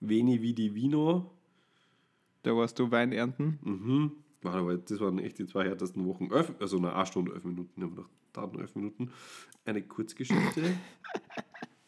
[0.00, 1.30] Veni Vidi Vino.
[2.42, 3.58] Da warst du Wein ernten.
[3.62, 4.12] Mhm.
[4.42, 6.28] Das waren echt die zwei härtesten Wochen.
[6.60, 7.70] Also eine eine Stunde, elf Minuten.
[7.76, 9.10] Wir haben noch da noch elf Minuten.
[9.64, 10.62] Eine Kurzgeschichte.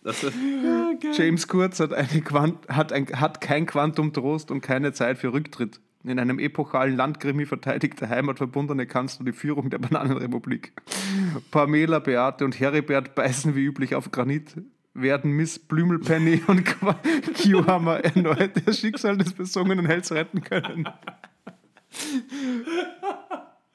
[0.03, 0.93] Das, ja.
[1.15, 5.33] James Kurz hat, eine Quant hat, ein, hat kein Quantum Trost und keine Zeit für
[5.33, 5.81] Rücktritt.
[6.07, 10.73] In einem epochalen Landkrimi verteidigt der heimatverbundene Kanzler die Führung der Bananenrepublik.
[11.51, 14.55] Pamela, Beate und Heribert beißen wie üblich auf Granit,
[14.95, 20.89] werden Miss Blümelpenny und Q-Hammer erneut das Schicksal des besungenen Helds retten können.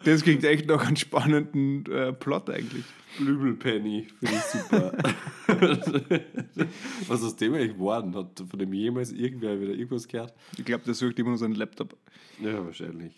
[0.03, 2.85] Das klingt echt noch einen spannenden äh, Plot eigentlich.
[3.17, 4.91] Blümelpenny, finde ich super.
[7.07, 8.15] Was aus dem eigentlich geworden?
[8.15, 10.33] Hat von dem jemals irgendwer wieder irgendwas gehört?
[10.57, 11.97] Ich glaube, der sucht immer nur seinen Laptop.
[12.39, 13.13] Ja, wahrscheinlich.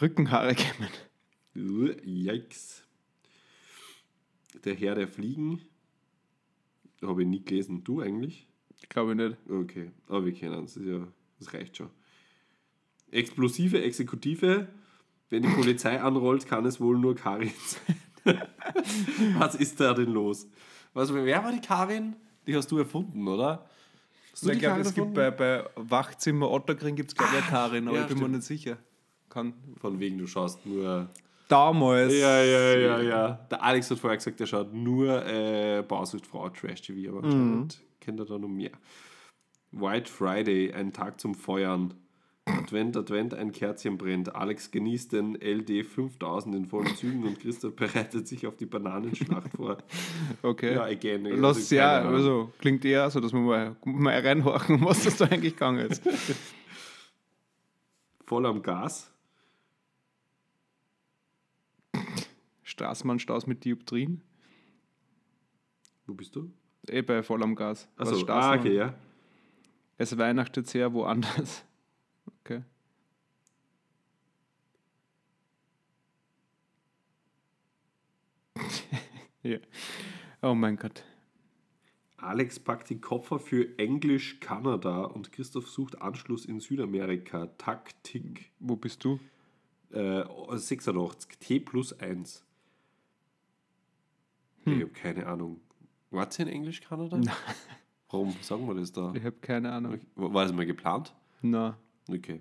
[0.00, 0.90] Rückenhaare kämen.
[2.04, 2.84] Yikes.
[4.64, 5.62] Der Herr der Fliegen.
[7.00, 7.84] Habe ich nie gelesen.
[7.84, 8.46] Du eigentlich?
[8.88, 9.36] Glaube ich nicht.
[9.48, 10.74] Okay, aber wir kennen es.
[10.74, 11.06] Das, ja,
[11.38, 11.90] das reicht schon.
[13.10, 14.68] Explosive Exekutive.
[15.32, 17.96] Wenn die Polizei anrollt, kann es wohl nur Karin sein.
[19.38, 20.46] Was ist da denn los?
[20.92, 22.16] Was, wer war die Karin?
[22.46, 23.64] Die hast du erfunden, oder?
[24.30, 27.50] Hast du ich glaube, es gibt bei, bei Wachzimmer Ottergring gibt es, glaube ich, eine
[27.50, 28.36] Karin, aber ja, ich bin mir stimmt.
[28.36, 28.76] nicht sicher.
[29.30, 29.54] Kann.
[29.80, 31.08] Von wegen, du schaust nur.
[31.48, 32.12] Damals.
[32.12, 33.28] Ja, ja, ja, ja.
[33.50, 38.26] Der Alex hat vorher gesagt, er schaut nur äh, Bausuchtfrau Trash-TV, aber anscheinend kennt er
[38.26, 38.72] da noch mehr.
[39.70, 41.94] White Friday, ein Tag zum Feuern.
[42.44, 44.34] Advent, Advent, ein Kerzchen brennt.
[44.34, 49.52] Alex genießt den LD 5000 in vollen Zügen und Christoph bereitet sich auf die Bananenschlacht
[49.56, 49.78] vor.
[50.42, 50.74] Okay.
[50.74, 51.24] Ja, again.
[51.24, 52.14] Lass also ja, keine Ahnung.
[52.14, 56.02] also klingt eher so, dass wir mal, mal reinhorchen, was das da eigentlich gegangen ist.
[58.26, 59.12] Voll am Gas.
[62.62, 64.22] Straßenbahnstaus mit Dioptrien.
[66.06, 66.50] Wo bist du?
[66.88, 67.88] Eh bei voll am Gas.
[67.96, 68.94] Achso, ah, okay, ja.
[69.98, 71.64] Es weihnachtet sehr woanders.
[72.26, 72.62] Okay.
[79.42, 79.58] ja.
[80.42, 81.04] Oh mein Gott.
[82.16, 87.46] Alex packt die Koffer für Englisch Kanada und Christoph sucht Anschluss in Südamerika.
[87.58, 89.18] Taktik Wo bist du?
[89.92, 90.24] äh,
[90.56, 92.44] 86, T plus 1.
[94.64, 95.60] Ich habe keine Ahnung.
[96.10, 97.20] War es in Englisch Kanada?
[98.10, 99.12] Warum sagen wir das da?
[99.14, 99.98] Ich habe keine Ahnung.
[100.14, 101.14] War das mal geplant?
[101.40, 101.76] Na.
[102.08, 102.40] Okay.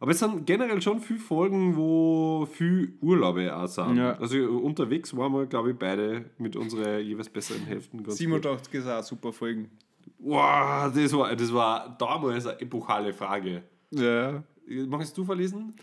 [0.00, 3.96] Aber es sind generell schon viele Folgen, wo viel Urlaube auch sind.
[3.96, 4.16] Ja.
[4.18, 8.18] Also unterwegs waren wir, glaube ich, beide mit unseren jeweils besseren Hälften ganz gut.
[8.18, 9.70] 87 ist auch super Folgen.
[10.18, 13.62] Wow, das war, das war damals eine epochale Frage.
[13.90, 14.42] Ja.
[14.86, 15.74] Magst du verlesen?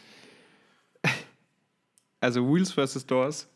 [2.21, 3.05] Also Wheels vs.
[3.05, 3.49] Doors.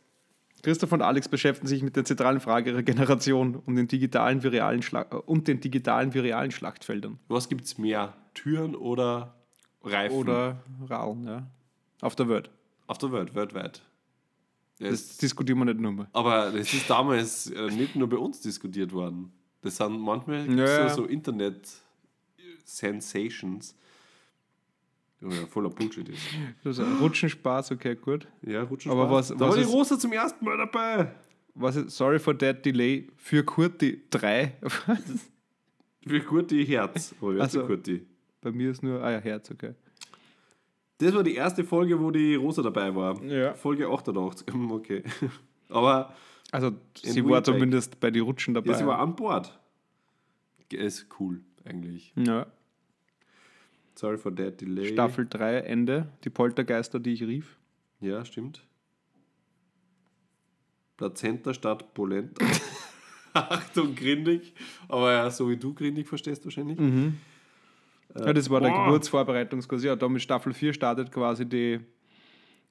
[0.61, 4.47] Christoph und Alex beschäftigen sich mit der zentralen Frage ihrer Generation und den digitalen wie
[4.47, 7.17] realen, Schla und den digitalen wie realen Schlachtfeldern.
[7.29, 8.13] Was gibt es mehr?
[8.33, 9.35] Türen oder
[9.83, 10.15] Reifen?
[10.17, 11.47] Oder Rallen, ja.
[12.01, 12.49] Auf der Welt.
[12.87, 13.83] auf der Welt, weltweit.
[14.79, 16.07] Das es- diskutieren wir nicht nur mehr.
[16.13, 19.31] aber das ist damals äh, nicht nur bei uns diskutiert worden.
[19.61, 20.89] Das sind manchmal Ja, ja.
[20.89, 23.75] so, so Internet-Sensations.
[25.21, 26.21] Ja, voller Bullshit ist.
[26.63, 28.25] Das ist ein Rutschenspaß, okay, gut.
[28.41, 31.13] Ja, Rutschen Aber was- da was war die Rosa zum ersten Mal dabei.
[31.55, 33.09] Was ist, sorry for that delay.
[33.17, 34.53] Für Kurti 3.
[36.07, 37.13] Für Kurti Herz.
[37.19, 37.67] Aber wer ist Ach der so.
[37.67, 38.05] Kurti?
[38.41, 39.73] Bei mir ist nur, ah ja, Herz, okay.
[40.99, 43.21] Das war die erste Folge, wo die Rosa dabei war.
[43.23, 43.53] Ja.
[43.53, 44.47] Folge 88.
[44.53, 45.03] Hm, Okay.
[45.69, 46.13] Aber
[46.51, 48.71] Also, sie war zumindest bei den Rutschen dabei.
[48.71, 49.57] ja, sie war an Bord.
[50.71, 52.13] Ist cool, eigentlich.
[52.15, 52.45] ja.
[53.95, 54.93] Sorry for that delay.
[54.93, 56.07] Staffel 3, Ende.
[56.23, 57.57] Die Poltergeister, die ich rief.
[57.99, 58.65] Ja, stimmt.
[60.95, 62.45] Plazenta statt Polenta.
[63.33, 64.53] Achtung, grindig.
[64.87, 66.77] Aber ja, so wie du grindig verstehst wahrscheinlich.
[68.17, 68.85] Ja, das war der boah.
[68.85, 69.83] Geburtsvorbereitungskurs.
[69.83, 71.79] Ja, da mit Staffel 4 startet quasi die.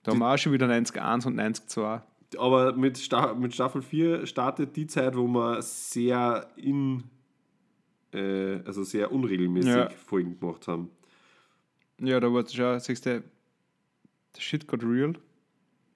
[0.02, 2.02] Da haben wir auch schon wieder 90 1 und 90 2.
[2.38, 7.04] Aber mit, Sta mit Staffel 4 startet die Zeit, wo man sehr in
[8.12, 9.88] äh, also sehr unregelmäßig Ja.
[9.90, 10.90] Folgen gemacht haben.
[12.00, 13.22] Ja, da war schon, siehst du,
[14.34, 15.14] the shit got real.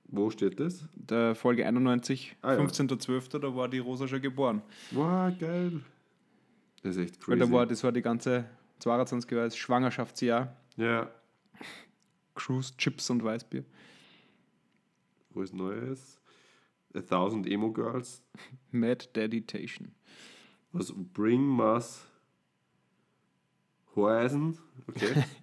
[0.09, 0.87] Wo steht das?
[0.95, 2.61] Der Folge 91, Ah, ja.
[2.61, 4.61] 15.12., da war die Rosa schon geboren.
[4.91, 5.81] Wow, geil.
[6.83, 7.31] Das ist echt crazy.
[7.31, 8.45] Weil da war, das war die ganze
[8.83, 10.57] 22 Jahre Schwangerschaftsjahr.
[10.77, 11.11] ja,
[12.35, 13.65] Cruise, Chips und Weißbier.
[15.31, 16.19] wo ist Neues?
[16.95, 18.23] A Thousand Emo Girls.
[18.71, 19.95] Mad Deditation.
[20.73, 22.07] Was Bring Us
[23.95, 24.59] Horizon.
[24.89, 25.25] Okay.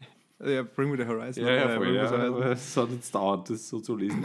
[0.42, 1.44] Ja, Bring Me the Horizon.
[1.44, 2.52] Ja, ja, voll, ja.
[2.54, 4.24] Es hat jetzt dauert, das so zu lesen.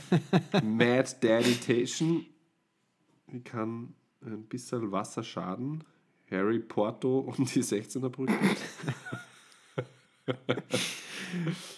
[0.64, 2.26] Mad Deditation.
[3.28, 5.84] Wie kann ein bisschen Wasser schaden?
[6.30, 8.34] Harry Porto und die 16er Brücke.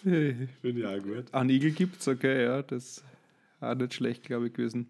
[0.03, 1.25] Finde ich auch gut.
[1.33, 3.05] An Igel gibt's, okay, ja, das ist
[3.61, 4.89] auch nicht schlecht, glaube ich, gewesen.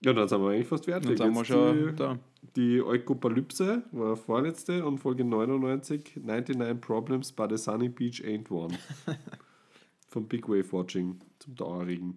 [0.00, 1.16] Ja, dann sind wir eigentlich fast fertig.
[1.16, 2.18] Dann sind wir schon die, da.
[2.54, 8.78] die Eukopalypse war vorletzte und Folge 99, 99 Problems by the Sunny Beach Ain't One.
[10.08, 12.16] Vom Big Wave Watching zum Dauerregen.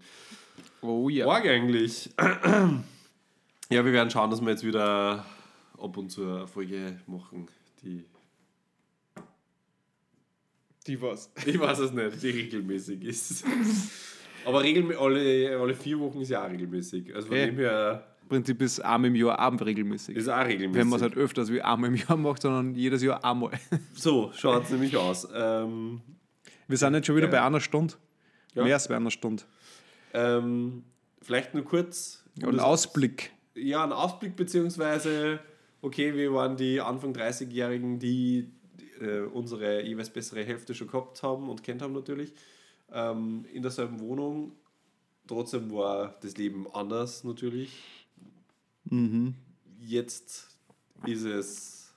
[0.81, 1.25] Oh ja.
[1.25, 2.09] Org eigentlich.
[3.71, 5.25] Ja, wir werden schauen, dass wir jetzt wieder
[5.81, 7.47] ab und zu eine Folge machen,
[7.83, 8.05] die.
[10.87, 11.31] Die was.
[11.45, 13.43] Ich weiß es nicht, die regelmäßig ist.
[14.45, 17.13] Aber regelmä alle, alle vier Wochen ist ja auch regelmäßig.
[17.13, 17.45] Also von Ja.
[17.45, 20.15] dem her Im Prinzip ist einmal im Jahr abend regelmäßig.
[20.17, 20.73] ist auch regelmäßig.
[20.75, 23.51] Wenn man es halt öfters wie einmal im Jahr macht, sondern jedes Jahr einmal.
[23.93, 25.27] So schaut es nämlich aus.
[25.33, 26.01] Ähm,
[26.67, 27.31] Wir sind jetzt schon wieder Ja.
[27.31, 27.93] bei einer Stunde.
[28.55, 28.63] Ja.
[28.63, 29.43] Mehr als bei einer Stunde.
[30.13, 30.83] ähm,
[31.21, 32.23] vielleicht nur kurz.
[32.41, 33.31] Und ein Ausblick.
[33.53, 35.39] ja, ein Ausblick, beziehungsweise,
[35.81, 38.49] okay, wir waren die Anfang 30-Jährigen, die
[38.99, 42.33] äh, unsere jeweils bessere Hälfte schon gehabt haben und kennt haben natürlich,
[42.91, 44.53] ähm, in derselben Wohnung.
[45.27, 47.71] Trotzdem war das Leben anders natürlich.
[49.79, 50.47] Jetzt
[51.05, 51.93] ist es,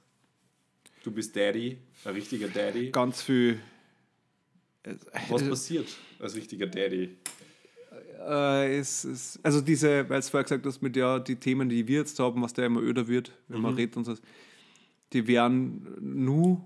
[1.03, 2.91] du bist Daddy, ein richtiger Daddy.
[2.91, 3.61] Ganz viel.
[5.29, 7.17] Was passiert als richtiger Daddy?
[8.27, 11.87] Äh, es, es, also diese, weil du vorher gesagt hast, mit ja, die Themen, die
[11.89, 14.15] wir jetzt haben, was der immer öder wird, wenn man redet und so,
[15.13, 16.63] die werden nur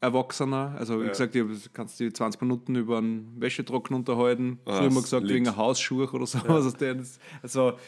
[0.00, 0.74] erwachsener.
[0.78, 1.10] Also wie Ja.
[1.10, 4.58] gesagt, du kannst die 20 Minuten über einen Wäschetrockner unterhalten.
[4.64, 5.34] Ah, Früher mal gesagt, liegt.
[5.34, 6.38] wegen einer Hausschuhe oder so.
[6.38, 7.78] Das, also,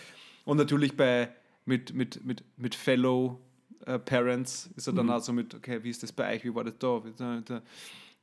[0.44, 1.28] und natürlich bei
[1.64, 3.40] mit, mit, mit, mit Fellow
[3.84, 6.54] äh, Parents ist er dann auch so mit, okay, wie ist das bei euch, wie
[6.54, 7.02] war das da?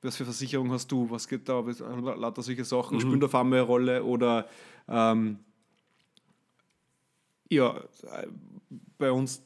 [0.04, 3.24] Da, da was für Versicherung hast du, was geht da, was, lauter solche Sachen spielen
[3.24, 4.48] auf einmal eine Rolle oder
[4.88, 5.40] ähm,
[7.50, 8.28] ja, äh,
[8.98, 9.42] bei uns,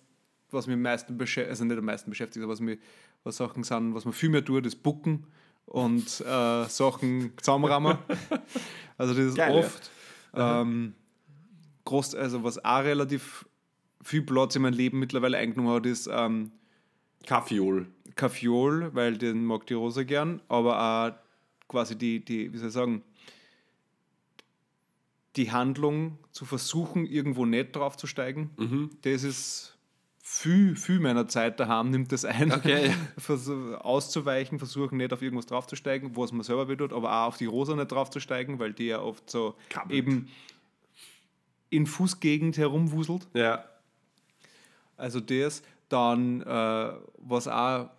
[0.52, 2.78] was mir am meisten beschäftigt, also nicht am meisten beschäftigt, aber was mir
[3.24, 5.28] was Sachen sind, was man viel mehr tut, ist Bucken
[5.66, 7.98] und äh, Sachen zusammenrammen.
[8.98, 9.60] also das ist Geil, ja.
[9.60, 9.92] oft
[10.34, 10.94] ähm,
[11.86, 13.46] groß, also was auch relativ
[14.02, 16.52] viel Platz in meinem Leben mittlerweile eingenommen hat, ist ähm,
[17.26, 17.88] Kaffeeol.
[18.18, 22.74] Kaffeeol, weil den mag die Rose gern, aber auch quasi die, die, wie soll ich
[22.74, 23.04] sagen,
[25.36, 28.90] die Handlung zu versuchen, irgendwo nicht draufzusteigen, Mhm.
[29.04, 29.74] das ist
[30.24, 32.92] viel, viel meiner Zeit daheim, nimmt das ein, Okay,
[33.80, 37.76] auszuweichen, versuchen nicht auf irgendwas draufzusteigen, was man selber will aber auch auf die Rosa
[37.76, 39.98] nicht draufzusteigen, weil die ja oft so Kabbelt.
[39.98, 40.28] eben
[41.70, 43.28] in Fußgegend herumwuselt.
[43.34, 43.64] Ja.
[44.98, 47.90] Also das, dann äh, was auch,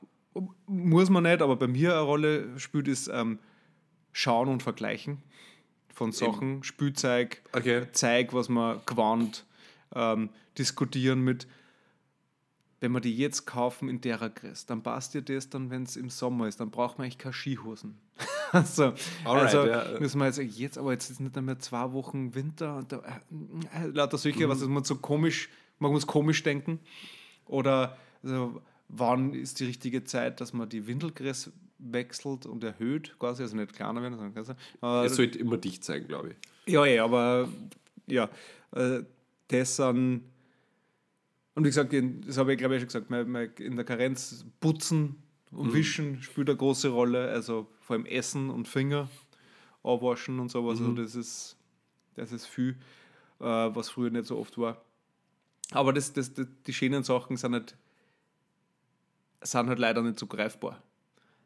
[0.66, 3.38] muss man nicht, aber bei mir eine Rolle spielt, ist ähm,
[4.12, 5.22] Schauen und Vergleichen
[5.92, 7.86] von Sachen, Spielzeug, Okay.
[7.92, 9.44] Zeig, was man gewandt,
[9.94, 11.46] ähm, diskutieren mit,
[12.80, 15.96] wenn wir die jetzt kaufen in der Größe, dann passt dir das dann, wenn es
[15.96, 17.98] im Sommer ist, dann braucht man eigentlich keine Skihosen.
[18.52, 18.94] also,
[19.24, 19.98] Alright, also ja.
[19.98, 23.86] müssen wir jetzt jetzt, aber jetzt ist nicht mehr zwei Wochen Winter und da, äh,
[23.86, 25.48] lauter solche, was ist man so komisch,
[25.78, 26.78] man muss komisch denken.
[27.46, 33.42] Oder also, wann ist die richtige Zeit, dass man die Windelgröße wechselt und erhöht, quasi,
[33.42, 34.56] also nicht kleiner werden, sondern größer.
[34.82, 36.72] Äh, Es sollte immer dicht sein, glaube ich.
[36.72, 37.48] ja, ja, aber
[38.06, 38.28] ja,
[38.72, 39.02] äh,
[39.48, 40.22] das sind,
[41.54, 41.94] und wie gesagt,
[42.26, 45.16] das habe ich glaube ich schon gesagt, in der Karenz Putzen
[45.50, 49.08] und Wischen spielt eine große Rolle, also vor allem Essen und Finger
[49.82, 51.56] abwaschen und sowas, also das ist,
[52.16, 52.70] das ist viel,
[53.40, 54.82] äh, was früher nicht so oft war.
[55.70, 57.76] Aber das, das, das, die schönen Sachen sind halt,
[59.42, 60.82] sind halt leider nicht so greifbar.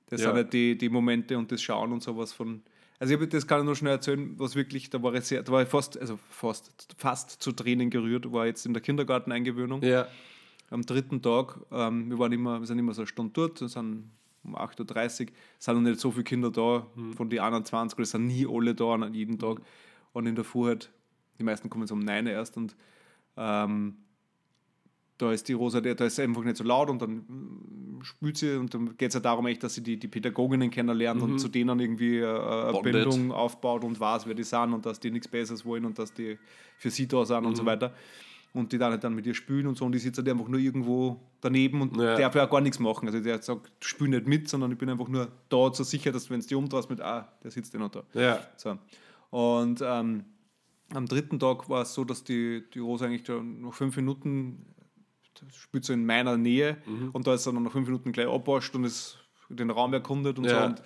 [0.09, 0.29] Das Ja.
[0.29, 2.63] sind halt die, die Momente und das Schauen und sowas von.
[2.99, 5.43] Also ich hab, das kann ich nur schnell erzählen, was wirklich, da war ich sehr,
[5.43, 9.83] da war ich fast, also fast, fast zu Tränen gerührt, war jetzt in der Kindergarteneingewöhnung.
[9.83, 10.07] Ja.
[10.71, 13.69] Am dritten Tag, ähm, wir, waren immer, wir sind immer so eine Stunde dort, wir
[13.69, 14.11] sind
[14.45, 16.87] um 8.30 Uhr, sind noch nicht so viele Kinder da,
[17.17, 19.61] von den 21, es sind nie alle da an jedem Tag.
[20.13, 20.91] Und in der Früh halt,
[21.39, 22.77] die meisten kommen so um 9 Uhr erst und
[23.37, 23.97] ähm,
[25.23, 28.59] da ist die Rosa, da ist einfach nicht so laut und dann mm, spielt sie
[28.59, 31.49] und dann geht es ja darum, echt, dass sie die, die Pädagoginnen kennenlernt und zu
[31.49, 32.81] denen irgendwie äh, eine.
[32.83, 36.13] Bindung aufbaut und weiß, wer die sind und dass die nichts Besseres wollen und dass
[36.13, 36.39] die
[36.77, 37.95] für sie da sind und so weiter.
[38.53, 40.49] Und die dann halt dann mit ihr spielen und so und die sitzt halt einfach
[40.49, 42.17] nur irgendwo daneben und Ja.
[42.19, 43.07] darf ja auch gar nichts machen.
[43.07, 46.29] Also der sagt, spiel nicht mit, sondern ich bin einfach nur da zur Sicherheit, dass
[46.29, 48.03] wenn es die umdrehst mit, ah, der sitzt ja noch da.
[48.13, 48.41] Ja.
[48.57, 48.77] So.
[49.31, 50.25] Und ähm,
[50.93, 54.67] am dritten Tag war es so, dass die, die Rose eigentlich noch fünf Minuten
[55.55, 57.11] spielt so in meiner Nähe Mhm.
[57.13, 59.19] und da ist dann nach fünf Minuten gleich abwascht und ist
[59.49, 60.51] den Raum erkundet und Ja.
[60.61, 60.67] so.
[60.67, 60.83] Und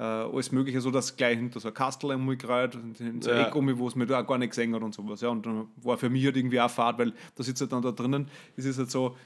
[0.00, 3.30] äh, alles Mögliche, so dass gleich hinter so ein Kastel einmal gereiht und in so
[3.30, 3.48] ein Ja.
[3.48, 5.20] Eck um, wo es mir da auch gar nicht gesehen hat und sowas.
[5.20, 7.82] Ja, und dann war für mich halt irgendwie auch Fahrt, weil da sitzt halt dann
[7.82, 8.28] da drinnen.
[8.56, 9.16] Es ist halt so,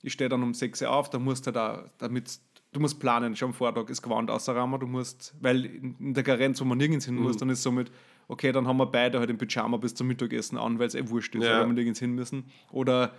[0.00, 2.38] ich stehe dann um 6 Uhr auf, da musst du halt auch, damit
[2.72, 6.22] du musst planen, schon am Vortag ist Gewand außer Rahmen, du musst, weil in der
[6.22, 7.22] Karenz, wo man nirgends hin Mhm.
[7.22, 7.90] muss, dann ist somit,
[8.28, 11.06] okay, dann haben wir beide halt im Pyjama bis zum Mittagessen an, weil es eh
[11.08, 11.58] wurscht ist, Ja.
[11.58, 12.44] weil wir nirgends hin müssen.
[12.70, 13.12] Oder,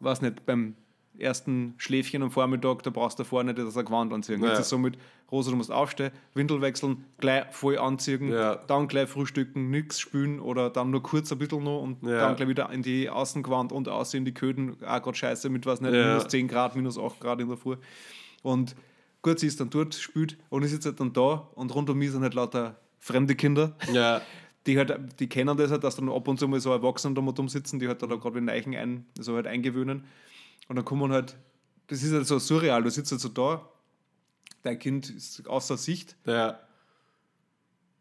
[0.00, 0.74] weiß nicht, beim
[1.18, 4.42] ersten Schläfchen am Vormittag, da brauchst du vorne nicht das ein Gewand anziehen.
[4.42, 4.50] Ja.
[4.50, 4.96] Jetzt ist somit,
[5.30, 8.54] Rosa, du musst aufstehen, Windel wechseln, gleich voll anziehen, Ja.
[8.56, 12.20] dann gleich frühstücken, nichts spülen oder dann nur kurz ein bisschen noch und Ja.
[12.20, 15.66] dann gleich wieder in die Außengewand und außen in die Köden, auch gerade scheiße mit
[15.66, 16.06] was nicht, Ja.
[16.08, 17.76] minus 10 Grad, minus 8 Grad in der Früh.
[18.42, 18.74] Und
[19.20, 21.98] gut, sie ist dann dort, spült und ich sitze halt dann da und rund um
[21.98, 24.22] mich sind halt lauter fremde Kinder, Ja.
[24.66, 27.20] die halt, die kennen das halt, dass dann ab und zu mal so Erwachsene da
[27.22, 30.04] mal dumm sitzen, die halt da, gerade wie Neichen ein, so halt eingewöhnen.
[30.68, 31.36] Und dann kommen halt,
[31.88, 33.68] das ist halt so surreal, du sitzt halt so da,
[34.62, 36.60] dein Kind ist außer Sicht Ja.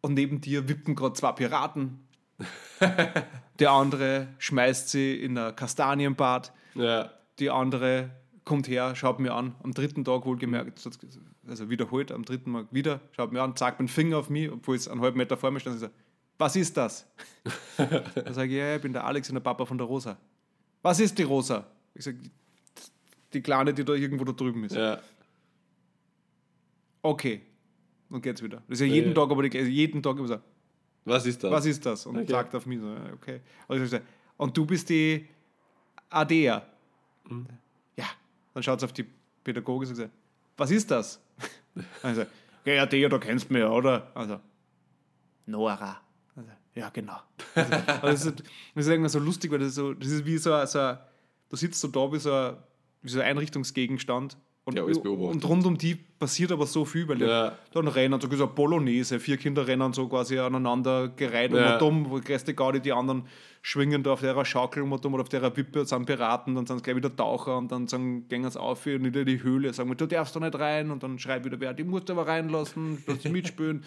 [0.02, 1.99] und neben dir wippen gerade zwei Piraten.
[3.60, 6.53] Der andere schmeißt sie in ein Kastanienbad.
[6.76, 7.11] Ja.
[7.40, 8.11] Die andere
[8.45, 9.56] kommt her, schaut mir an.
[9.64, 10.81] Am dritten Tag wohlgemerkt,
[11.48, 14.52] also wiederholt, am dritten Mal wieder, schaut mir an, zeigt mit dem Finger auf mich,
[14.52, 15.76] obwohl es einen halben Meter vor mir stand.
[15.76, 15.94] und sagt,
[16.40, 17.06] was ist das?
[17.78, 20.18] da sage ich, ja, ich bin der Alex und der Papa von der Rosa.
[20.82, 21.68] Was ist die Rosa?
[21.94, 22.18] Ich sage,
[23.34, 24.76] die Kleine, die da irgendwo da drüben ist.
[24.76, 24.99] Ja.
[27.02, 27.41] Okay.
[28.10, 28.57] Und geht's wieder.
[28.68, 29.22] Das ist ja jeden Ja.
[29.22, 30.40] Tag, aber die, also jeden Tag immer so,
[31.06, 31.52] Was ist das?
[31.52, 32.06] was ist das?
[32.06, 32.32] Und Okay.
[32.32, 33.41] sagt auf mich so, okay.
[33.68, 34.02] Und, ich sag,
[34.38, 35.28] und du bist die
[36.10, 36.66] Adea.
[37.30, 37.45] Mhm.
[37.98, 38.06] Ja.
[38.53, 39.06] Dann schaut sie auf die
[39.44, 40.11] Pädagogin und sagt,
[40.57, 41.20] was ist das?
[42.02, 42.26] Also,
[42.61, 44.11] okay, Adea, da kennst du mich ja, oder?
[44.16, 44.40] Also,
[45.45, 46.02] Nora.
[46.80, 47.18] Ja, genau.
[47.56, 48.39] Also, das, ist,
[48.76, 50.80] das ist irgendwie so lustig, weil das ist, so, das ist wie so, ein- so
[50.80, 50.97] ein,
[51.49, 52.56] du sitzt so da wie so ein,
[53.01, 57.22] wie so ein Einrichtungsgegenstand und, Ja, und rund um die passiert aber so viel, weil
[57.22, 57.53] Ja.
[57.73, 61.73] dann rennen, so so eine Polonaise, vier Kinder rennen so quasi aneinander gereiht Ja.
[61.73, 63.23] und dumm, wo größte Gaudi, die anderen
[63.61, 66.95] schwingen da auf der Schaukel und oder auf der Wippe, sind Piraten, dann sind gleich
[66.95, 70.06] wieder Taucher und dann sagen, gehen sie auf und in die Höhle, sagen wir, du
[70.07, 73.23] darfst da nicht rein und dann schreit wieder wer, die musst du aber reinlassen, lass
[73.23, 73.84] sie mitspielen.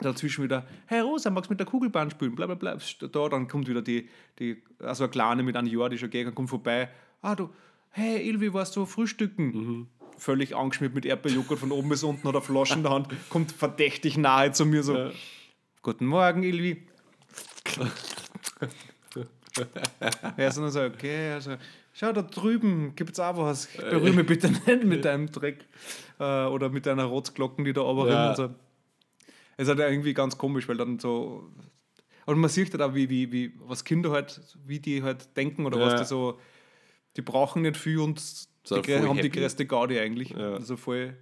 [0.00, 2.36] Dazwischen wieder, hey Rosa, magst du mit der Kugelbahn spielen?
[2.36, 2.76] Bla bla bla.
[3.00, 4.08] Da, dann kommt wieder die,
[4.38, 6.88] die also eine Kleine mit einem Jahr, die schon geht, kommt vorbei.
[7.20, 7.50] Ah, du,
[7.90, 9.88] hey Ilvi, warst du frühstücken?
[10.16, 13.50] Völlig angeschmiert mit Erdbeerjoghurt von oben bis unten, hat eine Flasche in der Hand, kommt
[13.50, 14.96] verdächtig nahe zu mir so.
[14.96, 15.10] Ja.
[15.82, 16.86] Guten Morgen, Ilvi.
[20.36, 21.56] Er ist dann so, okay, also,
[21.92, 23.66] schau da drüben, gibt's auch was.
[23.76, 25.66] Berühre mich bitte nicht mit deinem Dreck.
[26.20, 28.30] Äh, oder mit deiner Rotzglocken, die da oben Ja.
[28.30, 28.50] und so.
[29.58, 31.50] Es ist halt irgendwie ganz komisch, weil dann so.
[32.26, 35.66] Und man sieht halt auch, wie, wie, wie, was Kinder halt, wie die halt denken
[35.66, 35.98] oder was Ja.
[35.98, 36.38] die so.
[37.16, 38.18] Die brauchen nicht viel und
[38.64, 39.40] So die, haben die happy.
[39.40, 40.30] größte Gaudi eigentlich.
[40.30, 40.54] Ja.
[40.54, 41.16] Also voll,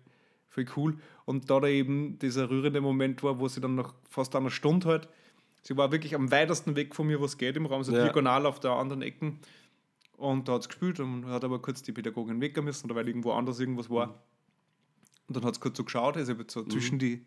[0.51, 0.99] voll cool.
[1.25, 4.87] Und da da eben dieser rührende Moment war, wo sie dann nach fast einer Stunde
[4.89, 5.09] halt,
[5.63, 8.03] sie war wirklich am weitesten weg von mir, was geht im Raum, so Ja.
[8.05, 9.39] diagonal auf der anderen Ecken.
[10.19, 13.09] Und da hat es gespielt und hat aber kurz die Pädagogin weggehen müssen, oder weil
[13.09, 14.23] irgendwo anders irgendwas war.
[15.29, 17.27] Und dann hat es kurz so geschaut, also so zwischen die Mhm.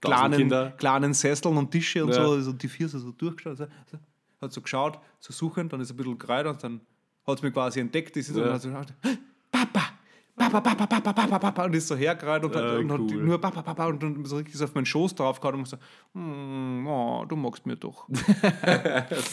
[0.00, 2.24] Kleinen, kleinen Sesseln und Tische und Ja.
[2.26, 3.56] so, also die vier so, so durchgeschaut.
[3.58, 3.98] So, so,
[4.40, 6.80] hat so geschaut, so suchend, dann ist ein bisschen gereiht und dann
[7.26, 8.16] hat es mich quasi entdeckt.
[8.16, 8.46] Ist so, Ja.
[8.46, 8.94] und hat so geschaut,
[9.52, 9.82] Papa!
[10.36, 13.38] Papa, Papa, Papa, Papa, Papa, und ist so hergereiht und, hat, Ah, und hat nur
[13.38, 15.76] Papa, Papa und dann so richtig so auf meinen Schoß drauf gehauen und so,
[16.14, 18.08] "Hm, oh, du magst mir doch.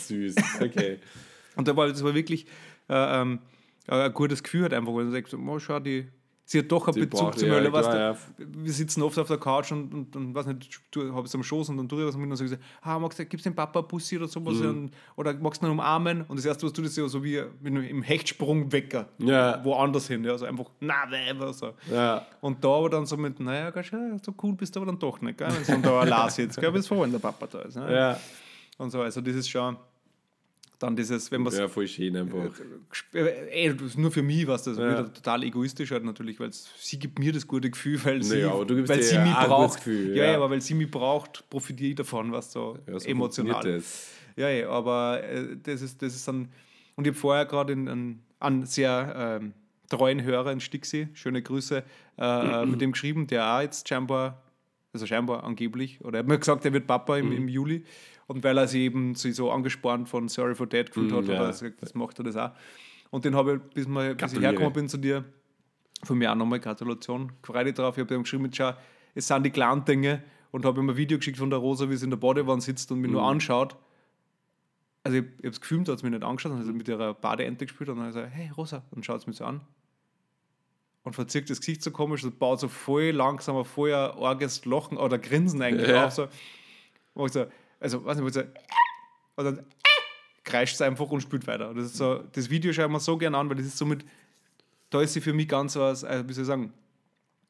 [0.07, 0.35] Süß.
[0.61, 0.99] Okay.
[1.56, 2.45] Und da war, das war wirklich
[2.89, 3.39] äh, ähm,
[3.88, 6.07] ein gutes Gefühl halt einfach, weil du sagst, oh, schau, die,
[6.49, 7.61] sie hat doch einen Sie Bezug braucht- zu mir.
[7.61, 10.80] ja, weil, weißt du, Wir sitzen oft auf der Couch und, und, und weiß nicht,
[10.91, 12.60] du habe es am Schoß und dann tue ich was mit und dann sage ich,
[12.88, 14.69] ah, magst du, gibst dem Papa ein Bussi oder sowas Mhm.
[14.69, 16.22] und, oder magst du ihn umarmen?
[16.22, 19.64] Und das erste, was du das ja so wie im Hechtsprung wecker, Ja.
[19.64, 21.74] woanders hin, ja, also einfach, na, weh, so.
[21.91, 22.26] Ja.
[22.41, 24.99] Und da aber dann so mit, naja, ganz schön, so cool bist du aber dann
[24.99, 25.40] doch nicht?
[25.41, 26.72] Wenn du dann da sitzt, gell?
[26.72, 27.76] Bist froh, wenn der Papa da ist.
[27.76, 27.94] Ne?
[27.94, 28.19] Ja.
[28.78, 29.76] Und so, also das ist schon,
[30.80, 32.52] dann dieses, wenn man Ja, voll schön einfach.
[33.14, 34.91] äh, das ist nur für mich was das Ja.
[34.91, 38.54] wieder total egoistisch halt natürlich, weil sie gibt mir das gute Gefühl, weil sie, Naja,
[38.88, 39.78] weil sie ja mich braucht.
[39.78, 40.32] Gefühl, ja, ja.
[40.32, 43.82] ja, aber weil sie mich braucht, profitiere ich davon, was so Ja, so emotional.
[44.36, 46.49] Ja, ja, aber äh, das ist das ist dann
[46.95, 49.54] und ich habe vorher gerade in, in einen sehr ähm,
[49.90, 51.84] treuen Hörer in Stixi, schöne Grüße,
[52.20, 54.44] äh, mit dem geschrieben, der auch jetzt scheinbar,
[55.02, 57.84] also scheinbar angeblich, oder er hat mir gesagt, er wird Papa im, im Juli.
[58.28, 61.36] Und weil er sich eben so angespannt von Sorry for Dead gefühlt hat, ja.
[61.36, 62.52] oder also, das macht er das auch.
[63.10, 65.24] Und den habe ich, bis, mal, bis ich hergekommen bin zu dir,
[66.03, 67.32] von mir auch nochmal Gratulation.
[67.41, 67.98] Freue dich drauf.
[67.98, 68.74] Ich habe ihm geschrieben, schau,
[69.15, 71.95] es sind die kleinen Dinge und habe ihm ein Video geschickt von der Rosa, wie
[71.95, 73.78] sie in der Badewanne sitzt und mich nur anschaut.
[75.03, 76.88] Also ich, ich habe es gefilmt, hat es mich nicht angeschaut, dann hat sie mit
[76.88, 79.45] ihrer Badeente gespielt und dann hat er gesagt, hey Rosa, und schaut es mich so
[79.45, 79.61] an.
[81.08, 84.66] Und verzirkt das Gesicht so komisch und baut so voll langsam auf voll ein arges
[84.66, 86.06] Lachen oder Grinsen eigentlich Ja.
[86.08, 86.12] auf.
[86.14, 86.28] So.
[87.14, 87.46] Und so,
[87.80, 88.42] also, weiß nicht, wo ich so,
[89.38, 89.66] und dann
[90.44, 91.70] kreischt es einfach und spielt weiter.
[91.70, 93.78] Und das, ist so, das Video schaue ich mir so gerne an, weil das ist
[93.78, 94.04] somit,
[94.90, 96.74] da ist sie für mich ganz was, äh, wie soll ich sagen,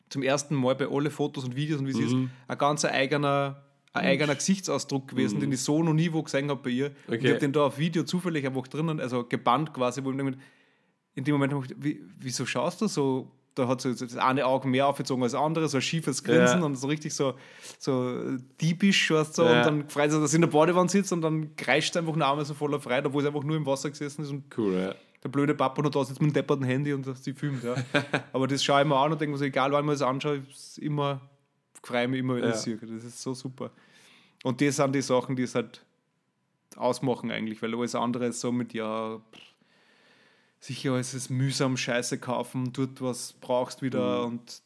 [0.10, 2.16] zum ersten Mal bei alle Fotos und Videos und wie sie ist,
[2.48, 3.64] ein ganz eigener,
[3.94, 6.92] ein eigener Gesichtsausdruck gewesen, den ich so noch nie wo gesehen habe bei ihr.
[7.08, 7.30] Und ich Okay.
[7.32, 10.38] habe den da auf Video zufällig einfach drinnen, also gebannt quasi, wo ich mir
[11.16, 13.32] in dem Moment habe wie, wieso schaust du so?
[13.58, 16.60] Da hat sie das eine Auge mehr aufgezogen als das andere, so ein schiefes Grinsen
[16.60, 16.66] Ja.
[16.66, 17.34] und so richtig so,
[17.80, 19.60] so diebisch, weißt du, so, Ja.
[19.60, 22.16] und dann freut sie, dass sie in der Badewanne sitzt und dann kreischt sie einfach
[22.16, 24.74] nur einmal so voller Freude, obwohl sie einfach nur im Wasser gesessen ist und Cool,
[24.74, 24.96] ja.
[25.24, 27.64] der blöde Papa noch da sitzt mit dem depperten Handy und sie filmt.
[27.64, 27.76] Ja.
[28.34, 30.02] Aber das schaue ich mir an und denke mir so, egal wann ich mir das
[30.04, 31.20] anschaue, ich immer,
[31.84, 32.52] freue ich mich immer, wenn ich Ja.
[32.52, 32.78] das sehe.
[32.78, 33.72] Das ist so super.
[34.44, 35.84] Und das sind die Sachen, die es halt
[36.76, 39.42] ausmachen eigentlich, weil alles andere ist so mit, ja, pff,
[40.60, 44.62] sicher ist es mühsam Scheiße kaufen, dort was brauchst wieder und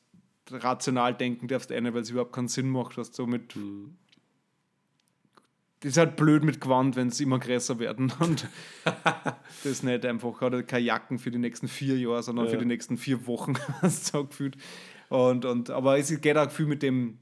[0.49, 3.55] rational denken darfst du eine, weil es überhaupt keinen Sinn macht, was so mit
[5.83, 8.47] das ist halt blöd mit Gewand, wenn es immer größer werden und
[9.63, 12.51] das nicht einfach, hat er keine Jacken für die nächsten vier Jahre, sondern Ja.
[12.51, 14.57] für die nächsten vier Wochen, hast du so gefühlt.
[15.09, 17.17] Und, und, aber es geht auch viel mit dem,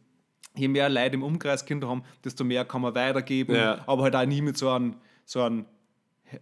[0.56, 3.82] je mehr Leute im Umkreis Kinder haben, desto mehr kann man weitergeben, Ja.
[3.88, 5.66] aber halt auch nie mit so einem, so einem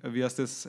[0.02, 0.68] wie heißt das,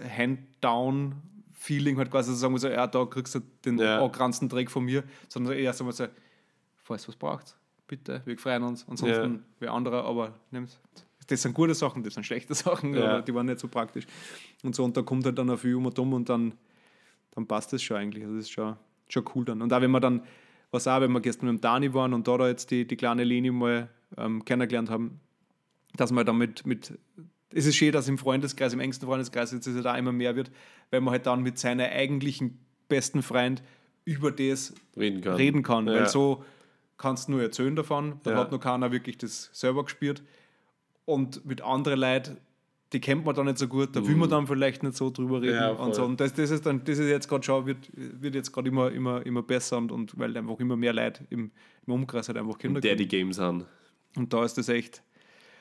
[1.58, 4.02] Hand-Down-Feeling, halt quasi so sagen wir so, ja, da kriegst du den Ja.
[4.02, 6.06] angeranzten Dreck von mir, sondern eher sagen wir so,
[6.76, 7.56] falls was braucht,
[7.86, 9.40] bitte, wir freuen uns, ansonsten Ja.
[9.60, 10.78] wer anderer, aber nimm's.
[11.26, 13.04] Das sind gute Sachen, das sind schlechte Sachen, Ja.
[13.16, 14.06] aber die waren nicht so praktisch.
[14.62, 16.54] Und so, und da kommt halt dann auch viel um und um und dann,
[17.32, 18.24] dann passt das schon eigentlich.
[18.24, 18.76] Also das ist schon,
[19.08, 19.60] schon cool dann.
[19.62, 20.22] Und auch wenn wir dann,
[20.70, 22.96] was auch, wenn wir gestern mit dem Dani waren und da, da jetzt die, die
[22.96, 25.20] kleine Leni mal ähm, kennengelernt haben,
[25.96, 26.98] dass man damit mit,
[27.52, 30.50] es ist schön, dass im Freundeskreis, im engsten Freundeskreis jetzt ja da immer mehr wird,
[30.90, 32.58] weil man halt dann mit seinem eigentlichen
[32.88, 33.62] besten Freund
[34.04, 35.34] über das Reden kann.
[35.34, 35.86] reden kann.
[35.86, 35.94] Ja.
[35.94, 36.44] Weil so
[36.96, 38.36] kannst du nur erzählen davon, da Ja.
[38.38, 40.22] hat noch keiner wirklich das selber gespürt.
[41.04, 42.36] Und mit anderen Leuten,
[42.92, 45.40] die kennt man dann nicht so gut, da will man dann vielleicht nicht so drüber
[45.42, 45.56] reden.
[45.56, 45.60] Mhm.
[45.62, 46.04] Ja, und so.
[46.04, 48.90] und das, das ist dann, das ist jetzt gerade schon, wird, wird jetzt gerade immer,
[48.90, 51.50] immer, immer besser und, und weil einfach immer mehr Leute im,
[51.86, 53.64] im Umkreis halt einfach Kinder Daddy Games an.
[54.16, 55.02] und da ist das echt,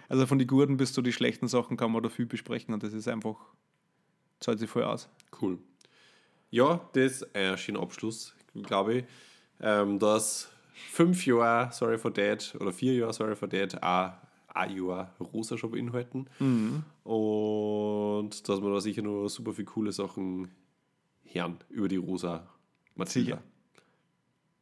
[0.10, 2.84] also von den guten bis zu den schlechten Sachen kann man da viel besprechen und
[2.84, 3.36] das ist einfach,
[4.40, 5.10] zahlt sich voll aus.
[5.42, 5.60] Cool.
[6.50, 9.06] Ja, das ist ein schöner Abschluss, glaube ich.
[9.60, 10.50] Ähm, dass
[10.92, 14.14] fünf Jahre Sorry for Dead oder vier Jahre Sorry for Dead auch
[14.54, 16.28] ein Jahr Rosa schon beinhalten.
[17.04, 20.52] Und dass wir da sicher noch super viele coole Sachen
[21.24, 22.48] hören über die Rosa
[22.96, 23.38] Matilda.
[23.38, 23.44] Sicher.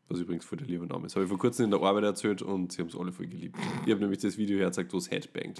[0.08, 1.16] Was übrigens voll der liebe Name ist.
[1.16, 3.58] Habe ich vor kurzem in der Arbeit erzählt und sie haben es alle voll geliebt.
[3.86, 5.58] Ich habe nämlich das Video hergezeigt, wo es headbangt.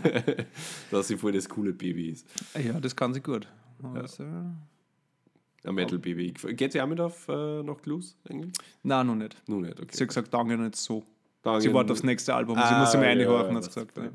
[0.90, 2.26] dass sie voll das coole Baby ist.
[2.60, 3.46] Ja, das kann sie gut.
[3.94, 6.32] Also, Ein Metal-Baby.
[6.54, 8.52] Geht sie auch mit auf äh, noch Clues eigentlich?
[8.82, 9.36] Nein, noch nicht.
[9.46, 9.90] Nur nicht, okay.
[9.92, 11.04] Sie hat gesagt, danke nicht so.
[11.42, 11.60] Danke.
[11.60, 12.56] Sie wartet aufs nächste Album.
[12.56, 13.96] sie Ah, muss sich mal ja, reinhorchen, ja, hat sie gesagt.
[13.96, 14.10] Ja.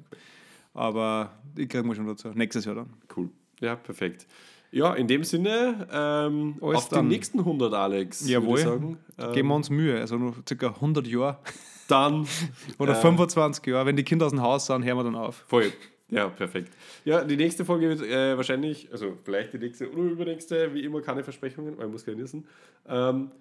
[0.74, 2.30] Aber ich kriege mal schon dazu.
[2.30, 2.94] Nächstes Jahr dann.
[3.15, 3.30] Cool.
[3.60, 4.28] Ja, perfekt.
[4.72, 7.10] Ja, in dem Sinne, ähm, auf dann.
[7.10, 8.27] die nächsten 100, Alex.
[8.27, 8.48] Jawohl.
[8.48, 8.98] Würde ich sagen.
[9.18, 9.99] Ähm, Geben wir uns Mühe.
[9.99, 10.68] Also noch ca.
[10.68, 11.39] 100 Jahre
[11.88, 12.27] Dann.
[12.80, 13.85] oder äh, 25 Jahre.
[13.85, 15.45] Wenn die Kinder aus dem Haus sind, hören wir dann auf.
[15.48, 15.72] Voll.
[16.10, 16.73] Ja, perfekt.
[17.03, 21.02] Ja, die nächste Folge wird äh, wahrscheinlich, also vielleicht die nächste oder übernächste, wie immer
[21.02, 22.45] keine Versprechungen, weil ich muss gerne wissen.
[22.88, 23.31] Ähm,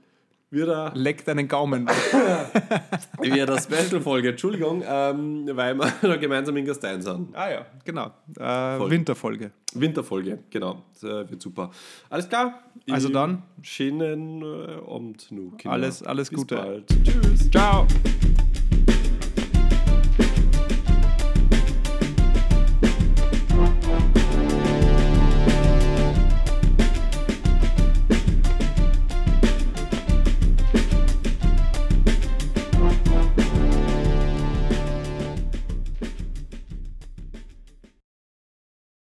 [0.51, 1.86] wird er Leck deinen Gaumen.
[3.20, 7.35] wieder eine Special-Folge, Entschuldigung, ähm, weil wir da gemeinsam in Gastein sind.
[7.36, 8.12] ah ja, genau.
[8.39, 8.90] Äh.
[8.90, 9.51] Winterfolge.
[9.74, 10.82] Winterfolge, genau.
[10.94, 11.70] Das äh, wird super.
[12.09, 12.60] Alles klar.
[12.90, 13.43] Also dann.
[13.62, 15.73] Schönen äh, Abend, nu, Kinder.
[15.74, 16.56] Alles- alles Bis Gute.
[16.56, 16.86] Bald.
[17.05, 17.51] Tschüss.
[17.51, 17.86] Ciao.